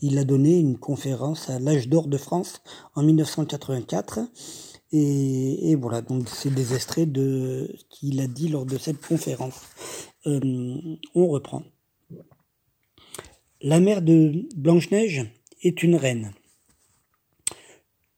Il 0.00 0.18
a 0.18 0.24
donné 0.24 0.58
une 0.58 0.78
conférence 0.78 1.48
à 1.48 1.58
l'âge 1.58 1.88
d'or 1.88 2.06
de 2.06 2.18
France 2.18 2.60
en 2.94 3.02
1984. 3.02 4.20
Et, 4.92 5.70
et 5.70 5.74
voilà, 5.74 6.02
donc 6.02 6.28
c'est 6.28 6.54
des 6.54 6.74
extraits 6.74 7.10
de 7.10 7.74
ce 7.76 7.84
qu'il 7.88 8.20
a 8.20 8.26
dit 8.26 8.48
lors 8.48 8.66
de 8.66 8.76
cette 8.78 9.04
conférence. 9.04 9.60
Euh, 10.26 10.76
on 11.14 11.28
reprend. 11.28 11.62
La 13.60 13.80
mère 13.80 14.02
de 14.02 14.46
Blanche-Neige 14.54 15.32
est 15.62 15.82
une 15.82 15.96
reine. 15.96 16.32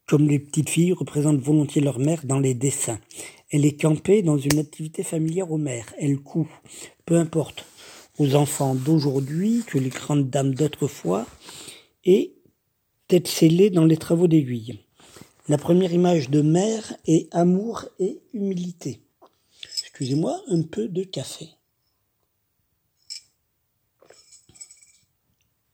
Comme 0.07 0.29
les 0.29 0.39
petites 0.39 0.69
filles 0.69 0.93
représentent 0.93 1.41
volontiers 1.41 1.81
leur 1.81 1.99
mère 1.99 2.25
dans 2.25 2.39
les 2.39 2.53
dessins. 2.53 2.99
Elle 3.51 3.65
est 3.65 3.79
campée 3.79 4.21
dans 4.21 4.37
une 4.37 4.57
activité 4.57 5.03
familière 5.03 5.51
aux 5.51 5.57
mères. 5.57 5.93
Elle 5.99 6.17
coud, 6.19 6.47
peu 7.05 7.17
importe, 7.17 7.65
aux 8.17 8.35
enfants 8.35 8.73
d'aujourd'hui 8.73 9.63
que 9.67 9.77
les 9.77 9.89
grandes 9.89 10.29
dames 10.29 10.55
d'autrefois, 10.55 11.25
et 12.05 12.33
tête 13.07 13.27
scellée 13.27 13.69
dans 13.69 13.85
les 13.85 13.97
travaux 13.97 14.27
d'aiguille. 14.27 14.79
La 15.49 15.57
première 15.57 15.93
image 15.93 16.29
de 16.29 16.41
mère 16.41 16.93
est 17.05 17.33
amour 17.33 17.85
et 17.99 18.19
humilité. 18.33 19.01
Excusez-moi, 19.63 20.41
un 20.49 20.61
peu 20.61 20.87
de 20.87 21.03
café. 21.03 21.49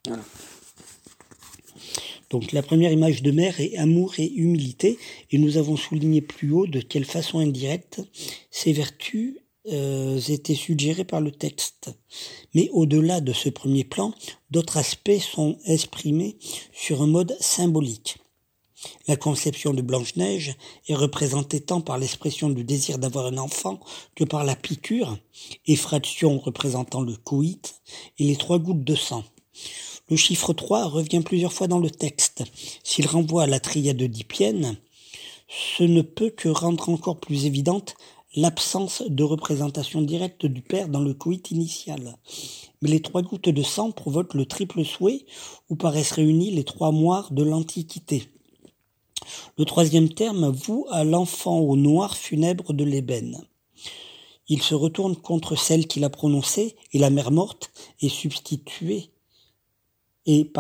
Voilà. 0.06 0.24
Donc 2.34 2.52
la 2.52 2.64
première 2.64 2.92
image 2.92 3.22
de 3.22 3.30
mère 3.30 3.60
est 3.60 3.78
amour 3.78 4.16
et 4.18 4.26
humilité, 4.26 4.98
et 5.30 5.38
nous 5.38 5.58
avons 5.58 5.78
souligné 5.78 6.20
plus 6.20 6.52
haut 6.52 6.66
de 6.66 6.82
quelle 6.82 7.06
façon 7.06 7.38
indirecte 7.38 8.02
ces 8.50 8.74
vertus 8.74 9.36
euh, 9.72 10.20
étaient 10.20 10.56
suggérées 10.56 11.04
par 11.04 11.22
le 11.22 11.30
texte. 11.30 11.92
Mais 12.56 12.70
au-delà 12.74 13.22
de 13.22 13.34
ce 13.34 13.50
premier 13.50 13.84
plan, 13.84 14.16
d'autres 14.50 14.78
aspects 14.78 15.20
sont 15.20 15.60
exprimés 15.68 16.38
sur 16.74 17.04
un 17.04 17.08
mode 17.08 17.38
symbolique. 17.40 18.18
La 19.08 19.16
conception 19.16 19.72
de 19.76 19.84
Blanche-Neige 19.84 20.56
est 20.88 20.96
représentée 20.96 21.62
tant 21.62 21.82
par 21.82 22.00
l'expression 22.00 22.50
du 22.50 22.64
désir 22.64 22.98
d'avoir 22.98 23.28
un 23.28 23.38
enfant 23.38 23.80
que 24.16 24.24
par 24.24 24.44
la 24.44 24.56
piqûre, 24.56 25.20
effraction 25.68 26.40
représentant 26.40 27.02
le 27.02 27.16
coït, 27.16 27.76
et 28.18 28.24
les 28.24 28.38
trois 28.38 28.58
gouttes 28.58 28.84
de 28.84 28.96
sang. 28.96 29.24
Le 30.10 30.18
chiffre 30.18 30.52
3 30.52 30.90
revient 30.90 31.22
plusieurs 31.22 31.54
fois 31.54 31.68
dans 31.68 31.80
le 31.80 31.90
texte. 31.90 32.44
S'il 32.84 33.08
renvoie 33.08 33.44
à 33.44 33.48
la 33.48 33.62
triade 33.62 34.04
d'Hippienne, 34.04 34.78
ce 35.48 35.84
ne 35.84 36.02
peut 36.02 36.30
que 36.30 36.50
rendre 36.50 36.90
encore 36.90 37.20
plus 37.20 37.46
évidente 37.46 37.96
l'absence 38.36 39.04
de 39.08 39.24
représentation 39.24 40.02
directe 40.02 40.46
du 40.46 40.62
père 40.62 40.90
dans 40.90 41.00
le 41.00 41.14
coït 41.14 41.52
initial. 41.52 42.18
Mais 42.82 42.90
les 42.90 43.02
trois 43.02 43.22
gouttes 43.22 43.48
de 43.48 43.64
sang 43.64 43.92
provoquent 43.92 44.34
le 44.34 44.46
triple 44.46 44.84
souhait 44.84 45.26
où 45.70 45.76
paraissent 45.76 46.12
réunis 46.12 46.52
les 46.52 46.66
trois 46.66 46.92
moires 46.92 47.32
de 47.32 47.44
l'Antiquité. 47.44 48.28
Le 49.58 49.64
troisième 49.64 50.10
terme 50.10 50.50
voue 50.50 50.86
à 50.92 51.06
l'enfant 51.06 51.60
au 51.60 51.78
noir 51.78 52.18
funèbre 52.18 52.74
de 52.74 52.84
l'ébène. 52.84 53.42
Il 54.50 54.62
se 54.62 54.76
retourne 54.76 55.16
contre 55.16 55.56
celle 55.56 55.88
qu'il 55.88 56.04
a 56.04 56.10
prononcée 56.10 56.76
et 56.92 57.00
la 57.00 57.10
mère 57.10 57.32
morte 57.32 57.72
est 58.02 58.10
substituée 58.10 59.13
et, 60.26 60.52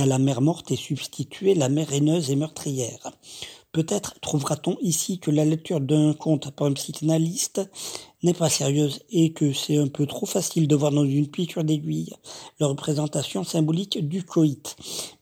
à 0.00 0.06
la 0.06 0.18
mère 0.18 0.40
morte 0.40 0.70
est 0.70 0.76
substituée 0.76 1.54
la 1.54 1.68
mère 1.68 1.92
haineuse 1.92 2.30
et 2.30 2.36
meurtrière. 2.36 3.12
Peut-être 3.72 4.18
trouvera-t-on 4.20 4.76
ici 4.80 5.18
que 5.18 5.30
la 5.30 5.44
lecture 5.44 5.80
d'un 5.80 6.14
conte 6.14 6.50
par 6.52 6.66
un 6.66 6.72
psychanalyste 6.72 7.60
n'est 8.22 8.34
pas 8.34 8.48
sérieuse 8.48 9.00
et 9.10 9.32
que 9.32 9.52
c'est 9.52 9.76
un 9.76 9.86
peu 9.86 10.06
trop 10.06 10.26
facile 10.26 10.66
de 10.66 10.74
voir 10.74 10.90
dans 10.90 11.04
une 11.04 11.28
piqûre 11.28 11.62
d'aiguille 11.62 12.12
la 12.58 12.66
représentation 12.66 13.44
symbolique 13.44 14.08
du 14.08 14.24
coït. 14.24 14.76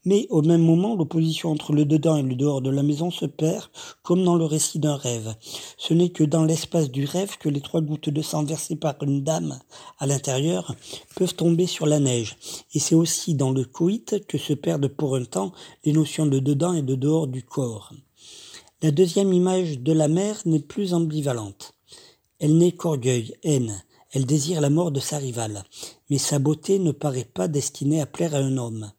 Mais 0.04 0.26
au 0.30 0.40
même 0.40 0.62
moment, 0.62 0.94
l'opposition 0.94 1.50
entre 1.50 1.72
le 1.72 1.84
dedans 1.84 2.16
et 2.16 2.22
le 2.22 2.34
dehors 2.34 2.62
de 2.62 2.70
la 2.70 2.82
maison 2.82 3.10
se 3.10 3.26
perd, 3.26 3.66
comme 4.02 4.24
dans 4.24 4.36
le 4.36 4.44
récit 4.44 4.78
d'un 4.78 4.96
rêve. 4.96 5.34
Ce 5.76 5.92
n'est 5.92 6.10
que 6.10 6.24
dans 6.24 6.44
l'espace 6.44 6.90
du 6.90 7.04
rêve 7.04 7.36
que 7.38 7.48
les 7.48 7.60
trois 7.60 7.82
gouttes 7.82 8.08
de 8.08 8.22
sang 8.22 8.44
versées 8.44 8.76
par 8.76 8.94
une 9.02 9.22
dame 9.22 9.58
à 9.98 10.06
l'intérieur 10.06 10.74
peuvent 11.16 11.34
tomber 11.34 11.66
sur 11.66 11.86
la 11.86 12.00
neige. 12.00 12.36
Et 12.72 12.78
c'est 12.78 12.94
aussi 12.94 13.34
dans 13.34 13.50
le 13.50 13.64
coït 13.64 14.26
que 14.26 14.38
se 14.38 14.54
perdent 14.54 14.88
pour 14.88 15.16
un 15.16 15.24
temps 15.24 15.52
les 15.84 15.92
notions 15.92 16.26
de 16.26 16.38
dedans 16.38 16.72
et 16.72 16.82
de 16.82 16.94
dehors 16.94 17.26
du 17.26 17.42
corps. 17.42 17.92
La 18.82 18.90
deuxième 18.90 19.32
image 19.32 19.80
de 19.80 19.92
la 19.92 20.06
mère 20.06 20.40
n'est 20.44 20.60
plus 20.60 20.94
ambivalente. 20.94 21.75
Elle 22.38 22.58
n'est 22.58 22.72
qu'orgueil, 22.72 23.34
haine. 23.42 23.82
Elle 24.12 24.26
désire 24.26 24.60
la 24.60 24.70
mort 24.70 24.92
de 24.92 25.00
sa 25.00 25.18
rivale. 25.18 25.64
Mais 26.10 26.18
sa 26.18 26.38
beauté 26.38 26.78
ne 26.78 26.92
paraît 26.92 27.24
pas 27.24 27.48
destinée 27.48 28.00
à 28.00 28.06
plaire 28.06 28.34
à 28.34 28.38
un 28.38 28.56
homme. 28.56 28.92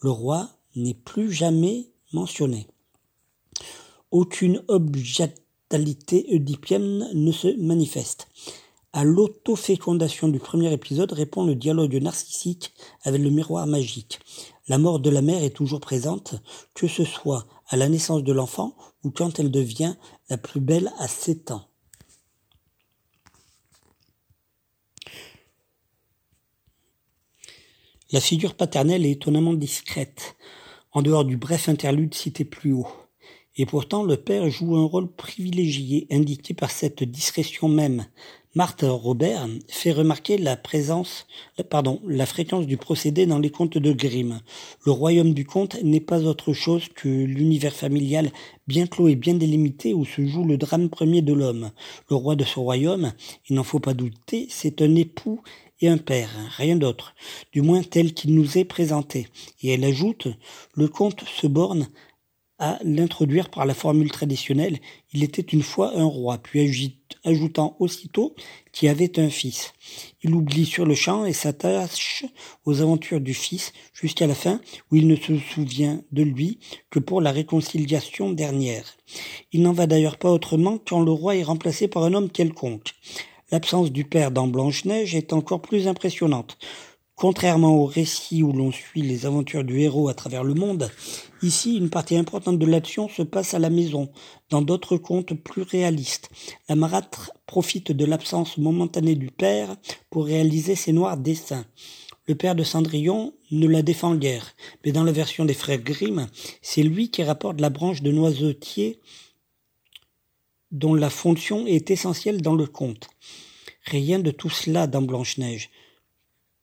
Le 0.00 0.10
roi 0.10 0.48
n'est 0.76 0.94
plus 0.94 1.32
jamais 1.32 1.88
mentionné. 2.12 2.66
Aucune 4.10 4.62
objectalité 4.68 6.26
oedipienne 6.32 7.08
ne 7.14 7.32
se 7.32 7.48
manifeste. 7.60 8.28
À 8.92 9.04
l'autofécondation 9.04 10.26
du 10.26 10.40
premier 10.40 10.72
épisode 10.72 11.12
répond 11.12 11.44
le 11.44 11.54
dialogue 11.54 11.94
narcissique 12.02 12.72
avec 13.04 13.22
le 13.22 13.30
miroir 13.30 13.66
magique. 13.68 14.18
La 14.66 14.78
mort 14.78 14.98
de 14.98 15.10
la 15.10 15.22
mère 15.22 15.44
est 15.44 15.54
toujours 15.54 15.78
présente, 15.78 16.34
que 16.74 16.88
ce 16.88 17.04
soit 17.04 17.46
à 17.68 17.76
la 17.76 17.88
naissance 17.88 18.24
de 18.24 18.32
l'enfant 18.32 18.74
ou 19.04 19.10
quand 19.10 19.38
elle 19.38 19.52
devient 19.52 19.94
la 20.28 20.38
plus 20.38 20.60
belle 20.60 20.92
à 20.98 21.06
sept 21.06 21.52
ans. 21.52 21.69
La 28.12 28.20
figure 28.20 28.54
paternelle 28.54 29.06
est 29.06 29.12
étonnamment 29.12 29.54
discrète, 29.54 30.36
en 30.90 31.00
dehors 31.00 31.24
du 31.24 31.36
bref 31.36 31.68
interlude 31.68 32.12
cité 32.12 32.44
plus 32.44 32.72
haut. 32.72 32.88
Et 33.54 33.66
pourtant, 33.66 34.02
le 34.02 34.16
père 34.16 34.50
joue 34.50 34.74
un 34.74 34.84
rôle 34.84 35.12
privilégié, 35.12 36.08
indiqué 36.10 36.52
par 36.52 36.72
cette 36.72 37.04
discrétion 37.04 37.68
même. 37.68 38.06
Marthe 38.56 38.84
Robert 38.84 39.46
fait 39.68 39.92
remarquer 39.92 40.38
la 40.38 40.56
présence, 40.56 41.28
pardon, 41.68 42.00
la 42.04 42.26
fréquence 42.26 42.66
du 42.66 42.76
procédé 42.76 43.26
dans 43.26 43.38
les 43.38 43.50
contes 43.50 43.78
de 43.78 43.92
Grimm. 43.92 44.40
Le 44.84 44.90
royaume 44.90 45.32
du 45.32 45.44
conte 45.44 45.80
n'est 45.84 46.00
pas 46.00 46.24
autre 46.24 46.52
chose 46.52 46.88
que 46.92 47.08
l'univers 47.08 47.74
familial 47.74 48.32
bien 48.66 48.88
clos 48.88 49.06
et 49.06 49.14
bien 49.14 49.34
délimité 49.34 49.94
où 49.94 50.04
se 50.04 50.26
joue 50.26 50.44
le 50.44 50.56
drame 50.56 50.88
premier 50.88 51.22
de 51.22 51.32
l'homme. 51.32 51.70
Le 52.08 52.16
roi 52.16 52.34
de 52.34 52.42
ce 52.42 52.58
royaume, 52.58 53.12
il 53.48 53.54
n'en 53.54 53.62
faut 53.62 53.78
pas 53.78 53.94
douter, 53.94 54.48
c'est 54.50 54.82
un 54.82 54.96
époux 54.96 55.40
et 55.80 55.88
un 55.88 55.98
père, 55.98 56.30
rien 56.56 56.76
d'autre, 56.76 57.14
du 57.52 57.62
moins 57.62 57.82
tel 57.82 58.12
qu'il 58.14 58.34
nous 58.34 58.58
est 58.58 58.64
présenté. 58.64 59.28
Et 59.62 59.70
elle 59.70 59.84
ajoute, 59.84 60.28
le 60.74 60.88
conte 60.88 61.24
se 61.24 61.46
borne 61.46 61.88
à 62.60 62.78
l'introduire 62.84 63.48
par 63.48 63.64
la 63.64 63.72
formule 63.72 64.12
traditionnelle 64.12 64.78
Il 65.14 65.24
était 65.24 65.40
une 65.40 65.62
fois 65.62 65.96
un 65.96 66.04
roi, 66.04 66.36
puis 66.38 66.94
ajoutant 67.24 67.74
aussitôt 67.80 68.34
qu'il 68.70 68.90
avait 68.90 69.18
un 69.18 69.30
fils. 69.30 69.72
Il 70.22 70.34
oublie 70.34 70.66
sur 70.66 70.84
le 70.84 70.94
champ 70.94 71.24
et 71.24 71.32
s'attache 71.32 72.26
aux 72.66 72.82
aventures 72.82 73.22
du 73.22 73.32
fils 73.32 73.72
jusqu'à 73.94 74.26
la 74.26 74.34
fin 74.34 74.60
où 74.90 74.96
il 74.96 75.08
ne 75.08 75.16
se 75.16 75.38
souvient 75.38 76.02
de 76.12 76.22
lui 76.22 76.58
que 76.90 76.98
pour 76.98 77.22
la 77.22 77.32
réconciliation 77.32 78.30
dernière. 78.30 78.84
Il 79.52 79.62
n'en 79.62 79.72
va 79.72 79.86
d'ailleurs 79.86 80.18
pas 80.18 80.30
autrement 80.30 80.78
quand 80.78 81.00
le 81.00 81.10
roi 81.10 81.36
est 81.36 81.42
remplacé 81.42 81.88
par 81.88 82.04
un 82.04 82.12
homme 82.12 82.30
quelconque. 82.30 82.92
L'absence 83.52 83.90
du 83.90 84.04
père 84.04 84.30
dans 84.30 84.46
Blanche-Neige 84.46 85.16
est 85.16 85.32
encore 85.32 85.60
plus 85.60 85.88
impressionnante. 85.88 86.56
Contrairement 87.16 87.74
au 87.74 87.84
récit 87.84 88.44
où 88.44 88.52
l'on 88.52 88.70
suit 88.70 89.02
les 89.02 89.26
aventures 89.26 89.64
du 89.64 89.80
héros 89.80 90.08
à 90.08 90.14
travers 90.14 90.44
le 90.44 90.54
monde, 90.54 90.88
ici 91.42 91.76
une 91.76 91.90
partie 91.90 92.16
importante 92.16 92.58
de 92.58 92.66
l'action 92.66 93.08
se 93.08 93.22
passe 93.22 93.52
à 93.52 93.58
la 93.58 93.68
maison, 93.68 94.08
dans 94.50 94.62
d'autres 94.62 94.96
contes 94.96 95.34
plus 95.34 95.62
réalistes. 95.62 96.30
La 96.68 96.76
marâtre 96.76 97.32
profite 97.46 97.90
de 97.90 98.04
l'absence 98.04 98.56
momentanée 98.56 99.16
du 99.16 99.32
père 99.32 99.76
pour 100.10 100.26
réaliser 100.26 100.76
ses 100.76 100.92
noirs 100.92 101.16
dessins. 101.16 101.66
Le 102.26 102.36
père 102.36 102.54
de 102.54 102.62
Cendrillon 102.62 103.34
ne 103.50 103.66
la 103.66 103.82
défend 103.82 104.14
guère, 104.14 104.54
mais 104.84 104.92
dans 104.92 105.04
la 105.04 105.12
version 105.12 105.44
des 105.44 105.54
frères 105.54 105.82
Grimm, 105.82 106.28
c'est 106.62 106.84
lui 106.84 107.10
qui 107.10 107.24
rapporte 107.24 107.60
la 107.60 107.70
branche 107.70 108.00
de 108.00 108.12
noisetier 108.12 109.00
dont 110.70 110.94
la 110.94 111.10
fonction 111.10 111.66
est 111.66 111.90
essentielle 111.90 112.42
dans 112.42 112.54
le 112.54 112.66
conte. 112.66 113.08
Rien 113.84 114.18
de 114.18 114.30
tout 114.30 114.50
cela 114.50 114.86
dans 114.86 115.02
Blanche-Neige 115.02 115.70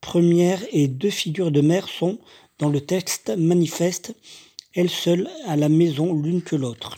première 0.07 0.63
et 0.71 0.87
deux 0.87 1.09
figures 1.09 1.51
de 1.51 1.61
mère 1.61 1.89
sont, 1.89 2.19
dans 2.59 2.69
le 2.69 2.81
texte 2.81 3.29
manifeste, 3.37 4.15
elles 4.73 4.89
seules 4.89 5.29
à 5.45 5.55
la 5.57 5.69
maison 5.69 6.13
l'une 6.13 6.41
que 6.41 6.55
l'autre. 6.55 6.97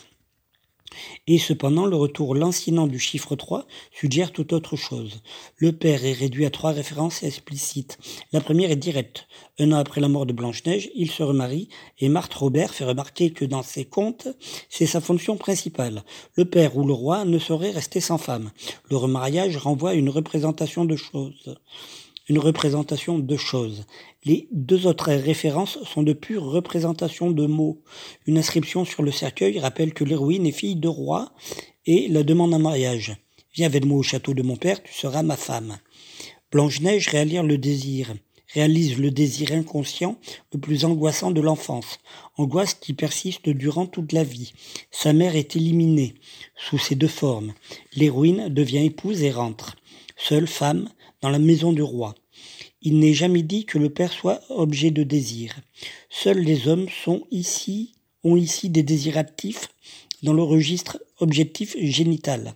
Et 1.26 1.38
cependant, 1.38 1.86
le 1.86 1.96
retour 1.96 2.34
lancinant 2.34 2.86
du 2.86 2.98
chiffre 2.98 3.36
3 3.36 3.66
suggère 3.92 4.32
tout 4.32 4.54
autre 4.54 4.76
chose. 4.76 5.22
Le 5.56 5.72
père 5.72 6.04
est 6.04 6.12
réduit 6.12 6.46
à 6.46 6.50
trois 6.50 6.72
références 6.72 7.22
explicites. 7.22 7.98
La 8.32 8.40
première 8.40 8.70
est 8.70 8.76
directe. 8.76 9.26
Un 9.58 9.72
an 9.72 9.76
après 9.76 10.00
la 10.00 10.08
mort 10.08 10.26
de 10.26 10.32
Blanche-Neige, 10.32 10.90
il 10.94 11.10
se 11.10 11.22
remarie 11.22 11.68
et 11.98 12.08
Marthe 12.08 12.34
Robert 12.34 12.74
fait 12.74 12.84
remarquer 12.84 13.30
que 13.30 13.44
dans 13.44 13.62
ses 13.62 13.84
contes, 13.84 14.28
c'est 14.68 14.86
sa 14.86 15.00
fonction 15.00 15.36
principale. 15.36 16.04
Le 16.34 16.44
père 16.44 16.76
ou 16.76 16.86
le 16.86 16.92
roi 16.92 17.24
ne 17.24 17.38
saurait 17.38 17.70
rester 17.70 18.00
sans 18.00 18.18
femme. 18.18 18.50
Le 18.90 18.96
remariage 18.96 19.56
renvoie 19.56 19.90
à 19.90 19.94
une 19.94 20.10
représentation 20.10 20.84
de 20.84 20.96
choses 20.96 21.56
une 22.30 22.38
représentation 22.38 23.18
de 23.18 23.36
choses. 23.36 23.86
Les 24.24 24.48
deux 24.52 24.86
autres 24.86 25.12
références 25.12 25.82
sont 25.84 26.02
de 26.02 26.12
pures 26.12 26.44
représentations 26.44 27.30
de 27.30 27.46
mots. 27.46 27.82
Une 28.26 28.36
inscription 28.36 28.84
sur 28.84 29.02
le 29.02 29.10
cercueil 29.10 29.58
rappelle 29.58 29.94
que 29.94 30.04
l'héroïne 30.04 30.46
est 30.46 30.52
fille 30.52 30.76
de 30.76 30.88
roi 30.88 31.32
et 31.86 32.06
la 32.08 32.22
demande 32.22 32.52
en 32.52 32.58
mariage. 32.58 33.16
Viens 33.54 33.66
avec 33.66 33.86
moi 33.86 33.98
au 33.98 34.02
château 34.02 34.34
de 34.34 34.42
mon 34.42 34.56
père, 34.56 34.82
tu 34.82 34.92
seras 34.92 35.22
ma 35.22 35.36
femme. 35.36 35.78
Blanche-Neige 36.52 37.08
réalise 37.08 37.40
le 37.40 37.56
désir, 37.56 38.12
réalise 38.52 38.98
le 38.98 39.10
désir 39.10 39.52
inconscient 39.52 40.18
le 40.52 40.60
plus 40.60 40.84
angoissant 40.84 41.30
de 41.30 41.40
l'enfance, 41.40 41.98
angoisse 42.36 42.74
qui 42.74 42.92
persiste 42.92 43.48
durant 43.48 43.86
toute 43.86 44.12
la 44.12 44.24
vie. 44.24 44.52
Sa 44.90 45.14
mère 45.14 45.34
est 45.34 45.56
éliminée 45.56 46.14
sous 46.56 46.78
ces 46.78 46.94
deux 46.94 47.08
formes. 47.08 47.54
L'héroïne 47.94 48.50
devient 48.50 48.84
épouse 48.84 49.22
et 49.22 49.30
rentre. 49.30 49.76
Seule 50.18 50.46
femme 50.46 50.90
dans 51.22 51.30
la 51.30 51.38
maison 51.38 51.72
du 51.72 51.82
roi. 51.82 52.14
Il 52.82 52.98
n'est 52.98 53.14
jamais 53.14 53.42
dit 53.42 53.66
que 53.66 53.78
le 53.78 53.90
père 53.90 54.12
soit 54.12 54.40
objet 54.48 54.90
de 54.90 55.02
désir. 55.02 55.54
Seuls 56.08 56.40
les 56.40 56.66
hommes 56.66 56.88
sont 56.88 57.26
ici, 57.30 57.92
ont 58.24 58.36
ici 58.36 58.70
des 58.70 58.82
désirs 58.82 59.18
actifs 59.18 59.68
dans 60.22 60.32
le 60.32 60.42
registre 60.42 60.98
objectif 61.18 61.76
génital. 61.78 62.54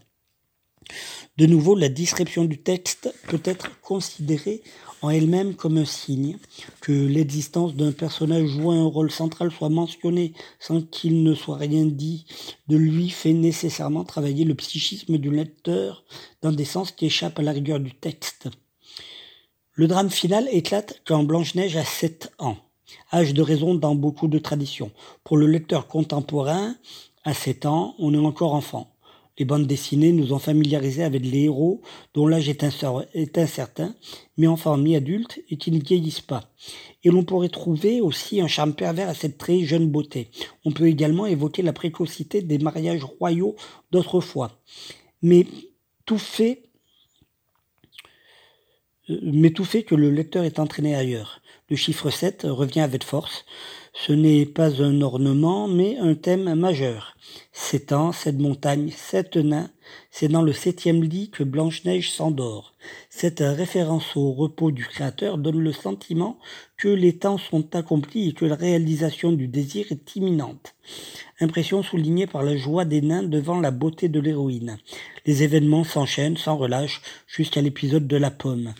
De 1.36 1.46
nouveau, 1.46 1.74
la 1.74 1.88
description 1.88 2.44
du 2.44 2.58
texte 2.58 3.12
peut 3.28 3.40
être 3.44 3.80
considérée 3.80 4.62
en 5.02 5.10
elle-même 5.10 5.54
comme 5.54 5.76
un 5.76 5.84
signe 5.84 6.38
que 6.80 6.92
l'existence 6.92 7.74
d'un 7.74 7.92
personnage 7.92 8.46
jouant 8.46 8.80
un 8.80 8.88
rôle 8.88 9.10
central 9.10 9.50
soit 9.50 9.68
mentionnée 9.68 10.32
sans 10.58 10.80
qu'il 10.80 11.22
ne 11.22 11.34
soit 11.34 11.56
rien 11.56 11.84
dit 11.84 12.24
de 12.68 12.76
lui 12.76 13.10
fait 13.10 13.32
nécessairement 13.32 14.04
travailler 14.04 14.44
le 14.44 14.54
psychisme 14.54 15.18
du 15.18 15.30
lecteur 15.30 16.04
dans 16.40 16.52
des 16.52 16.64
sens 16.64 16.92
qui 16.92 17.06
échappent 17.06 17.38
à 17.38 17.42
la 17.42 17.52
rigueur 17.52 17.80
du 17.80 17.92
texte. 17.92 18.48
Le 19.76 19.88
drame 19.88 20.08
final 20.08 20.46
éclate 20.52 21.02
quand 21.04 21.24
Blanche-Neige 21.24 21.76
a 21.76 21.84
7 21.84 22.30
ans, 22.38 22.58
âge 23.12 23.34
de 23.34 23.42
raison 23.42 23.74
dans 23.74 23.96
beaucoup 23.96 24.28
de 24.28 24.38
traditions. 24.38 24.92
Pour 25.24 25.36
le 25.36 25.48
lecteur 25.48 25.88
contemporain, 25.88 26.76
à 27.24 27.34
7 27.34 27.66
ans, 27.66 27.96
on 27.98 28.14
est 28.14 28.18
encore 28.18 28.54
enfant. 28.54 28.94
Les 29.36 29.44
bandes 29.44 29.66
dessinées 29.66 30.12
nous 30.12 30.32
ont 30.32 30.38
familiarisés 30.38 31.02
avec 31.02 31.24
les 31.24 31.46
héros 31.46 31.82
dont 32.14 32.28
l'âge 32.28 32.48
est, 32.48 32.62
incertain, 33.36 33.96
mi-enfant, 34.38 34.76
mi-adulte, 34.76 35.40
et 35.50 35.56
qui 35.56 35.72
ne 35.72 35.80
vieillissent 35.80 36.20
pas. 36.20 36.52
Et 37.02 37.10
l'on 37.10 37.24
pourrait 37.24 37.48
trouver 37.48 38.00
aussi 38.00 38.40
un 38.40 38.46
charme 38.46 38.74
pervers 38.74 39.08
à 39.08 39.14
cette 39.14 39.38
très 39.38 39.64
jeune 39.64 39.88
beauté. 39.88 40.30
On 40.64 40.70
peut 40.70 40.86
également 40.86 41.26
évoquer 41.26 41.62
la 41.62 41.72
précocité 41.72 42.42
des 42.42 42.58
mariages 42.58 43.02
royaux 43.02 43.56
d'autrefois. 43.90 44.52
Mais 45.20 45.48
tout 46.06 46.18
fait 46.18 46.62
mais 49.08 49.50
tout 49.50 49.64
que 49.82 49.94
le 49.94 50.10
lecteur 50.10 50.44
est 50.44 50.58
entraîné 50.58 50.94
ailleurs. 50.94 51.40
Le 51.70 51.76
chiffre 51.76 52.10
7 52.10 52.46
revient 52.48 52.80
avec 52.80 53.04
force. 53.04 53.44
Ce 53.92 54.12
n'est 54.12 54.46
pas 54.46 54.82
un 54.82 55.00
ornement, 55.02 55.68
mais 55.68 55.98
un 55.98 56.14
thème 56.14 56.54
majeur. 56.54 57.16
Sept 57.52 57.92
ans, 57.92 58.12
cette 58.12 58.38
montagne, 58.38 58.90
sept 58.90 59.36
nains, 59.36 59.70
c'est 60.16 60.28
dans 60.28 60.42
le 60.42 60.52
septième 60.52 61.02
lit 61.02 61.28
que 61.30 61.42
Blanche-Neige 61.42 62.12
s'endort. 62.12 62.74
Cette 63.10 63.40
référence 63.40 64.16
au 64.16 64.30
repos 64.30 64.70
du 64.70 64.84
Créateur 64.84 65.38
donne 65.38 65.58
le 65.58 65.72
sentiment 65.72 66.38
que 66.76 66.86
les 66.86 67.18
temps 67.18 67.36
sont 67.36 67.74
accomplis 67.74 68.28
et 68.28 68.32
que 68.32 68.44
la 68.44 68.54
réalisation 68.54 69.32
du 69.32 69.48
désir 69.48 69.86
est 69.90 70.14
imminente. 70.14 70.76
Impression 71.40 71.82
soulignée 71.82 72.28
par 72.28 72.44
la 72.44 72.56
joie 72.56 72.84
des 72.84 73.02
nains 73.02 73.24
devant 73.24 73.58
la 73.58 73.72
beauté 73.72 74.08
de 74.08 74.20
l'héroïne. 74.20 74.78
Les 75.26 75.42
événements 75.42 75.82
s'enchaînent 75.82 76.36
sans 76.36 76.56
relâche 76.56 77.02
jusqu'à 77.26 77.60
l'épisode 77.60 78.06
de 78.06 78.16
la 78.16 78.30
pomme. 78.30 78.72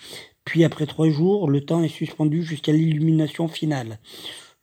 Puis 0.44 0.62
après 0.62 0.86
trois 0.86 1.10
jours, 1.10 1.50
le 1.50 1.64
temps 1.64 1.82
est 1.82 1.88
suspendu 1.88 2.44
jusqu'à 2.44 2.70
l'illumination 2.70 3.48
finale. 3.48 3.98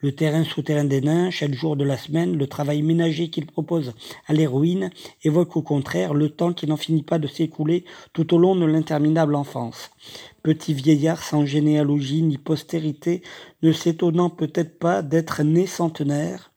Le 0.02 0.16
terrain 0.16 0.44
souterrain 0.44 0.84
des 0.84 1.02
nains, 1.02 1.30
chaque 1.30 1.54
jour 1.54 1.76
de 1.76 1.84
la 1.84 1.96
semaine, 1.96 2.36
le 2.36 2.48
travail 2.48 2.82
ménager 2.82 3.30
qu'il 3.30 3.46
propose 3.46 3.94
à 4.28 4.34
l'héroïne 4.34 4.90
évoque 5.24 5.56
au 5.56 5.62
contraire 5.62 6.16
le 6.16 6.30
temps 6.30 6.54
qui 6.54 6.66
n'en 6.66 6.78
finit 6.78 7.04
pas 7.04 7.20
de 7.20 7.28
s'écouler 7.28 7.86
tout 8.12 8.34
au 8.34 8.40
long 8.40 8.56
de 8.56 8.66
l'interminable 8.66 9.36
enfance. 9.36 9.92
Petit 10.42 10.74
vieillard 10.74 11.22
sans 11.22 11.46
généalogie 11.46 12.24
ni 12.24 12.40
postérité, 12.40 13.22
ne 13.62 13.72
s'étonnant 13.72 14.32
peut-être 14.32 14.80
pas 14.80 15.04
d'être 15.04 15.44
né 15.44 15.68
centenaire, 15.68 16.52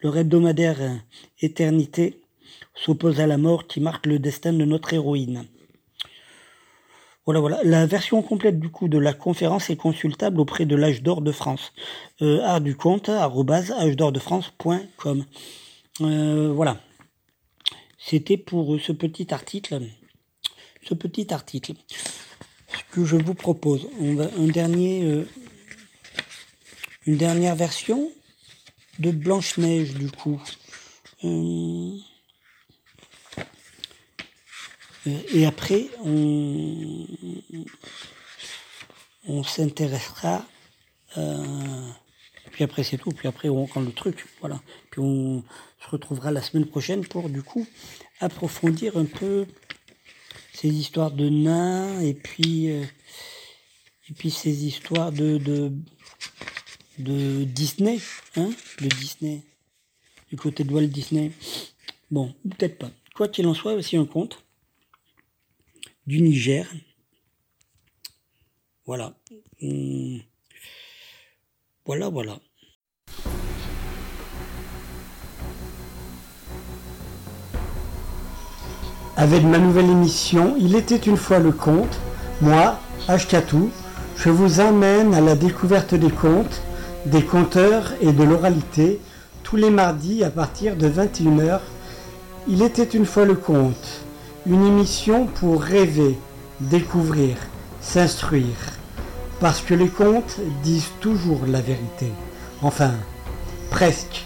le 0.00 0.16
hebdomadaire 0.16 1.00
Éternité 1.40 2.20
s'oppose 2.74 3.20
à 3.20 3.26
la 3.28 3.38
mort 3.38 3.68
qui 3.68 3.80
marque 3.80 4.06
le 4.06 4.18
destin 4.18 4.52
de 4.52 4.64
notre 4.64 4.92
héroïne. 4.92 5.44
Voilà, 7.28 7.40
voilà. 7.40 7.60
La 7.62 7.84
version 7.84 8.22
complète 8.22 8.58
du 8.58 8.70
coup 8.70 8.88
de 8.88 8.96
la 8.96 9.12
conférence 9.12 9.68
est 9.68 9.76
consultable 9.76 10.40
auprès 10.40 10.64
de 10.64 10.74
l'âge 10.74 11.02
d'or 11.02 11.20
de 11.20 11.30
France. 11.30 11.74
Euh, 12.22 12.40
art 12.42 12.62
du 12.62 12.74
compte, 12.74 13.10
France.com. 14.18 15.26
Euh, 16.00 16.50
voilà. 16.54 16.80
C'était 17.98 18.38
pour 18.38 18.80
ce 18.80 18.92
petit 18.92 19.34
article. 19.34 19.82
Ce 20.82 20.94
petit 20.94 21.34
article. 21.34 21.74
Ce 22.68 22.94
que 22.94 23.04
je 23.04 23.16
vous 23.16 23.34
propose. 23.34 23.86
Un 24.00 24.46
dernier, 24.46 25.04
euh, 25.04 25.28
une 27.04 27.18
dernière 27.18 27.56
version 27.56 28.10
de 29.00 29.10
Blanche-Neige 29.10 29.92
du 29.92 30.10
coup. 30.10 30.40
Euh, 31.24 31.92
et 35.06 35.46
après, 35.46 35.86
on, 36.04 37.06
on 39.26 39.42
s'intéressera. 39.42 40.44
Euh, 41.16 41.90
puis 42.52 42.64
après, 42.64 42.82
c'est 42.82 42.98
tout. 42.98 43.10
Puis 43.10 43.28
après, 43.28 43.48
on 43.48 43.66
prend 43.66 43.80
le 43.80 43.92
truc. 43.92 44.26
Voilà. 44.40 44.60
Puis 44.90 45.00
on 45.00 45.44
se 45.80 45.90
retrouvera 45.90 46.30
la 46.30 46.42
semaine 46.42 46.66
prochaine 46.66 47.06
pour, 47.06 47.28
du 47.28 47.42
coup, 47.42 47.66
approfondir 48.20 48.96
un 48.96 49.04
peu 49.04 49.46
ces 50.52 50.68
histoires 50.68 51.12
de 51.12 51.28
nains 51.28 52.00
et 52.00 52.14
puis, 52.14 52.70
euh, 52.70 52.84
et 54.10 54.14
puis 54.14 54.30
ces 54.30 54.66
histoires 54.66 55.12
de, 55.12 55.38
de, 55.38 55.72
de 56.98 57.44
Disney. 57.44 58.00
Hein, 58.36 58.50
de 58.80 58.88
Disney. 58.88 59.42
Du 60.30 60.36
côté 60.36 60.64
de 60.64 60.72
Walt 60.72 60.88
Disney. 60.88 61.32
Bon, 62.10 62.34
peut-être 62.42 62.78
pas. 62.78 62.90
Quoi 63.14 63.28
qu'il 63.28 63.46
en 63.46 63.54
soit, 63.54 63.74
aussi 63.74 63.96
un 63.96 64.04
conte 64.04 64.44
du 66.08 66.22
Niger. 66.22 66.64
Voilà. 68.86 69.12
Voilà, 71.84 72.08
voilà. 72.08 72.38
Avec 79.16 79.42
ma 79.42 79.58
nouvelle 79.58 79.90
émission 79.90 80.56
Il 80.58 80.76
était 80.76 80.96
une 80.96 81.18
fois 81.18 81.40
le 81.40 81.52
conte, 81.52 81.98
moi, 82.40 82.80
Ashkatou, 83.06 83.70
je 84.16 84.30
vous 84.30 84.60
emmène 84.60 85.12
à 85.12 85.20
la 85.20 85.34
découverte 85.34 85.94
des 85.94 86.10
contes, 86.10 86.62
des 87.04 87.22
conteurs 87.22 87.92
et 88.00 88.12
de 88.12 88.22
l'oralité 88.24 88.98
tous 89.42 89.56
les 89.56 89.70
mardis 89.70 90.24
à 90.24 90.30
partir 90.30 90.74
de 90.74 90.88
21h. 90.88 91.60
Il 92.48 92.62
était 92.62 92.84
une 92.96 93.04
fois 93.04 93.26
le 93.26 93.34
conte 93.34 94.07
une 94.48 94.64
émission 94.64 95.26
pour 95.26 95.62
rêver, 95.62 96.16
découvrir, 96.60 97.36
s'instruire. 97.80 98.44
Parce 99.40 99.60
que 99.60 99.74
les 99.74 99.88
contes 99.88 100.38
disent 100.62 100.92
toujours 101.00 101.40
la 101.46 101.60
vérité. 101.60 102.10
Enfin, 102.62 102.92
presque. 103.70 104.24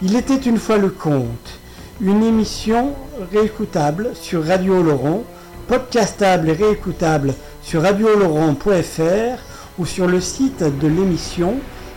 Il 0.00 0.14
était 0.14 0.36
une 0.36 0.58
fois 0.58 0.78
le 0.78 0.90
conte, 0.90 1.58
une 2.00 2.22
émission 2.22 2.94
réécoutable 3.32 4.10
sur 4.14 4.46
Radio 4.46 4.80
Laurent, 4.82 5.24
podcastable 5.66 6.50
et 6.50 6.52
réécoutable 6.52 7.34
sur 7.62 7.82
radioloron.fr 7.82 9.40
ou 9.78 9.86
sur 9.86 10.06
le 10.06 10.20
site 10.20 10.62
de 10.62 10.86
l'émission 10.86 11.56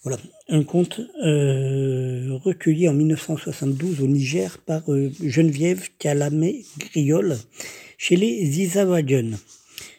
Voilà, 0.07 0.23
un 0.47 0.63
conte 0.63 1.01
euh, 1.21 2.37
recueilli 2.41 2.87
en 2.87 2.93
1972 2.93 3.99
au 3.99 4.07
Niger 4.07 4.57
par 4.59 4.89
euh, 4.89 5.11
Geneviève 5.21 5.89
Calamé 5.99 6.63
Griol 6.77 7.35
chez 7.97 8.15
les 8.15 8.61
Isawagen, 8.61 9.37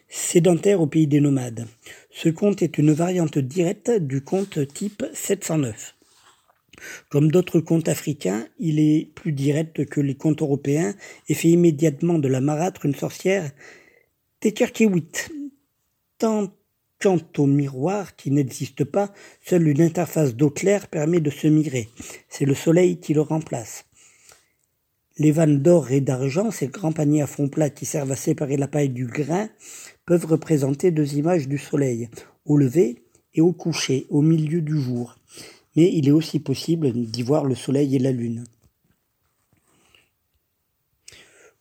sédentaires 0.07 0.81
au 0.81 0.87
pays 0.87 1.05
des 1.05 1.21
nomades. 1.21 1.67
Ce 2.09 2.27
conte 2.27 2.63
est 2.63 2.79
une 2.79 2.91
variante 2.91 3.37
directe 3.37 3.91
du 3.91 4.21
conte 4.21 4.67
type 4.73 5.05
709. 5.13 5.95
Comme 7.11 7.29
d'autres 7.29 7.59
contes 7.59 7.87
africains, 7.87 8.47
il 8.57 8.79
est 8.79 9.11
plus 9.13 9.31
direct 9.31 9.85
que 9.85 10.01
les 10.01 10.15
contes 10.15 10.41
européens 10.41 10.95
et 11.27 11.35
fait 11.35 11.49
immédiatement 11.49 12.17
de 12.17 12.27
la 12.27 12.41
marâtre 12.41 12.87
une 12.87 12.95
sorcière 12.95 13.51
tékerkéwite. 14.39 15.29
Tant 16.17 16.51
quant 17.01 17.19
au 17.37 17.45
miroir 17.45 18.15
qui 18.15 18.31
n'existe 18.31 18.83
pas, 18.83 19.13
seule 19.45 19.67
une 19.67 19.81
interface 19.81 20.35
d'eau 20.35 20.49
claire 20.49 20.87
permet 20.87 21.19
de 21.19 21.29
se 21.29 21.47
mirer. 21.47 21.89
C'est 22.27 22.45
le 22.45 22.55
soleil 22.55 22.99
qui 22.99 23.13
le 23.13 23.21
remplace. 23.21 23.85
Les 25.17 25.31
vannes 25.31 25.61
d'or 25.61 25.91
et 25.91 26.01
d'argent, 26.01 26.51
ces 26.51 26.67
grands 26.67 26.93
paniers 26.93 27.21
à 27.21 27.27
fond 27.27 27.49
plat 27.49 27.69
qui 27.69 27.85
servent 27.85 28.11
à 28.11 28.15
séparer 28.15 28.57
la 28.57 28.67
paille 28.67 28.89
du 28.89 29.05
grain, 29.05 29.49
peuvent 30.05 30.25
représenter 30.25 30.91
deux 30.91 31.15
images 31.15 31.47
du 31.47 31.57
soleil, 31.57 32.09
au 32.45 32.57
lever 32.57 33.03
et 33.33 33.41
au 33.41 33.51
coucher, 33.51 34.07
au 34.09 34.21
milieu 34.21 34.61
du 34.61 34.79
jour 34.79 35.15
mais 35.75 35.89
il 35.93 36.07
est 36.07 36.11
aussi 36.11 36.39
possible 36.39 36.91
d'y 36.91 37.23
voir 37.23 37.45
le 37.45 37.55
soleil 37.55 37.95
et 37.95 37.99
la 37.99 38.11
lune. 38.11 38.43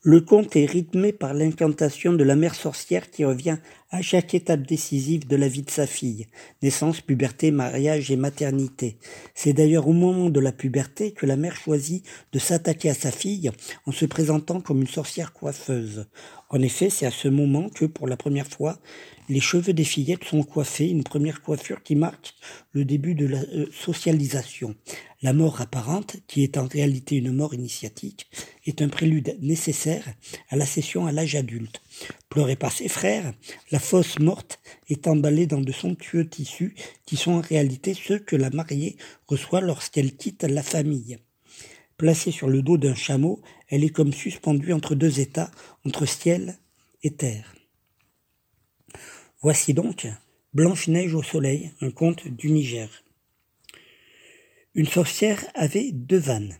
Le 0.03 0.21
conte 0.21 0.55
est 0.55 0.65
rythmé 0.65 1.13
par 1.13 1.35
l'incantation 1.35 2.13
de 2.13 2.23
la 2.23 2.37
mère 2.37 2.55
sorcière 2.55 3.11
qui 3.11 3.25
revient 3.25 3.59
à 3.91 4.01
chaque 4.01 4.33
étape 4.33 4.63
décisive 4.63 5.27
de 5.27 5.35
la 5.35 5.49
vie 5.49 5.63
de 5.63 5.71
sa 5.71 5.89
fille, 5.89 6.29
naissance, 6.63 7.01
puberté, 7.01 7.51
mariage 7.51 8.09
et 8.13 8.17
maternité. 8.17 8.97
C'est 9.35 9.55
d'ailleurs 9.55 9.89
au 9.89 9.93
moment 9.93 10.31
de 10.31 10.39
la 10.39 10.53
puberté 10.53 11.11
que 11.11 11.27
la 11.27 11.37
mère 11.37 11.57
choisit 11.57 12.07
de 12.31 12.39
s'attaquer 12.39 12.91
à 12.91 12.95
sa 12.95 13.11
fille 13.11 13.51
en 13.87 13.91
se 13.91 14.05
présentant 14.05 14.61
comme 14.61 14.83
une 14.83 14.87
sorcière 14.87 15.33
coiffeuse. 15.33 16.07
En 16.49 16.63
effet, 16.63 16.91
c'est 16.91 17.07
à 17.07 17.11
ce 17.11 17.27
moment 17.27 17.69
que, 17.69 17.85
pour 17.85 18.07
la 18.07 18.17
première 18.17 18.47
fois, 18.47 18.79
les 19.29 19.41
cheveux 19.41 19.73
des 19.73 19.85
fillettes 19.85 20.25
sont 20.25 20.43
coiffés, 20.43 20.89
une 20.89 21.05
première 21.05 21.43
coiffure 21.43 21.83
qui 21.83 21.97
marque 21.97 22.35
le 22.73 22.85
début 22.85 23.15
de 23.15 23.27
la 23.27 23.41
euh, 23.41 23.67
socialisation. 23.73 24.75
La 25.21 25.33
mort 25.33 25.61
apparente, 25.61 26.17
qui 26.27 26.43
est 26.43 26.57
en 26.57 26.67
réalité 26.67 27.17
une 27.17 27.33
mort 27.33 27.55
initiatique, 27.55 28.29
est 28.67 28.81
un 28.81 28.89
prélude 28.89 29.37
nécessaire 29.41 30.05
à 30.49 30.57
la 30.57 30.67
session 30.67 31.07
à 31.07 31.13
l'âge 31.13 31.35
adulte. 31.35 31.83
Pleurée 32.29 32.57
par 32.57 32.73
ses 32.73 32.89
frères, 32.89 33.35
la 33.71 33.79
fosse 33.79 34.19
morte 34.19 34.61
est 34.89 35.07
emballée 35.07 35.47
dans 35.47 35.61
de 35.61 35.73
somptueux 35.73 36.29
tissus 36.29 36.75
qui 37.05 37.17
sont 37.17 37.33
en 37.33 37.41
réalité 37.41 37.95
ceux 37.95 38.19
que 38.19 38.37
la 38.37 38.51
mariée 38.51 38.97
reçoit 39.27 39.61
lorsqu'elle 39.61 40.17
quitte 40.17 40.45
la 40.45 40.63
famille. 40.63 41.19
Placée 41.97 42.31
sur 42.31 42.49
le 42.49 42.63
dos 42.63 42.79
d'un 42.79 42.95
chameau, 42.95 43.43
elle 43.69 43.83
est 43.83 43.91
comme 43.91 44.13
suspendue 44.13 44.73
entre 44.73 44.95
deux 44.95 45.19
états, 45.19 45.51
entre 45.85 46.07
ciel 46.07 46.59
et 47.03 47.11
terre. 47.11 47.58
Voici 49.41 49.73
donc 49.73 50.09
Blanche-Neige 50.53 51.15
au 51.15 51.23
soleil, 51.23 51.71
un 51.81 51.93
conte 51.93 52.27
du 52.27 52.51
Niger. 52.51 52.89
Une 54.75 54.89
sorcière 54.89 55.45
avait 55.55 55.93
deux 55.93 56.19
vannes, 56.19 56.57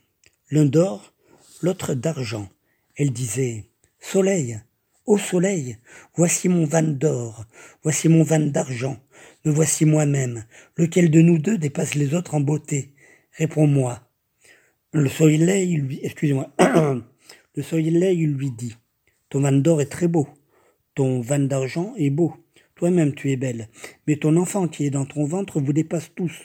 l'un 0.53 0.65
d'or, 0.65 1.13
l'autre 1.61 1.95
d'argent. 1.95 2.49
Elle 2.97 3.11
disait 3.11 3.65
Soleil, 3.99 4.61
ô 5.07 5.19
soleil, 5.19 5.79
voici 6.15 6.49
mon 6.49 6.67
van 6.67 6.85
d'or, 6.85 7.47
voici 7.83 8.09
mon 8.09 8.23
van 8.23 8.39
d'argent, 8.39 8.97
me 9.45 9.51
voici 9.51 9.85
moi-même, 9.85 10.45
lequel 10.77 11.11
de 11.11 11.21
nous 11.21 11.39
deux 11.39 11.59
dépasse 11.59 11.97
les 11.97 12.15
autres 12.15 12.37
en 12.37 12.41
beauté? 12.41 12.95
Réponds-moi. 13.33 14.09
Le 14.93 15.09
soleil 15.09 15.75
lui, 15.79 15.99
excusez-moi, 16.05 16.53
le 17.57 17.63
soleil 17.65 18.25
lui 18.25 18.53
dit 18.53 18.77
Ton 19.31 19.41
van 19.41 19.51
d'or 19.51 19.81
est 19.81 19.87
très 19.87 20.07
beau, 20.07 20.29
ton 20.95 21.21
van 21.21 21.41
d'argent 21.41 21.93
est 21.97 22.11
beau. 22.11 22.37
Toi-même 22.79 23.13
tu 23.13 23.33
es 23.33 23.37
belle, 23.37 23.69
mais 24.07 24.17
ton 24.17 24.37
enfant 24.37 24.69
qui 24.69 24.87
est 24.87 24.91
dans 24.91 25.05
ton 25.05 25.25
ventre 25.25 25.61
vous 25.61 25.73
dépasse 25.73 26.13
tous. 26.15 26.45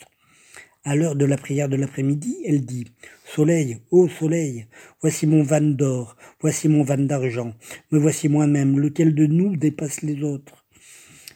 À 0.83 0.95
l'heure 0.95 1.15
de 1.15 1.25
la 1.25 1.37
prière 1.37 1.69
de 1.69 1.75
l'après-midi, 1.75 2.37
elle 2.43 2.65
dit 2.65 2.87
Soleil, 3.23 3.77
ô 3.91 4.09
soleil, 4.09 4.65
voici 4.99 5.27
mon 5.27 5.43
van 5.43 5.61
d'or, 5.61 6.17
voici 6.41 6.67
mon 6.67 6.81
van 6.83 6.97
d'argent, 6.97 7.53
me 7.91 7.99
voici 7.99 8.29
moi-même, 8.29 8.79
lequel 8.79 9.13
de 9.13 9.27
nous 9.27 9.55
dépasse 9.55 10.01
les 10.01 10.23
autres? 10.23 10.65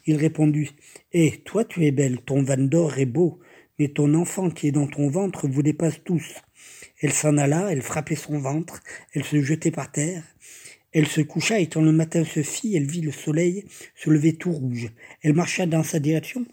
Il 0.08 0.16
répondit 0.16 0.72
Eh, 1.14 1.44
toi 1.46 1.64
tu 1.64 1.86
es 1.86 1.92
belle, 1.92 2.18
ton 2.22 2.42
van 2.42 2.58
d'or 2.58 2.98
est 2.98 3.06
beau, 3.06 3.40
mais 3.78 3.90
ton 3.90 4.16
enfant 4.16 4.50
qui 4.50 4.68
est 4.68 4.72
dans 4.72 4.88
ton 4.88 5.10
ventre 5.10 5.48
vous 5.48 5.62
dépasse 5.62 6.04
tous. 6.04 6.34
Elle 7.02 7.14
s'en 7.14 7.38
alla, 7.38 7.72
elle 7.72 7.84
frappait 7.84 8.16
son 8.16 8.40
ventre, 8.40 8.82
elle 9.14 9.24
se 9.24 9.44
jetait 9.44 9.70
par 9.70 9.92
terre, 9.92 10.24
elle 10.98 11.08
se 11.08 11.22
coucha 11.22 11.60
et 11.60 11.68
quand 11.68 11.82
le 11.82 11.92
matin 11.92 12.26
se 12.26 12.42
fit, 12.42 12.76
elle 12.76 12.88
vit 12.88 13.02
le 13.02 13.12
soleil 13.12 13.66
se 13.96 14.10
lever 14.10 14.34
tout 14.34 14.52
rouge. 14.52 14.92
Elle 15.22 15.34
marcha 15.34 15.68
dans 15.68 15.84
sa 15.84 16.00
direction 16.00 16.44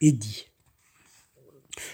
et 0.00 0.12
dit 0.12 0.46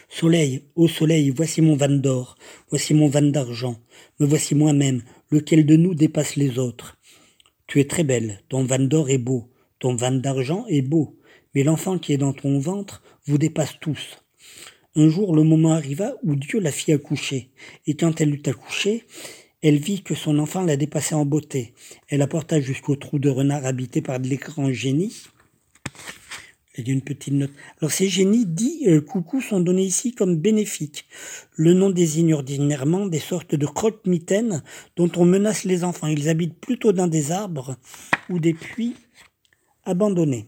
Soleil, 0.08 0.64
ô 0.76 0.86
soleil, 0.86 1.30
voici 1.30 1.60
mon 1.60 1.74
van 1.74 1.88
d'or, 1.88 2.36
voici 2.70 2.94
mon 2.94 3.08
van 3.08 3.22
d'argent, 3.22 3.80
me 4.20 4.26
voici 4.26 4.54
moi-même, 4.54 5.02
lequel 5.30 5.66
de 5.66 5.74
nous 5.74 5.94
dépasse 5.94 6.36
les 6.36 6.58
autres. 6.58 6.98
Tu 7.66 7.80
es 7.80 7.84
très 7.84 8.04
belle, 8.04 8.44
ton 8.48 8.64
van 8.64 8.78
d'or 8.78 9.10
est 9.10 9.18
beau, 9.18 9.50
ton 9.80 9.96
van 9.96 10.12
d'argent 10.12 10.66
est 10.68 10.82
beau, 10.82 11.18
mais 11.52 11.64
l'enfant 11.64 11.98
qui 11.98 12.12
est 12.12 12.18
dans 12.18 12.32
ton 12.32 12.60
ventre 12.60 13.02
vous 13.26 13.38
dépasse 13.38 13.74
tous. 13.80 14.24
Un 14.94 15.08
jour 15.08 15.34
le 15.34 15.42
moment 15.42 15.72
arriva 15.72 16.14
où 16.22 16.36
Dieu 16.36 16.60
la 16.60 16.72
fit 16.72 16.92
accoucher, 16.92 17.50
et 17.86 17.94
quand 17.94 18.20
elle 18.20 18.34
eut 18.34 18.42
accouché, 18.46 19.04
elle 19.62 19.78
vit 19.78 20.02
que 20.02 20.14
son 20.14 20.38
enfant 20.38 20.62
la 20.62 20.76
dépassait 20.76 21.14
en 21.14 21.24
beauté. 21.24 21.74
Elle 22.08 22.22
apporta 22.22 22.60
jusqu'au 22.60 22.96
trou 22.96 23.18
de 23.18 23.28
renard 23.28 23.66
habité 23.66 24.02
par 24.02 24.20
de 24.20 24.28
l'écran 24.28 24.70
génie. 24.72 25.14
Il 26.76 26.86
y 26.86 26.90
a 26.92 26.94
une 26.94 27.02
petite 27.02 27.34
note. 27.34 27.50
Alors 27.80 27.90
ces 27.90 28.08
génies 28.08 28.46
dits 28.46 28.84
euh, 28.86 29.00
coucou 29.00 29.40
sont 29.40 29.58
donnés 29.58 29.82
ici 29.82 30.14
comme 30.14 30.36
bénéfiques. 30.36 31.06
Le 31.56 31.74
nom 31.74 31.90
désigne 31.90 32.34
ordinairement 32.34 33.06
des 33.06 33.18
sortes 33.18 33.56
de 33.56 33.66
croque-mitaines 33.66 34.62
dont 34.94 35.10
on 35.16 35.24
menace 35.24 35.64
les 35.64 35.82
enfants. 35.82 36.06
Ils 36.06 36.28
habitent 36.28 36.60
plutôt 36.60 36.92
dans 36.92 37.08
des 37.08 37.32
arbres 37.32 37.76
ou 38.30 38.38
des 38.38 38.54
puits 38.54 38.94
abandonnés. 39.84 40.46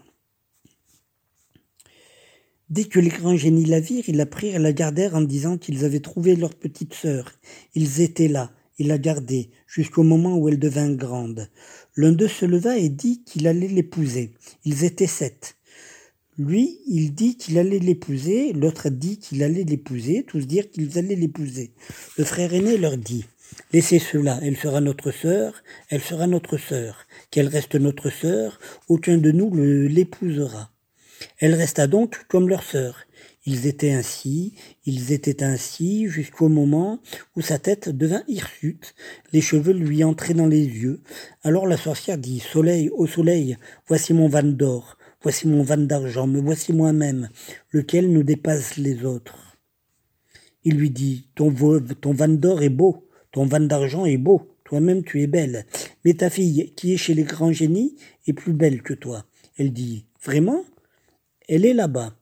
Dès 2.68 2.84
que 2.84 3.00
les 3.00 3.10
grands 3.10 3.36
génies 3.36 3.64
la 3.64 3.80
virent, 3.80 4.08
ils 4.08 4.16
la 4.16 4.26
prirent 4.26 4.54
et 4.54 4.60
la 4.60 4.72
gardèrent 4.72 5.16
en 5.16 5.22
disant 5.22 5.58
qu'ils 5.58 5.84
avaient 5.84 5.98
trouvé 5.98 6.36
leur 6.36 6.54
petite 6.54 6.94
sœur. 6.94 7.32
Ils 7.74 8.00
étaient 8.00 8.28
là. 8.28 8.52
La 8.82 8.96
gardée 8.96 9.50
jusqu'au 9.66 10.02
moment 10.02 10.38
où 10.38 10.48
elle 10.48 10.58
devint 10.58 10.90
grande. 10.90 11.48
L'un 11.96 12.12
d'eux 12.12 12.28
se 12.28 12.46
leva 12.46 12.78
et 12.78 12.88
dit 12.88 13.22
qu'il 13.24 13.46
allait 13.46 13.68
l'épouser. 13.68 14.32
Ils 14.64 14.84
étaient 14.84 15.06
sept. 15.06 15.56
Lui, 16.38 16.78
il 16.86 17.14
dit 17.14 17.36
qu'il 17.36 17.58
allait 17.58 17.78
l'épouser, 17.78 18.54
l'autre 18.54 18.88
dit 18.88 19.18
qu'il 19.18 19.42
allait 19.42 19.64
l'épouser, 19.64 20.24
tous 20.26 20.46
dirent 20.46 20.70
qu'ils 20.70 20.98
allaient 20.98 21.14
l'épouser. 21.14 21.72
Le 22.16 22.24
frère 22.24 22.54
aîné 22.54 22.78
leur 22.78 22.96
dit, 22.96 23.26
Laissez 23.72 23.98
cela, 23.98 24.40
elle 24.42 24.56
sera 24.56 24.80
notre 24.80 25.12
sœur, 25.12 25.62
elle 25.90 26.00
sera 26.00 26.26
notre 26.26 26.56
sœur. 26.56 27.06
Qu'elle 27.30 27.48
reste 27.48 27.74
notre 27.74 28.08
sœur, 28.08 28.58
aucun 28.88 29.18
de 29.18 29.30
nous 29.30 29.52
l'épousera. 29.54 30.70
Elle 31.38 31.54
resta 31.54 31.86
donc 31.86 32.24
comme 32.28 32.48
leur 32.48 32.62
sœur. 32.62 32.96
Ils 33.46 33.66
étaient 33.66 33.92
ainsi, 33.92 34.54
ils 34.84 35.12
étaient 35.12 35.42
ainsi 35.42 36.08
jusqu'au 36.08 36.48
moment 36.48 37.00
où 37.36 37.40
sa 37.40 37.58
tête 37.58 37.88
devint 37.88 38.22
hirsute, 38.28 38.94
les 39.32 39.40
cheveux 39.40 39.72
lui 39.72 40.04
entraient 40.04 40.34
dans 40.34 40.46
les 40.46 40.62
yeux. 40.62 41.00
Alors 41.42 41.66
la 41.66 41.78
sorcière 41.78 42.18
dit 42.18 42.40
Soleil, 42.40 42.90
ô 42.90 43.06
soleil, 43.06 43.56
voici 43.88 44.12
mon 44.12 44.28
van 44.28 44.42
d'or, 44.42 44.98
voici 45.22 45.48
mon 45.48 45.62
van 45.62 45.78
d'argent, 45.78 46.26
me 46.26 46.40
voici 46.40 46.74
moi-même, 46.74 47.30
lequel 47.70 48.12
nous 48.12 48.22
dépasse 48.22 48.76
les 48.76 49.06
autres. 49.06 49.56
Il 50.64 50.76
lui 50.76 50.90
dit 50.90 51.26
Ton, 51.34 51.54
ton 52.00 52.12
van 52.12 52.28
d'or 52.28 52.62
est 52.62 52.68
beau, 52.68 53.08
ton 53.32 53.46
van 53.46 53.60
d'argent 53.60 54.04
est 54.04 54.18
beau, 54.18 54.50
toi-même 54.64 55.02
tu 55.02 55.22
es 55.22 55.26
belle, 55.26 55.64
mais 56.04 56.12
ta 56.14 56.28
fille, 56.28 56.74
qui 56.76 56.92
est 56.92 56.98
chez 56.98 57.14
les 57.14 57.24
grands 57.24 57.52
génies, 57.52 57.96
est 58.26 58.34
plus 58.34 58.52
belle 58.52 58.82
que 58.82 58.92
toi. 58.94 59.24
Elle 59.56 59.72
dit 59.72 60.04
Vraiment? 60.22 60.62
Elle 61.48 61.64
est 61.64 61.74
là-bas. 61.74 62.14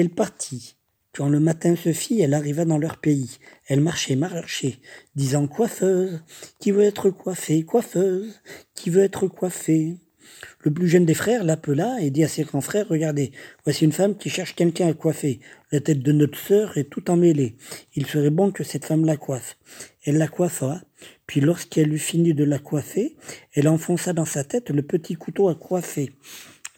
Elle 0.00 0.10
partit. 0.10 0.76
Quand 1.12 1.28
le 1.28 1.40
matin 1.40 1.74
se 1.74 1.92
fit, 1.92 2.20
elle 2.20 2.34
arriva 2.34 2.64
dans 2.64 2.78
leur 2.78 2.98
pays. 2.98 3.38
Elle 3.66 3.80
marchait, 3.80 4.14
marchait, 4.14 4.76
disant 5.16 5.48
coiffeuse, 5.48 6.22
qui 6.60 6.70
veut 6.70 6.84
être 6.84 7.10
coiffée, 7.10 7.64
coiffeuse, 7.64 8.40
qui 8.76 8.90
veut 8.90 9.02
être 9.02 9.26
coiffée? 9.26 9.96
Le 10.60 10.72
plus 10.72 10.86
jeune 10.86 11.04
des 11.04 11.14
frères 11.14 11.42
l'appela 11.42 11.96
et 12.00 12.10
dit 12.10 12.22
à 12.22 12.28
ses 12.28 12.44
grands 12.44 12.60
frères, 12.60 12.86
regardez, 12.88 13.32
voici 13.64 13.86
une 13.86 13.90
femme 13.90 14.16
qui 14.16 14.30
cherche 14.30 14.54
quelqu'un 14.54 14.86
à 14.86 14.92
coiffer. 14.92 15.40
La 15.72 15.80
tête 15.80 15.98
de 15.98 16.12
notre 16.12 16.38
sœur 16.38 16.78
est 16.78 16.88
tout 16.88 17.10
emmêlée. 17.10 17.56
Il 17.96 18.06
serait 18.06 18.30
bon 18.30 18.52
que 18.52 18.62
cette 18.62 18.84
femme 18.84 19.04
la 19.04 19.16
coiffe. 19.16 19.58
Elle 20.04 20.18
la 20.18 20.28
coiffa, 20.28 20.80
Puis 21.26 21.40
lorsqu'elle 21.40 21.92
eut 21.92 21.98
fini 21.98 22.34
de 22.34 22.44
la 22.44 22.60
coiffer, 22.60 23.16
elle 23.52 23.66
enfonça 23.66 24.12
dans 24.12 24.24
sa 24.24 24.44
tête 24.44 24.70
le 24.70 24.82
petit 24.82 25.16
couteau 25.16 25.48
à 25.48 25.56
coiffer. 25.56 26.12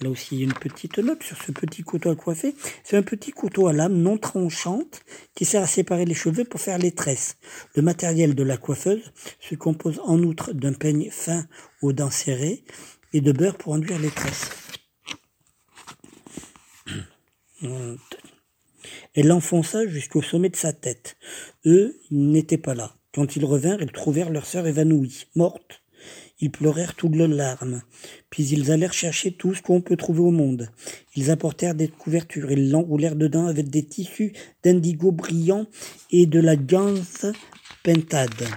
Là 0.03 0.09
aussi, 0.09 0.41
une 0.41 0.55
petite 0.55 0.99
note 0.99 1.23
sur 1.23 1.37
ce 1.37 1.53
petit 1.53 1.83
couteau 1.83 2.11
à 2.11 2.17
coiffer. 2.17 2.55
C'est 2.85 2.97
un 2.97 3.03
petit 3.03 3.33
couteau 3.33 3.67
à 3.67 3.75
lame 3.75 3.97
non 3.97 4.17
tranchante 4.17 5.03
qui 5.35 5.45
sert 5.45 5.63
à 5.63 5.67
séparer 5.67 6.07
les 6.07 6.15
cheveux 6.15 6.45
pour 6.45 6.61
faire 6.61 6.79
les 6.79 6.93
tresses. 6.93 7.37
Le 7.75 7.83
matériel 7.83 8.35
de 8.35 8.43
la 8.43 8.57
coiffeuse 8.57 9.13
se 9.41 9.55
compose 9.55 10.01
en 10.05 10.23
outre 10.23 10.53
d'un 10.53 10.73
peigne 10.73 11.11
fin 11.11 11.47
aux 11.83 11.93
dents 11.93 12.11
serrées 12.11 12.65
et 13.13 13.21
de 13.21 13.33
beurre 13.33 13.59
pour 13.59 13.75
enduire 13.75 13.99
les 13.99 14.11
tresses. 14.11 14.49
Elle 19.15 19.27
l'enfonça 19.27 19.87
jusqu'au 19.87 20.23
sommet 20.23 20.49
de 20.49 20.57
sa 20.57 20.73
tête. 20.73 21.17
Eux, 21.67 22.01
n'étaient 22.11 22.57
pas 22.59 22.75
là. 22.75 22.97
Quand 23.13 23.37
ils 23.37 23.45
revinrent, 23.45 23.83
ils 23.83 23.93
trouvèrent 23.93 24.31
leur 24.31 24.47
sœur 24.47 24.67
évanouie, 24.67 25.27
morte. 25.35 25.80
Ils 26.41 26.51
pleurèrent 26.51 26.95
toutes 26.95 27.17
leurs 27.17 27.29
larmes. 27.29 27.83
Puis 28.31 28.47
ils 28.49 28.71
allèrent 28.71 28.93
chercher 28.93 29.33
tout 29.33 29.55
ce 29.55 29.63
qu'on 29.63 29.81
peut 29.81 29.97
trouver 29.97 30.21
au 30.21 30.31
monde. 30.31 30.71
Ils 31.17 31.31
apportèrent 31.31 31.75
des 31.75 31.89
couvertures, 31.89 32.51
ils 32.51 32.71
l'enroulèrent 32.71 33.17
dedans 33.17 33.47
avec 33.47 33.69
des 33.69 33.85
tissus 33.85 34.33
d'indigo 34.63 35.13
brillant 35.13 35.67
et 36.11 36.27
de 36.27 36.41
la 36.41 36.57
ganse 36.57 37.27
pentade. 37.83 38.49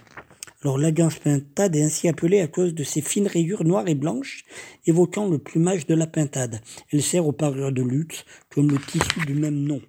Alors 0.64 0.78
la 0.78 0.94
ganse 0.94 1.20
pintade 1.20 1.76
est 1.76 1.84
ainsi 1.84 2.08
appelée 2.08 2.40
à 2.40 2.48
cause 2.48 2.74
de 2.74 2.86
ses 2.86 3.02
fines 3.02 3.28
rayures 3.28 3.66
noires 3.66 3.88
et 3.90 3.96
blanches, 3.96 4.46
évoquant 4.86 5.28
le 5.28 5.38
plumage 5.38 5.86
de 5.88 5.94
la 5.94 6.08
pintade. 6.08 6.62
Elle 6.92 7.02
sert 7.04 7.28
aux 7.28 7.34
parures 7.34 7.74
de 7.74 7.82
luxe, 7.82 8.24
comme 8.50 8.72
le 8.72 8.78
tissu 8.78 9.26
du 9.28 9.34
même 9.34 9.60
nom. 9.60 9.82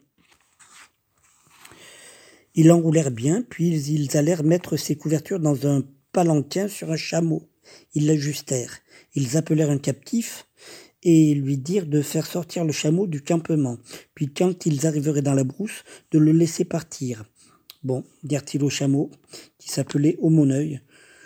Ils 2.56 2.66
l'enroulèrent 2.66 3.12
bien, 3.12 3.42
puis 3.42 3.68
ils 3.68 4.16
allèrent 4.16 4.42
mettre 4.42 4.76
ces 4.76 4.96
couvertures 4.96 5.38
dans 5.38 5.66
un 5.68 5.84
palanquin 6.12 6.66
sur 6.66 6.90
un 6.90 6.96
chameau. 6.96 7.48
Ils 7.94 8.06
l'ajustèrent. 8.06 8.78
Ils 9.14 9.36
appelèrent 9.36 9.70
un 9.70 9.78
captif 9.78 10.46
et 11.02 11.34
lui 11.34 11.58
dirent 11.58 11.86
de 11.86 12.02
faire 12.02 12.26
sortir 12.26 12.64
le 12.64 12.72
chameau 12.72 13.06
du 13.06 13.20
campement, 13.20 13.78
puis 14.14 14.32
quand 14.32 14.66
ils 14.66 14.86
arriveraient 14.86 15.22
dans 15.22 15.34
la 15.34 15.44
brousse, 15.44 15.84
de 16.10 16.18
le 16.18 16.32
laisser 16.32 16.64
partir. 16.64 17.24
Bon, 17.82 18.04
dirent-ils 18.22 18.64
au 18.64 18.70
chameau, 18.70 19.10
qui 19.58 19.68
s'appelait 19.68 20.16
Aumoneuil, 20.20 20.80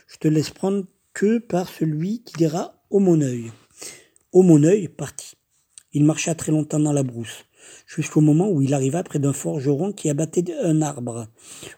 je 0.09 0.17
te 0.17 0.27
laisse 0.27 0.51
prendre 0.51 0.85
que 1.13 1.39
par 1.39 1.69
celui 1.69 2.23
qui 2.25 2.35
dira 2.37 2.83
Aumoneuil. 2.91 3.53
Aumoneuil 4.33 4.89
partit. 4.89 5.37
Il 5.93 6.05
marcha 6.05 6.35
très 6.35 6.53
longtemps 6.53 6.81
dans 6.81 6.93
la 6.93 7.03
brousse, 7.03 7.45
jusqu'au 7.87 8.21
moment 8.21 8.49
où 8.49 8.63
il 8.63 8.75
arriva 8.75 9.03
près 9.03 9.19
d'un 9.19 9.33
forgeron 9.33 9.93
qui 9.93 10.11
abattait 10.11 10.45
un 10.63 10.83
arbre. 10.83 11.27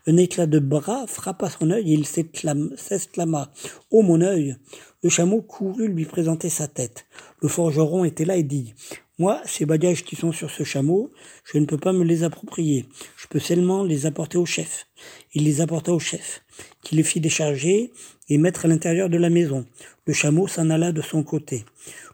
Un 0.07 0.17
éclat 0.17 0.47
de 0.47 0.59
bras 0.59 1.07
frappa 1.07 1.51
son 1.51 1.71
œil 1.71 1.93
et 1.93 1.95
il 1.95 2.07
s'exclama 2.07 3.51
Ô 3.91 4.03
mon 4.03 4.21
œil 4.21 4.57
Le 5.03 5.09
chameau 5.09 5.43
courut 5.43 5.89
lui 5.89 6.05
présenter 6.05 6.49
sa 6.49 6.69
tête. 6.69 7.07
Le 7.43 7.49
forgeron 7.49 8.05
était 8.05 8.25
là 8.25 8.37
et 8.37 8.43
dit 8.43 8.75
moi, 9.21 9.43
ces 9.45 9.67
bagages 9.67 10.03
qui 10.03 10.17
sont 10.17 10.33
sur 10.33 10.51
ce 10.51 10.65
chameau, 10.65 11.13
je 11.45 11.59
ne 11.59 11.67
peux 11.67 11.77
pas 11.77 11.93
me 11.93 12.05
les 12.05 12.23
approprier. 12.23 12.87
Je 13.19 13.27
peux 13.27 13.39
seulement 13.39 13.85
les 13.85 14.07
apporter 14.07 14.39
au 14.39 14.47
chef. 14.47 14.87
Il 15.35 15.45
les 15.45 15.61
apporta 15.61 15.93
au 15.93 15.99
chef, 15.99 16.43
qui 16.83 16.97
les 16.97 17.03
fit 17.03 17.21
décharger 17.21 17.93
et 18.31 18.39
mettre 18.39 18.65
à 18.65 18.69
l'intérieur 18.69 19.11
de 19.11 19.19
la 19.19 19.29
maison. 19.29 19.67
Le 20.07 20.15
chameau 20.15 20.49
s'en 20.49 20.71
alla 20.71 20.91
de 20.91 21.03
son 21.03 21.23
côté. 21.23 21.67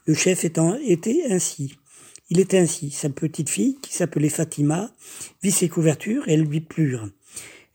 Le 0.07 0.15
chef 0.15 0.45
étant, 0.45 0.77
était 0.85 1.23
ainsi. 1.31 1.77
Il 2.29 2.41
était 2.41 2.59
ainsi. 2.59 2.91
Sa 2.91 3.09
petite 3.09 3.49
fille, 3.49 3.79
qui 3.81 3.93
s'appelait 3.95 4.29
Fatima, 4.29 4.91
vit 5.43 5.53
ses 5.53 5.69
couvertures 5.69 6.29
et 6.29 6.35
elles 6.35 6.43
lui 6.43 6.61
plurent. 6.61 7.09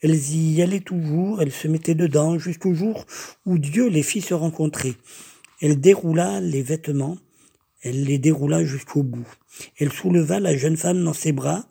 Elles 0.02 0.34
y 0.34 0.62
allaient 0.62 0.80
toujours, 0.80 1.42
elles 1.42 1.52
se 1.52 1.68
mettaient 1.68 1.96
dedans 1.96 2.40
jusqu'au 2.40 2.74
jour 2.74 3.06
où 3.46 3.60
Dieu 3.60 3.88
les 3.88 4.04
fit 4.04 4.22
se 4.22 4.34
rencontrer. 4.34 4.96
Elle 5.62 5.80
déroula 5.80 6.42
les 6.42 6.64
vêtements, 6.64 7.18
elle 7.82 8.04
les 8.04 8.18
déroula 8.18 8.66
jusqu'au 8.66 9.04
bout. 9.04 9.28
Elle 9.78 9.92
souleva 9.92 10.40
la 10.40 10.58
jeune 10.58 10.78
femme 10.78 11.04
dans 11.04 11.14
ses 11.14 11.32
bras. 11.32 11.68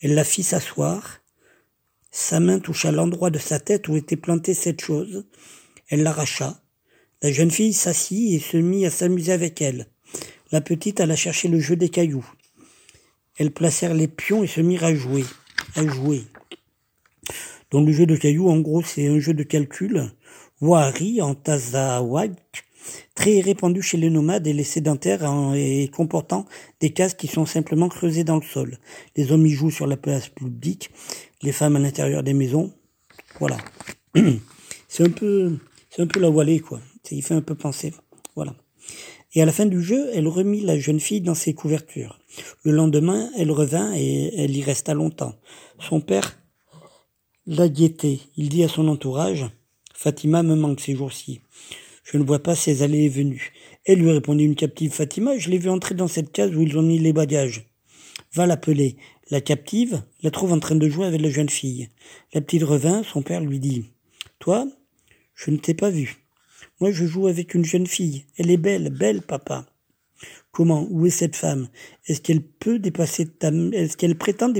Elle 0.00 0.14
la 0.14 0.24
fit 0.24 0.42
s'asseoir. 0.42 1.20
Sa 2.10 2.40
main 2.40 2.60
toucha 2.60 2.92
l'endroit 2.92 3.30
de 3.30 3.38
sa 3.38 3.60
tête 3.60 3.88
où 3.88 3.96
était 3.96 4.16
plantée 4.16 4.54
cette 4.54 4.80
chose. 4.80 5.24
Elle 5.88 6.02
l'arracha. 6.02 6.62
La 7.22 7.32
jeune 7.32 7.50
fille 7.50 7.72
s'assit 7.72 8.32
et 8.32 8.40
se 8.40 8.56
mit 8.56 8.86
à 8.86 8.90
s'amuser 8.90 9.32
avec 9.32 9.60
elle. 9.60 9.88
La 10.52 10.60
petite 10.60 11.00
alla 11.00 11.16
chercher 11.16 11.48
le 11.48 11.60
jeu 11.60 11.76
des 11.76 11.88
cailloux. 11.88 12.26
Elles 13.38 13.50
placèrent 13.50 13.94
les 13.94 14.08
pions 14.08 14.42
et 14.42 14.46
se 14.46 14.60
mirent 14.60 14.84
à 14.84 14.94
jouer. 14.94 15.24
À 15.74 15.86
jouer. 15.86 16.24
Donc 17.70 17.86
le 17.86 17.92
jeu 17.92 18.06
de 18.06 18.16
cailloux, 18.16 18.48
en 18.48 18.60
gros, 18.60 18.82
c'est 18.82 19.08
un 19.08 19.18
jeu 19.18 19.34
de 19.34 19.42
calcul. 19.42 20.12
Wari 20.60 21.20
en 21.20 21.34
Tazawak 21.34 22.32
très 23.14 23.40
répandu 23.40 23.82
chez 23.82 23.96
les 23.96 24.10
nomades 24.10 24.46
et 24.46 24.52
les 24.52 24.64
sédentaires 24.64 25.24
et 25.54 25.90
comportant 25.92 26.46
des 26.80 26.90
cases 26.90 27.14
qui 27.14 27.26
sont 27.26 27.46
simplement 27.46 27.88
creusées 27.88 28.24
dans 28.24 28.36
le 28.36 28.42
sol. 28.42 28.78
Les 29.16 29.32
hommes 29.32 29.46
y 29.46 29.50
jouent 29.50 29.70
sur 29.70 29.86
la 29.86 29.96
place 29.96 30.28
publique, 30.28 30.90
les 31.42 31.52
femmes 31.52 31.76
à 31.76 31.78
l'intérieur 31.78 32.22
des 32.22 32.34
maisons. 32.34 32.72
Voilà. 33.40 33.58
C'est 34.88 35.04
un 35.04 35.10
peu, 35.10 35.58
c'est 35.90 36.00
un 36.00 36.06
peu 36.06 36.20
la 36.20 36.30
voilée, 36.30 36.60
quoi. 36.60 36.80
Il 37.10 37.22
fait 37.22 37.34
un 37.34 37.42
peu 37.42 37.56
penser. 37.56 37.92
Voilà. 38.36 38.54
Et 39.36 39.42
à 39.42 39.44
la 39.44 39.52
fin 39.52 39.66
du 39.66 39.82
jeu, 39.82 40.08
elle 40.14 40.28
remit 40.28 40.62
la 40.62 40.78
jeune 40.78 40.98
fille 40.98 41.20
dans 41.20 41.34
ses 41.34 41.52
couvertures. 41.52 42.18
Le 42.64 42.72
lendemain, 42.72 43.30
elle 43.36 43.50
revint 43.50 43.92
et 43.94 44.32
elle 44.34 44.56
y 44.56 44.62
resta 44.62 44.94
longtemps. 44.94 45.34
Son 45.78 46.00
père 46.00 46.38
la 47.46 47.68
guettait. 47.68 48.20
Il 48.38 48.48
dit 48.48 48.64
à 48.64 48.68
son 48.68 48.88
entourage, 48.88 49.44
Fatima 49.92 50.42
me 50.42 50.54
manque 50.54 50.80
ces 50.80 50.96
jours-ci. 50.96 51.42
Je 52.02 52.16
ne 52.16 52.24
vois 52.24 52.42
pas 52.42 52.54
ses 52.54 52.82
allées 52.82 53.04
et 53.04 53.08
venues. 53.10 53.52
Elle 53.84 53.98
lui 53.98 54.10
répondit 54.10 54.44
une 54.44 54.54
captive 54.54 54.92
Fatima, 54.92 55.36
je 55.36 55.50
l'ai 55.50 55.58
vu 55.58 55.68
entrer 55.68 55.94
dans 55.94 56.08
cette 56.08 56.32
case 56.32 56.56
où 56.56 56.62
ils 56.62 56.78
ont 56.78 56.82
mis 56.82 56.98
les 56.98 57.12
bagages. 57.12 57.66
Va 58.32 58.46
l'appeler. 58.46 58.96
La 59.30 59.42
captive 59.42 60.02
la 60.22 60.30
trouve 60.30 60.54
en 60.54 60.60
train 60.60 60.76
de 60.76 60.88
jouer 60.88 61.04
avec 61.04 61.20
la 61.20 61.28
jeune 61.28 61.50
fille. 61.50 61.90
La 62.32 62.40
petite 62.40 62.62
revint, 62.62 63.02
son 63.02 63.20
père 63.20 63.42
lui 63.42 63.60
dit, 63.60 63.84
Toi, 64.38 64.66
je 65.34 65.50
ne 65.50 65.58
t'ai 65.58 65.74
pas 65.74 65.90
vu. 65.90 66.25
Moi, 66.80 66.92
je 66.92 67.06
joue 67.06 67.26
avec 67.26 67.54
une 67.54 67.64
jeune 67.64 67.86
fille. 67.86 68.26
Elle 68.36 68.50
est 68.50 68.56
belle, 68.56 68.90
belle, 68.90 69.22
papa. 69.22 69.66
Comment? 70.52 70.86
Où 70.90 71.06
est 71.06 71.10
cette 71.10 71.36
femme? 71.36 71.68
Est-ce 72.06 72.20
qu'elle 72.20 72.42
peut 72.42 72.78
dépasser 72.78 73.26
ta, 73.26 73.48
est-ce 73.48 73.96
qu'elle 73.96 74.16
prétend 74.16 74.52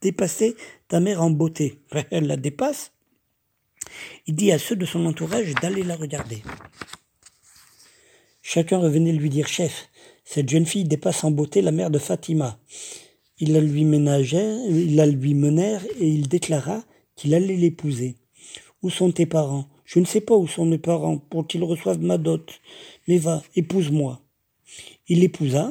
dépasser 0.00 0.56
ta 0.88 1.00
mère 1.00 1.22
en 1.22 1.30
beauté? 1.30 1.80
Elle 2.10 2.26
la 2.26 2.36
dépasse? 2.36 2.92
Il 4.26 4.34
dit 4.34 4.52
à 4.52 4.58
ceux 4.58 4.76
de 4.76 4.86
son 4.86 5.04
entourage 5.06 5.54
d'aller 5.62 5.82
la 5.82 5.96
regarder. 5.96 6.42
Chacun 8.40 8.78
revenait 8.78 9.12
lui 9.12 9.30
dire 9.30 9.48
Chef, 9.48 9.88
cette 10.24 10.48
jeune 10.48 10.66
fille 10.66 10.84
dépasse 10.84 11.24
en 11.24 11.30
beauté 11.30 11.62
la 11.62 11.72
mère 11.72 11.90
de 11.90 11.98
Fatima. 11.98 12.58
Il 13.38 13.52
la 13.52 13.60
lui 13.60 13.84
ménageait, 13.84 14.56
il 14.68 14.96
la 14.96 15.06
lui 15.06 15.34
menèrent 15.34 15.84
et 15.98 16.08
il 16.08 16.28
déclara 16.28 16.84
qu'il 17.16 17.34
allait 17.34 17.56
l'épouser. 17.56 18.16
Où 18.82 18.90
sont 18.90 19.10
tes 19.10 19.26
parents? 19.26 19.68
Je 19.92 20.00
ne 20.00 20.06
sais 20.06 20.22
pas 20.22 20.38
où 20.38 20.46
sont 20.46 20.64
mes 20.64 20.78
parents 20.78 21.18
pour 21.18 21.46
qu'ils 21.46 21.64
reçoivent 21.64 22.00
ma 22.00 22.16
dot. 22.16 22.62
Mais 23.08 23.18
va, 23.18 23.42
épouse-moi. 23.56 24.22
Il 25.06 25.20
l'épousa, 25.20 25.70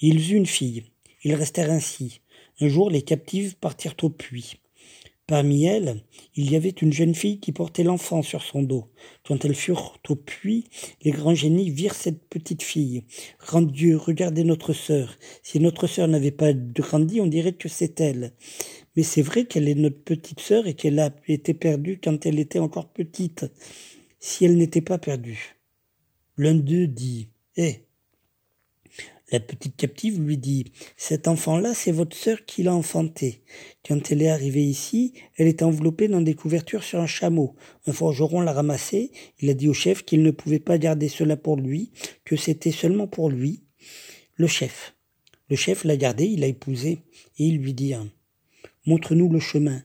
et 0.00 0.06
ils 0.06 0.32
eurent 0.32 0.38
une 0.38 0.46
fille. 0.46 0.84
Ils 1.24 1.34
restèrent 1.34 1.70
ainsi. 1.70 2.22
Un 2.60 2.68
jour, 2.68 2.88
les 2.88 3.02
captives 3.02 3.56
partirent 3.56 3.96
au 4.00 4.08
puits. 4.08 4.54
Parmi 5.26 5.66
elles, 5.66 6.02
il 6.36 6.50
y 6.50 6.56
avait 6.56 6.70
une 6.70 6.94
jeune 6.94 7.14
fille 7.14 7.38
qui 7.38 7.52
portait 7.52 7.84
l'enfant 7.84 8.22
sur 8.22 8.42
son 8.42 8.62
dos. 8.62 8.86
Quand 9.24 9.44
elles 9.44 9.54
furent 9.54 9.98
au 10.08 10.16
puits, 10.16 10.64
les 11.02 11.10
grands 11.10 11.34
génies 11.34 11.68
virent 11.68 11.94
cette 11.94 12.28
petite 12.30 12.62
fille. 12.62 13.04
Grand 13.40 13.60
Dieu, 13.60 13.98
regardez 13.98 14.42
notre 14.42 14.72
sœur. 14.72 15.18
Si 15.42 15.60
notre 15.60 15.86
sœur 15.86 16.08
n'avait 16.08 16.30
pas 16.30 16.54
grandi, 16.54 17.20
on 17.20 17.26
dirait 17.26 17.52
que 17.52 17.68
c'est 17.68 18.00
elle. 18.00 18.32
Mais 19.00 19.04
c'est 19.04 19.22
vrai 19.22 19.46
qu'elle 19.46 19.66
est 19.66 19.74
notre 19.74 20.04
petite 20.04 20.40
sœur 20.40 20.66
et 20.66 20.74
qu'elle 20.74 20.98
a 20.98 21.10
été 21.26 21.54
perdue 21.54 21.98
quand 22.04 22.26
elle 22.26 22.38
était 22.38 22.58
encore 22.58 22.92
petite. 22.92 23.46
Si 24.18 24.44
elle 24.44 24.58
n'était 24.58 24.82
pas 24.82 24.98
perdue. 24.98 25.56
L'un 26.36 26.54
d'eux 26.54 26.86
dit, 26.86 27.30
Eh, 27.56 27.86
la 29.32 29.40
petite 29.40 29.74
captive 29.74 30.20
lui 30.20 30.36
dit 30.36 30.66
Cet 30.98 31.28
enfant-là, 31.28 31.72
c'est 31.72 31.92
votre 31.92 32.14
sœur 32.14 32.44
qui 32.44 32.62
l'a 32.62 32.74
enfanté. 32.74 33.42
Quand 33.88 34.12
elle 34.12 34.20
est 34.20 34.28
arrivée 34.28 34.64
ici, 34.64 35.14
elle 35.38 35.48
est 35.48 35.62
enveloppée 35.62 36.08
dans 36.08 36.20
des 36.20 36.34
couvertures 36.34 36.84
sur 36.84 37.00
un 37.00 37.06
chameau. 37.06 37.56
Un 37.86 37.94
forgeron 37.94 38.42
l'a 38.42 38.52
ramassée. 38.52 39.12
Il 39.38 39.48
a 39.48 39.54
dit 39.54 39.68
au 39.68 39.72
chef 39.72 40.04
qu'il 40.04 40.22
ne 40.22 40.30
pouvait 40.30 40.58
pas 40.58 40.76
garder 40.76 41.08
cela 41.08 41.38
pour 41.38 41.56
lui, 41.56 41.90
que 42.26 42.36
c'était 42.36 42.70
seulement 42.70 43.06
pour 43.06 43.30
lui. 43.30 43.62
Le 44.34 44.46
chef. 44.46 44.94
Le 45.48 45.56
chef 45.56 45.84
l'a 45.84 45.96
gardée, 45.96 46.26
il 46.26 46.40
l'a 46.40 46.48
épousée, 46.48 46.98
et 47.38 47.46
il 47.46 47.62
lui 47.62 47.72
dit 47.72 47.94
Montre-nous 48.86 49.28
le 49.28 49.40
chemin. 49.40 49.82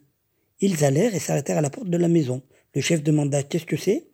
Ils 0.61 0.85
allèrent 0.85 1.15
et 1.15 1.19
s'arrêtèrent 1.19 1.57
à 1.57 1.61
la 1.61 1.69
porte 1.69 1.89
de 1.89 1.97
la 1.97 2.07
maison. 2.07 2.41
Le 2.73 2.81
chef 2.81 3.03
demanda 3.03 3.43
Qu'est-ce 3.43 3.65
que 3.65 3.77
c'est? 3.77 4.07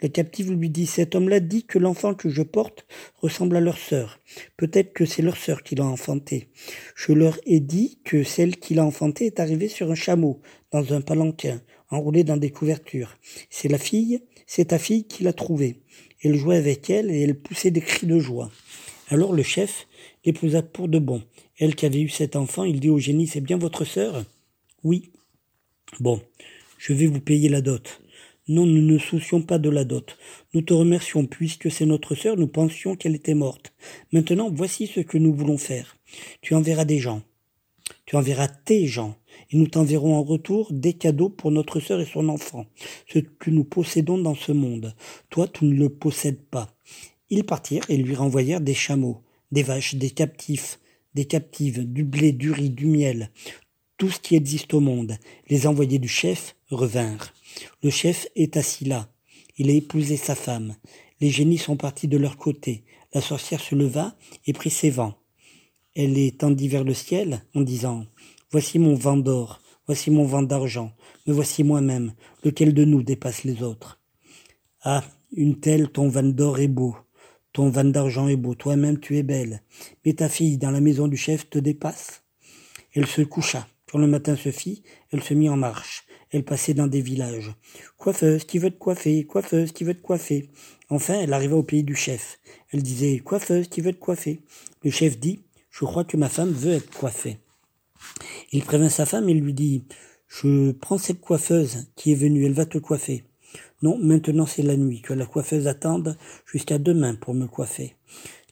Le 0.00 0.08
captif 0.08 0.48
lui 0.48 0.70
dit 0.70 0.86
Cet 0.86 1.14
homme-là 1.14 1.40
dit 1.40 1.64
que 1.64 1.78
l'enfant 1.78 2.14
que 2.14 2.28
je 2.28 2.42
porte 2.42 2.86
ressemble 3.16 3.56
à 3.56 3.60
leur 3.60 3.78
sœur. 3.78 4.20
Peut-être 4.56 4.92
que 4.92 5.04
c'est 5.04 5.22
leur 5.22 5.36
sœur 5.36 5.62
qui 5.62 5.74
l'a 5.74 5.86
enfanté. 5.86 6.48
Je 6.96 7.12
leur 7.12 7.38
ai 7.46 7.60
dit 7.60 7.98
que 8.04 8.22
celle 8.24 8.56
qui 8.56 8.74
l'a 8.74 8.84
enfanté 8.84 9.26
est 9.26 9.40
arrivée 9.40 9.68
sur 9.68 9.90
un 9.90 9.96
chameau, 9.96 10.40
dans 10.72 10.92
un 10.92 11.00
palanquin. 11.00 11.60
enroulée 11.90 12.24
dans 12.24 12.36
des 12.36 12.50
couvertures. 12.50 13.16
C'est 13.50 13.68
la 13.68 13.78
fille, 13.78 14.20
c'est 14.46 14.66
ta 14.66 14.78
fille 14.78 15.06
qui 15.06 15.24
l'a 15.24 15.32
trouvée. 15.32 15.82
Elle 16.22 16.34
jouait 16.34 16.56
avec 16.56 16.90
elle 16.90 17.10
et 17.10 17.22
elle 17.22 17.38
poussait 17.38 17.70
des 17.70 17.80
cris 17.80 18.06
de 18.06 18.18
joie. 18.18 18.50
Alors 19.08 19.32
le 19.32 19.42
chef 19.42 19.86
l'épousa 20.24 20.62
pour 20.62 20.88
de 20.88 20.98
bon. 20.98 21.22
Elle 21.58 21.74
qui 21.74 21.86
avait 21.86 22.00
eu 22.00 22.08
cet 22.08 22.36
enfant, 22.36 22.64
il 22.64 22.80
dit 22.80 22.90
au 22.90 22.98
génie, 22.98 23.26
c'est 23.26 23.40
bien 23.40 23.58
votre 23.58 23.84
sœur? 23.84 24.24
Oui. 24.84 25.10
Bon, 25.98 26.20
je 26.78 26.92
vais 26.92 27.06
vous 27.06 27.20
payer 27.20 27.48
la 27.48 27.60
dot. 27.60 28.00
Non, 28.46 28.64
nous 28.64 28.80
ne 28.80 28.98
soucions 28.98 29.42
pas 29.42 29.58
de 29.58 29.68
la 29.68 29.84
dot. 29.84 30.16
Nous 30.54 30.62
te 30.62 30.72
remercions 30.72 31.26
puisque 31.26 31.70
c'est 31.70 31.84
notre 31.84 32.14
sœur, 32.14 32.36
nous 32.36 32.46
pensions 32.46 32.96
qu'elle 32.96 33.14
était 33.14 33.34
morte. 33.34 33.74
Maintenant, 34.12 34.50
voici 34.50 34.86
ce 34.86 35.00
que 35.00 35.18
nous 35.18 35.34
voulons 35.34 35.58
faire. 35.58 35.98
Tu 36.40 36.54
enverras 36.54 36.84
des 36.84 36.98
gens. 36.98 37.22
Tu 38.06 38.16
enverras 38.16 38.48
tes 38.48 38.86
gens. 38.86 39.16
Et 39.50 39.56
nous 39.56 39.66
t'enverrons 39.66 40.14
en 40.14 40.22
retour 40.22 40.72
des 40.72 40.94
cadeaux 40.94 41.28
pour 41.28 41.50
notre 41.50 41.80
sœur 41.80 42.00
et 42.00 42.06
son 42.06 42.28
enfant, 42.28 42.66
ce 43.06 43.18
que 43.18 43.50
nous 43.50 43.64
possédons 43.64 44.18
dans 44.18 44.34
ce 44.34 44.52
monde. 44.52 44.94
Toi, 45.30 45.48
tu 45.48 45.64
ne 45.64 45.74
le 45.74 45.88
possèdes 45.88 46.42
pas. 46.42 46.74
Ils 47.30 47.44
partirent 47.44 47.84
et 47.88 47.96
lui 47.96 48.14
renvoyèrent 48.14 48.60
des 48.60 48.74
chameaux, 48.74 49.22
des 49.52 49.62
vaches, 49.62 49.94
des 49.96 50.10
captifs, 50.10 50.78
des 51.14 51.24
captives, 51.24 51.84
du 51.84 52.04
blé, 52.04 52.32
du 52.32 52.50
riz, 52.52 52.70
du 52.70 52.86
miel, 52.86 53.30
tout 53.96 54.10
ce 54.10 54.20
qui 54.20 54.36
existe 54.36 54.72
au 54.74 54.80
monde. 54.80 55.18
Les 55.48 55.66
envoyés 55.66 55.98
du 55.98 56.08
chef 56.08 56.56
revinrent. 56.70 57.32
Le 57.82 57.90
chef 57.90 58.28
est 58.36 58.56
assis 58.56 58.84
là. 58.84 59.08
Il 59.56 59.70
a 59.70 59.72
épousé 59.72 60.16
sa 60.16 60.34
femme. 60.34 60.76
Les 61.20 61.30
génies 61.30 61.58
sont 61.58 61.76
partis 61.76 62.06
de 62.06 62.16
leur 62.16 62.36
côté. 62.36 62.84
La 63.12 63.20
sorcière 63.20 63.60
se 63.60 63.74
leva 63.74 64.16
et 64.46 64.52
prit 64.52 64.70
ses 64.70 64.90
vents. 64.90 65.14
Elle 65.96 66.12
les 66.12 66.30
tendit 66.30 66.68
vers 66.68 66.84
le 66.84 66.94
ciel 66.94 67.44
en 67.54 67.62
disant 67.62 68.06
Voici 68.50 68.78
mon 68.78 68.94
vent 68.94 69.16
d'or, 69.16 69.60
voici 69.86 70.10
mon 70.10 70.24
vent 70.24 70.42
d'argent, 70.42 70.92
me 71.26 71.32
voici 71.32 71.64
moi-même, 71.64 72.14
lequel 72.44 72.72
de 72.72 72.84
nous 72.84 73.02
dépasse 73.02 73.44
les 73.44 73.62
autres? 73.62 74.00
Ah, 74.82 75.04
une 75.32 75.58
telle, 75.58 75.90
ton 75.90 76.08
vent 76.08 76.22
d'or 76.22 76.60
est 76.60 76.68
beau, 76.68 76.96
ton 77.52 77.70
vin 77.70 77.84
d'argent 77.84 78.28
est 78.28 78.36
beau, 78.36 78.54
toi-même 78.54 79.00
tu 79.00 79.16
es 79.16 79.22
belle, 79.22 79.62
mais 80.04 80.14
ta 80.14 80.28
fille 80.28 80.58
dans 80.58 80.70
la 80.70 80.80
maison 80.80 81.08
du 81.08 81.16
chef 81.16 81.48
te 81.48 81.58
dépasse. 81.58 82.22
Elle 82.94 83.06
se 83.06 83.22
coucha. 83.22 83.66
Quand 83.90 83.98
le 83.98 84.06
matin 84.06 84.36
se 84.36 84.50
fit, 84.50 84.82
elle 85.10 85.22
se 85.22 85.32
mit 85.32 85.48
en 85.48 85.56
marche. 85.56 86.04
Elle 86.30 86.44
passait 86.44 86.74
dans 86.74 86.86
des 86.86 87.00
villages. 87.00 87.54
Coiffeuse 87.96 88.44
qui 88.44 88.58
veut 88.58 88.70
te 88.70 88.76
coiffer, 88.76 89.24
coiffeuse 89.24 89.72
qui 89.72 89.84
veut 89.84 89.94
te 89.94 90.02
coiffer. 90.02 90.50
Enfin, 90.90 91.14
elle 91.20 91.32
arriva 91.32 91.56
au 91.56 91.62
pays 91.62 91.84
du 91.84 91.94
chef. 91.94 92.38
Elle 92.70 92.82
disait 92.82 93.18
Coiffeuse 93.20 93.68
qui 93.68 93.80
veut 93.80 93.94
te 93.94 93.98
coiffer. 93.98 94.40
Le 94.82 94.90
chef 94.90 95.18
dit 95.18 95.40
Je 95.70 95.86
crois 95.86 96.04
que 96.04 96.18
ma 96.18 96.28
femme 96.28 96.52
veut 96.52 96.74
être 96.74 96.90
coiffée. 96.90 97.38
Il 98.52 98.62
prévint 98.62 98.90
sa 98.90 99.06
femme 99.06 99.28
et 99.28 99.34
lui 99.34 99.54
dit 99.54 99.84
Je 100.26 100.72
prends 100.72 100.98
cette 100.98 101.20
coiffeuse 101.20 101.86
qui 101.96 102.12
est 102.12 102.16
venue, 102.16 102.44
elle 102.44 102.52
va 102.52 102.66
te 102.66 102.78
coiffer. 102.78 103.24
Non, 103.82 103.96
maintenant 103.98 104.46
c'est 104.46 104.62
la 104.62 104.76
nuit, 104.76 105.02
que 105.02 105.14
la 105.14 105.26
coiffeuse 105.26 105.68
attende 105.68 106.16
jusqu'à 106.46 106.78
demain 106.78 107.14
pour 107.14 107.34
me 107.34 107.46
coiffer. 107.46 107.94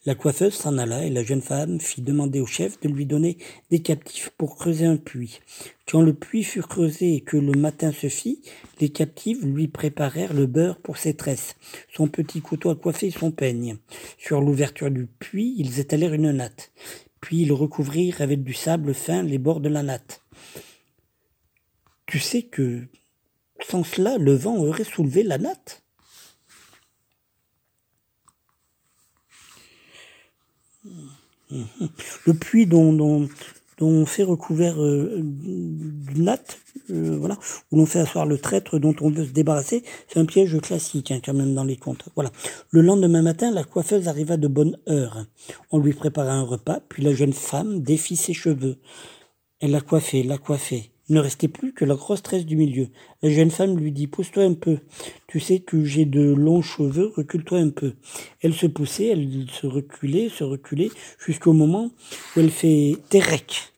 La 0.07 0.15
coiffeuse 0.15 0.55
s'en 0.55 0.79
alla 0.79 1.05
et 1.05 1.11
la 1.11 1.25
jeune 1.25 1.43
femme 1.43 1.81
fit 1.81 2.01
demander 2.01 2.41
au 2.41 2.47
chef 2.47 2.79
de 2.79 2.89
lui 2.89 3.07
donner 3.07 3.39
des 3.71 3.81
captifs 3.81 4.31
pour 4.39 4.55
creuser 4.55 4.87
un 4.87 4.97
puits. 4.97 5.41
Quand 5.89 6.01
le 6.01 6.15
puits 6.15 6.45
fut 6.45 6.63
creusé 6.63 7.15
et 7.15 7.21
que 7.23 7.37
le 7.37 7.59
matin 7.59 7.91
se 7.91 8.09
fit, 8.09 8.41
les 8.81 8.91
captives 8.91 9.45
lui 9.45 9.67
préparèrent 9.67 10.33
le 10.33 10.47
beurre 10.47 10.79
pour 10.79 10.97
ses 10.97 11.15
tresses, 11.15 11.57
son 11.93 12.07
petit 12.07 12.41
couteau 12.41 12.71
à 12.71 12.77
coiffer 12.77 13.09
et 13.09 13.11
son 13.11 13.33
peigne. 13.33 13.79
Sur 14.17 14.41
l'ouverture 14.41 14.93
du 14.93 15.07
puits, 15.07 15.57
ils 15.59 15.81
étalèrent 15.81 16.15
une 16.15 16.31
natte. 16.31 16.71
Puis 17.21 17.43
ils 17.43 17.53
recouvrirent 17.53 18.21
avec 18.21 18.45
du 18.45 18.55
sable 18.55 18.95
fin 18.95 19.25
les 19.25 19.39
bords 19.39 19.61
de 19.61 19.69
la 19.69 19.83
natte. 19.83 20.23
Tu 22.07 22.21
sais 22.21 22.43
que 22.43 22.83
sans 23.61 23.85
cela, 23.85 24.19
le 24.19 24.35
vent 24.35 24.57
aurait 24.57 24.85
soulevé 24.85 25.23
la 25.23 25.39
natte. 25.39 25.83
Le 31.51 32.35
puits 32.35 32.67
dont, 32.67 32.93
dont, 32.93 33.29
on 33.81 34.07
fait 34.07 34.25
recouvert 34.25 34.83
euh, 34.83 35.21
d'une 35.21 36.25
natte, 36.25 36.59
euh, 36.91 37.17
voilà, 37.19 37.39
où 37.71 37.77
l'on 37.77 37.87
fait 37.87 38.01
asseoir 38.01 38.27
le 38.27 38.39
traître 38.39 38.79
dont 38.79 38.95
on 39.01 39.11
veut 39.11 39.25
se 39.25 39.31
débarrasser, 39.31 39.85
c'est 40.09 40.19
un 40.19 40.25
piège 40.25 40.59
classique 40.61 41.11
hein, 41.11 41.21
quand 41.25 41.35
même 41.35 41.55
dans 41.55 41.65
les 41.65 41.77
contes. 41.77 42.05
Voilà. 42.15 42.31
Le 42.71 42.81
lendemain 42.81 43.23
matin, 43.23 43.51
la 43.51 43.65
coiffeuse 43.65 44.09
arriva 44.09 44.37
de 44.37 44.49
bonne 44.49 44.77
heure. 44.89 45.27
On 45.71 45.79
lui 45.79 45.93
prépara 45.93 46.33
un 46.33 46.43
repas, 46.43 46.81
puis 46.89 47.03
la 47.03 47.15
jeune 47.15 47.33
femme 47.33 47.81
défit 47.81 48.17
ses 48.17 48.35
cheveux. 48.35 48.79
Elle 49.61 49.71
l'a 49.71 49.81
coiffé, 49.81 50.23
l'a 50.23 50.39
coiffé. 50.39 50.91
Ne 51.09 51.21
restait 51.21 51.47
plus 51.47 51.73
que 51.73 51.85
la 51.85 51.95
grosse 51.95 52.23
tresse 52.23 52.45
du 52.45 52.57
milieu. 52.57 52.89
La 53.23 53.31
jeune 53.31 53.53
femme 53.53 53.79
lui 53.79 53.93
dit 53.93 54.09
Pousse-toi 54.09 54.43
un 54.43 54.55
peu. 54.55 54.79
Tu 55.29 55.39
sais 55.39 55.61
que 55.61 55.85
j'ai 55.85 56.05
de 56.05 56.21
longs 56.21 56.63
cheveux, 56.63 57.13
recule-toi 57.15 57.59
un 57.59 57.71
peu. 57.71 57.95
Elle 58.41 58.55
se 58.55 58.67
poussait, 58.67 59.07
elle 59.07 59.47
se 59.49 59.69
reculait, 59.69 60.29
se 60.29 60.43
reculait, 60.43 60.91
jusqu'au 61.25 61.53
moment 61.53 61.93
où 62.35 62.41
elle 62.41 62.51
fait 62.51 62.97
Terek. 63.09 63.73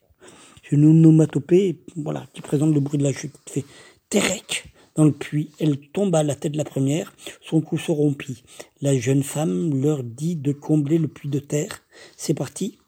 Une 0.71 0.85
onomatopée, 0.85 1.83
voilà, 1.95 2.25
qui 2.33 2.41
présente 2.41 2.73
le 2.73 2.79
bruit 2.79 2.97
de 2.97 3.03
la 3.03 3.13
chute. 3.13 3.35
Elle 3.45 3.53
fait 3.53 3.65
Terek 4.09 4.65
dans 4.95 5.05
le 5.05 5.11
puits. 5.11 5.51
Elle 5.59 5.79
tomba 5.91 6.19
à 6.19 6.23
la 6.23 6.35
tête 6.35 6.53
de 6.53 6.57
la 6.57 6.63
première, 6.63 7.13
son 7.41 7.61
cou 7.61 7.77
se 7.77 7.91
rompit. 7.91 8.43
La 8.81 8.97
jeune 8.97 9.23
femme 9.23 9.79
leur 9.79 10.03
dit 10.03 10.35
de 10.35 10.51
combler 10.51 10.97
le 10.97 11.07
puits 11.07 11.29
de 11.29 11.39
terre. 11.39 11.83
C'est 12.17 12.33
parti, 12.33 12.79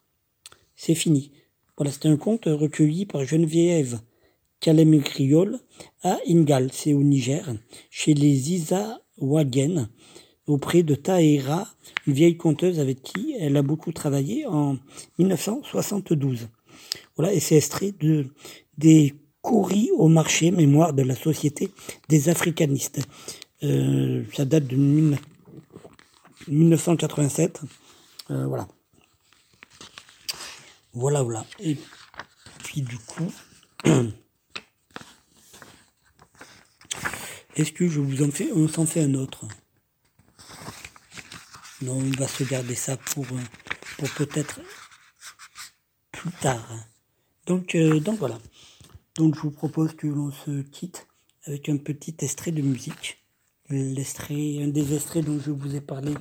c'est 0.75 0.95
fini. 0.95 1.31
Voilà, 1.77 1.91
c'était 1.91 2.09
un 2.09 2.17
conte 2.17 2.45
recueilli 2.45 3.05
par 3.05 3.23
Geneviève 3.23 3.99
Kalem 4.61 5.01
à 6.03 6.19
Ingal, 6.27 6.69
c'est 6.71 6.93
au 6.93 7.01
Niger, 7.01 7.51
chez 7.89 8.13
les 8.13 8.51
Isawagen, 8.53 9.89
auprès 10.45 10.83
de 10.83 10.93
Tahira, 10.93 11.67
une 12.05 12.13
vieille 12.13 12.37
conteuse 12.37 12.79
avec 12.79 13.01
qui 13.01 13.35
elle 13.39 13.57
a 13.57 13.63
beaucoup 13.63 13.91
travaillé 13.91 14.45
en 14.45 14.77
1972. 15.17 16.47
Voilà, 17.17 17.33
et 17.33 17.39
c'est 17.39 17.55
extrait 17.55 17.91
de, 17.99 18.27
des 18.77 19.15
courris 19.41 19.89
au 19.97 20.07
marché, 20.07 20.51
mémoire 20.51 20.93
de 20.93 21.01
la 21.01 21.15
Société 21.15 21.71
des 22.07 22.29
Africanistes. 22.29 23.01
Euh, 23.63 24.23
ça 24.35 24.45
date 24.45 24.67
de 24.67 24.75
1987. 26.47 27.61
Euh, 28.29 28.45
voilà. 28.45 28.67
Voilà, 30.93 31.23
voilà. 31.23 31.45
Et 31.59 31.77
puis 32.63 32.81
du 32.83 32.97
coup, 32.99 33.31
Est-ce 37.55 37.71
que 37.71 37.87
je 37.87 37.99
vous 37.99 38.23
en 38.23 38.31
fais, 38.31 38.51
on 38.53 38.67
s'en 38.67 38.85
fait 38.85 39.01
un 39.01 39.13
autre? 39.13 39.45
Non, 41.81 41.93
on 41.93 42.11
va 42.11 42.27
se 42.27 42.43
garder 42.43 42.75
ça 42.75 42.95
pour, 42.97 43.25
euh, 43.25 44.05
peut-être 44.15 44.61
plus 46.11 46.31
tard. 46.31 46.67
Donc, 47.45 47.75
euh, 47.75 47.99
donc 47.99 48.19
voilà. 48.19 48.39
Donc 49.15 49.35
je 49.35 49.41
vous 49.41 49.51
propose 49.51 49.95
que 49.95 50.07
l'on 50.07 50.31
se 50.31 50.61
quitte 50.61 51.07
avec 51.45 51.69
un 51.69 51.77
petit 51.77 52.15
extrait 52.19 52.51
de 52.51 52.61
musique. 52.61 53.25
L'extrait, 53.69 54.61
un 54.61 54.67
des 54.67 54.93
extraits 54.93 55.25
dont 55.25 55.39
je 55.39 55.51
vous 55.51 55.75
ai 55.75 55.81
parlé 55.81 56.13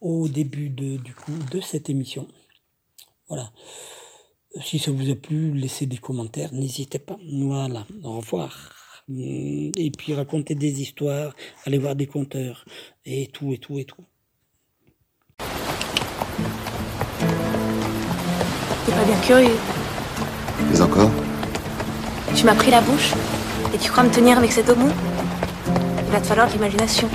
au 0.00 0.28
début 0.28 0.70
de, 0.70 0.98
de 1.50 1.60
cette 1.60 1.90
émission. 1.90 2.28
Voilà. 3.28 3.52
Si 4.62 4.78
ça 4.78 4.90
vous 4.90 5.10
a 5.10 5.14
plu, 5.14 5.52
laissez 5.52 5.86
des 5.86 5.98
commentaires, 5.98 6.52
n'hésitez 6.52 6.98
pas. 6.98 7.18
Voilà. 7.40 7.86
Au 8.02 8.18
revoir. 8.18 8.77
Mm, 9.08 9.70
et 9.76 9.90
puis 9.96 10.12
raconter 10.14 10.54
des 10.54 10.82
histoires, 10.82 11.34
aller 11.64 11.78
voir 11.78 11.96
des 11.96 12.06
conteurs, 12.06 12.64
et 13.06 13.28
tout, 13.32 13.52
et 13.54 13.58
tout, 13.58 13.78
et 13.78 13.84
tout. 13.84 14.04
T'es 18.84 18.92
pas 18.92 19.04
bien 19.04 19.16
curieux 19.22 19.56
Mais 20.70 20.80
encore 20.80 21.10
Tu 22.34 22.44
m'as 22.44 22.54
pris 22.54 22.70
la 22.70 22.80
bouche 22.80 23.12
Et 23.74 23.78
tu 23.78 23.90
crois 23.90 24.04
me 24.04 24.10
tenir 24.10 24.36
avec 24.38 24.52
cet 24.52 24.68
homo 24.68 24.88
Il 26.06 26.12
va 26.12 26.20
te 26.20 26.26
falloir 26.26 26.48
de 26.48 26.52
l'imagination. 26.52 27.08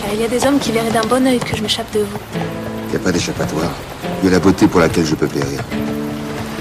Car 0.00 0.14
il 0.14 0.20
y 0.20 0.24
a 0.24 0.28
des 0.28 0.44
hommes 0.46 0.58
qui 0.58 0.72
verraient 0.72 0.92
d'un 0.92 1.06
bon 1.06 1.24
oeil 1.26 1.38
que 1.38 1.56
je 1.56 1.62
m'échappe 1.62 1.92
de 1.92 2.00
vous. 2.00 2.18
Il 2.86 2.90
n'y 2.90 2.96
a 2.96 3.00
pas 3.00 3.12
d'échappatoire. 3.12 3.72
Il 4.22 4.26
y 4.26 4.28
a 4.28 4.32
la 4.32 4.40
beauté 4.40 4.66
pour 4.66 4.80
laquelle 4.80 5.04
je 5.04 5.14
peux 5.14 5.28
périr. 5.28 5.62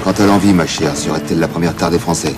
Quant 0.03 0.11
à 0.11 0.25
l'envie, 0.27 0.53
ma 0.53 0.67
chère, 0.67 0.95
serait-elle 0.95 1.39
la 1.39 1.47
première 1.47 1.75
tare 1.75 1.89
des 1.89 1.99
Français? 1.99 2.35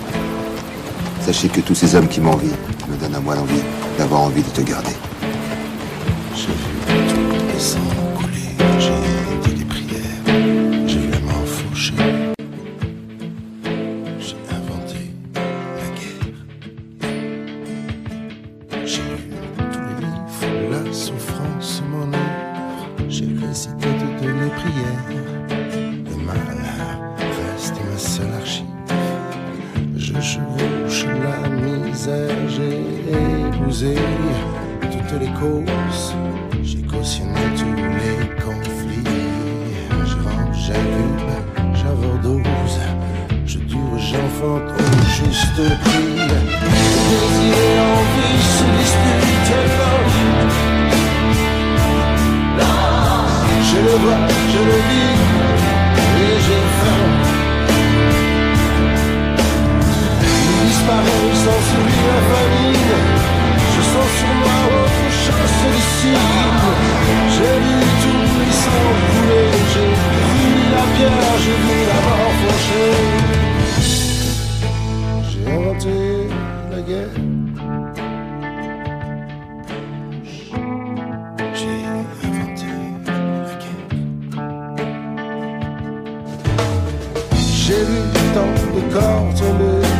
Sachez 1.28 1.48
que 1.48 1.60
tous 1.60 1.74
ces 1.74 1.94
hommes 1.94 2.08
qui 2.08 2.22
m'envient 2.22 2.56
me 2.88 2.96
donnent 2.96 3.16
à 3.16 3.20
moi 3.20 3.34
l'envie 3.34 3.60
d'avoir 3.98 4.22
envie 4.22 4.42
de 4.42 4.48
te 4.48 4.62
garder. 4.62 4.96
Les 7.54 7.97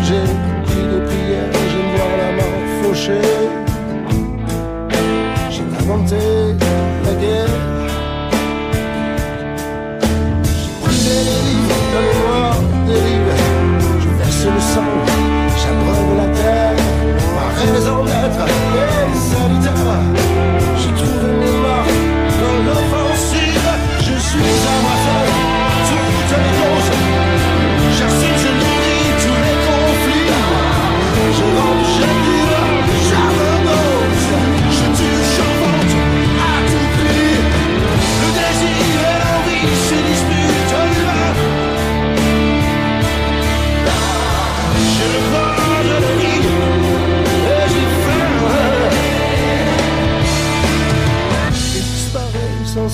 J'ai 0.04 0.22
dit 0.66 0.86
de 0.92 0.98
prière, 1.06 1.52
je 1.52 1.78
me 1.78 1.98
la 2.16 2.30
mort 2.36 2.62
fauchée. 2.82 3.20
J'ai 5.50 5.62
inventé 5.80 6.16
la 7.04 7.14
guerre. 7.14 7.47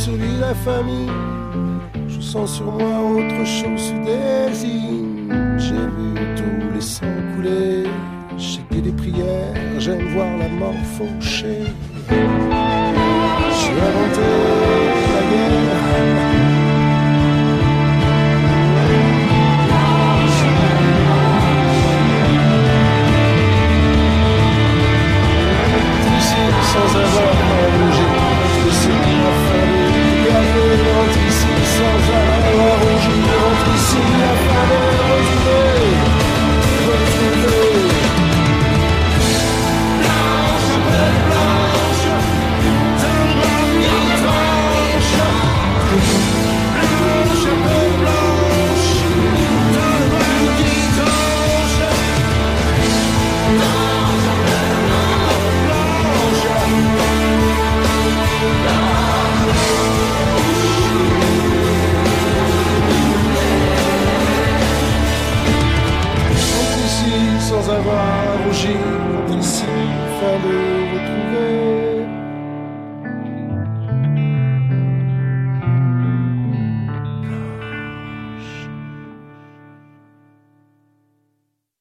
sourit 0.05 0.39
la 0.39 0.55
famille. 0.55 1.11
Je 2.09 2.21
sens 2.21 2.57
sur 2.57 2.71
moi 2.73 3.01
autre 3.17 3.45
chose, 3.47 3.87
des 4.05 4.65
îles. 4.65 5.33
J'ai 5.57 5.87
vu 5.97 6.11
tous 6.37 6.75
les 6.75 6.81
sangs 6.81 7.23
couler. 7.35 7.85
J'ai 8.37 8.81
des 8.83 8.93
prières, 8.93 9.55
j'aime 9.79 10.07
voir 10.15 10.31
la 10.37 10.49
mort 10.49 10.83
fauchée. 10.97 11.65
J'ai 13.59 13.77
inventé 13.89 14.31
la 15.15 15.23
guerre. 15.31 15.75
sans 26.73 26.99
avoir 26.99 27.44
agitando-se, 68.65 69.67
falei. 70.21 70.74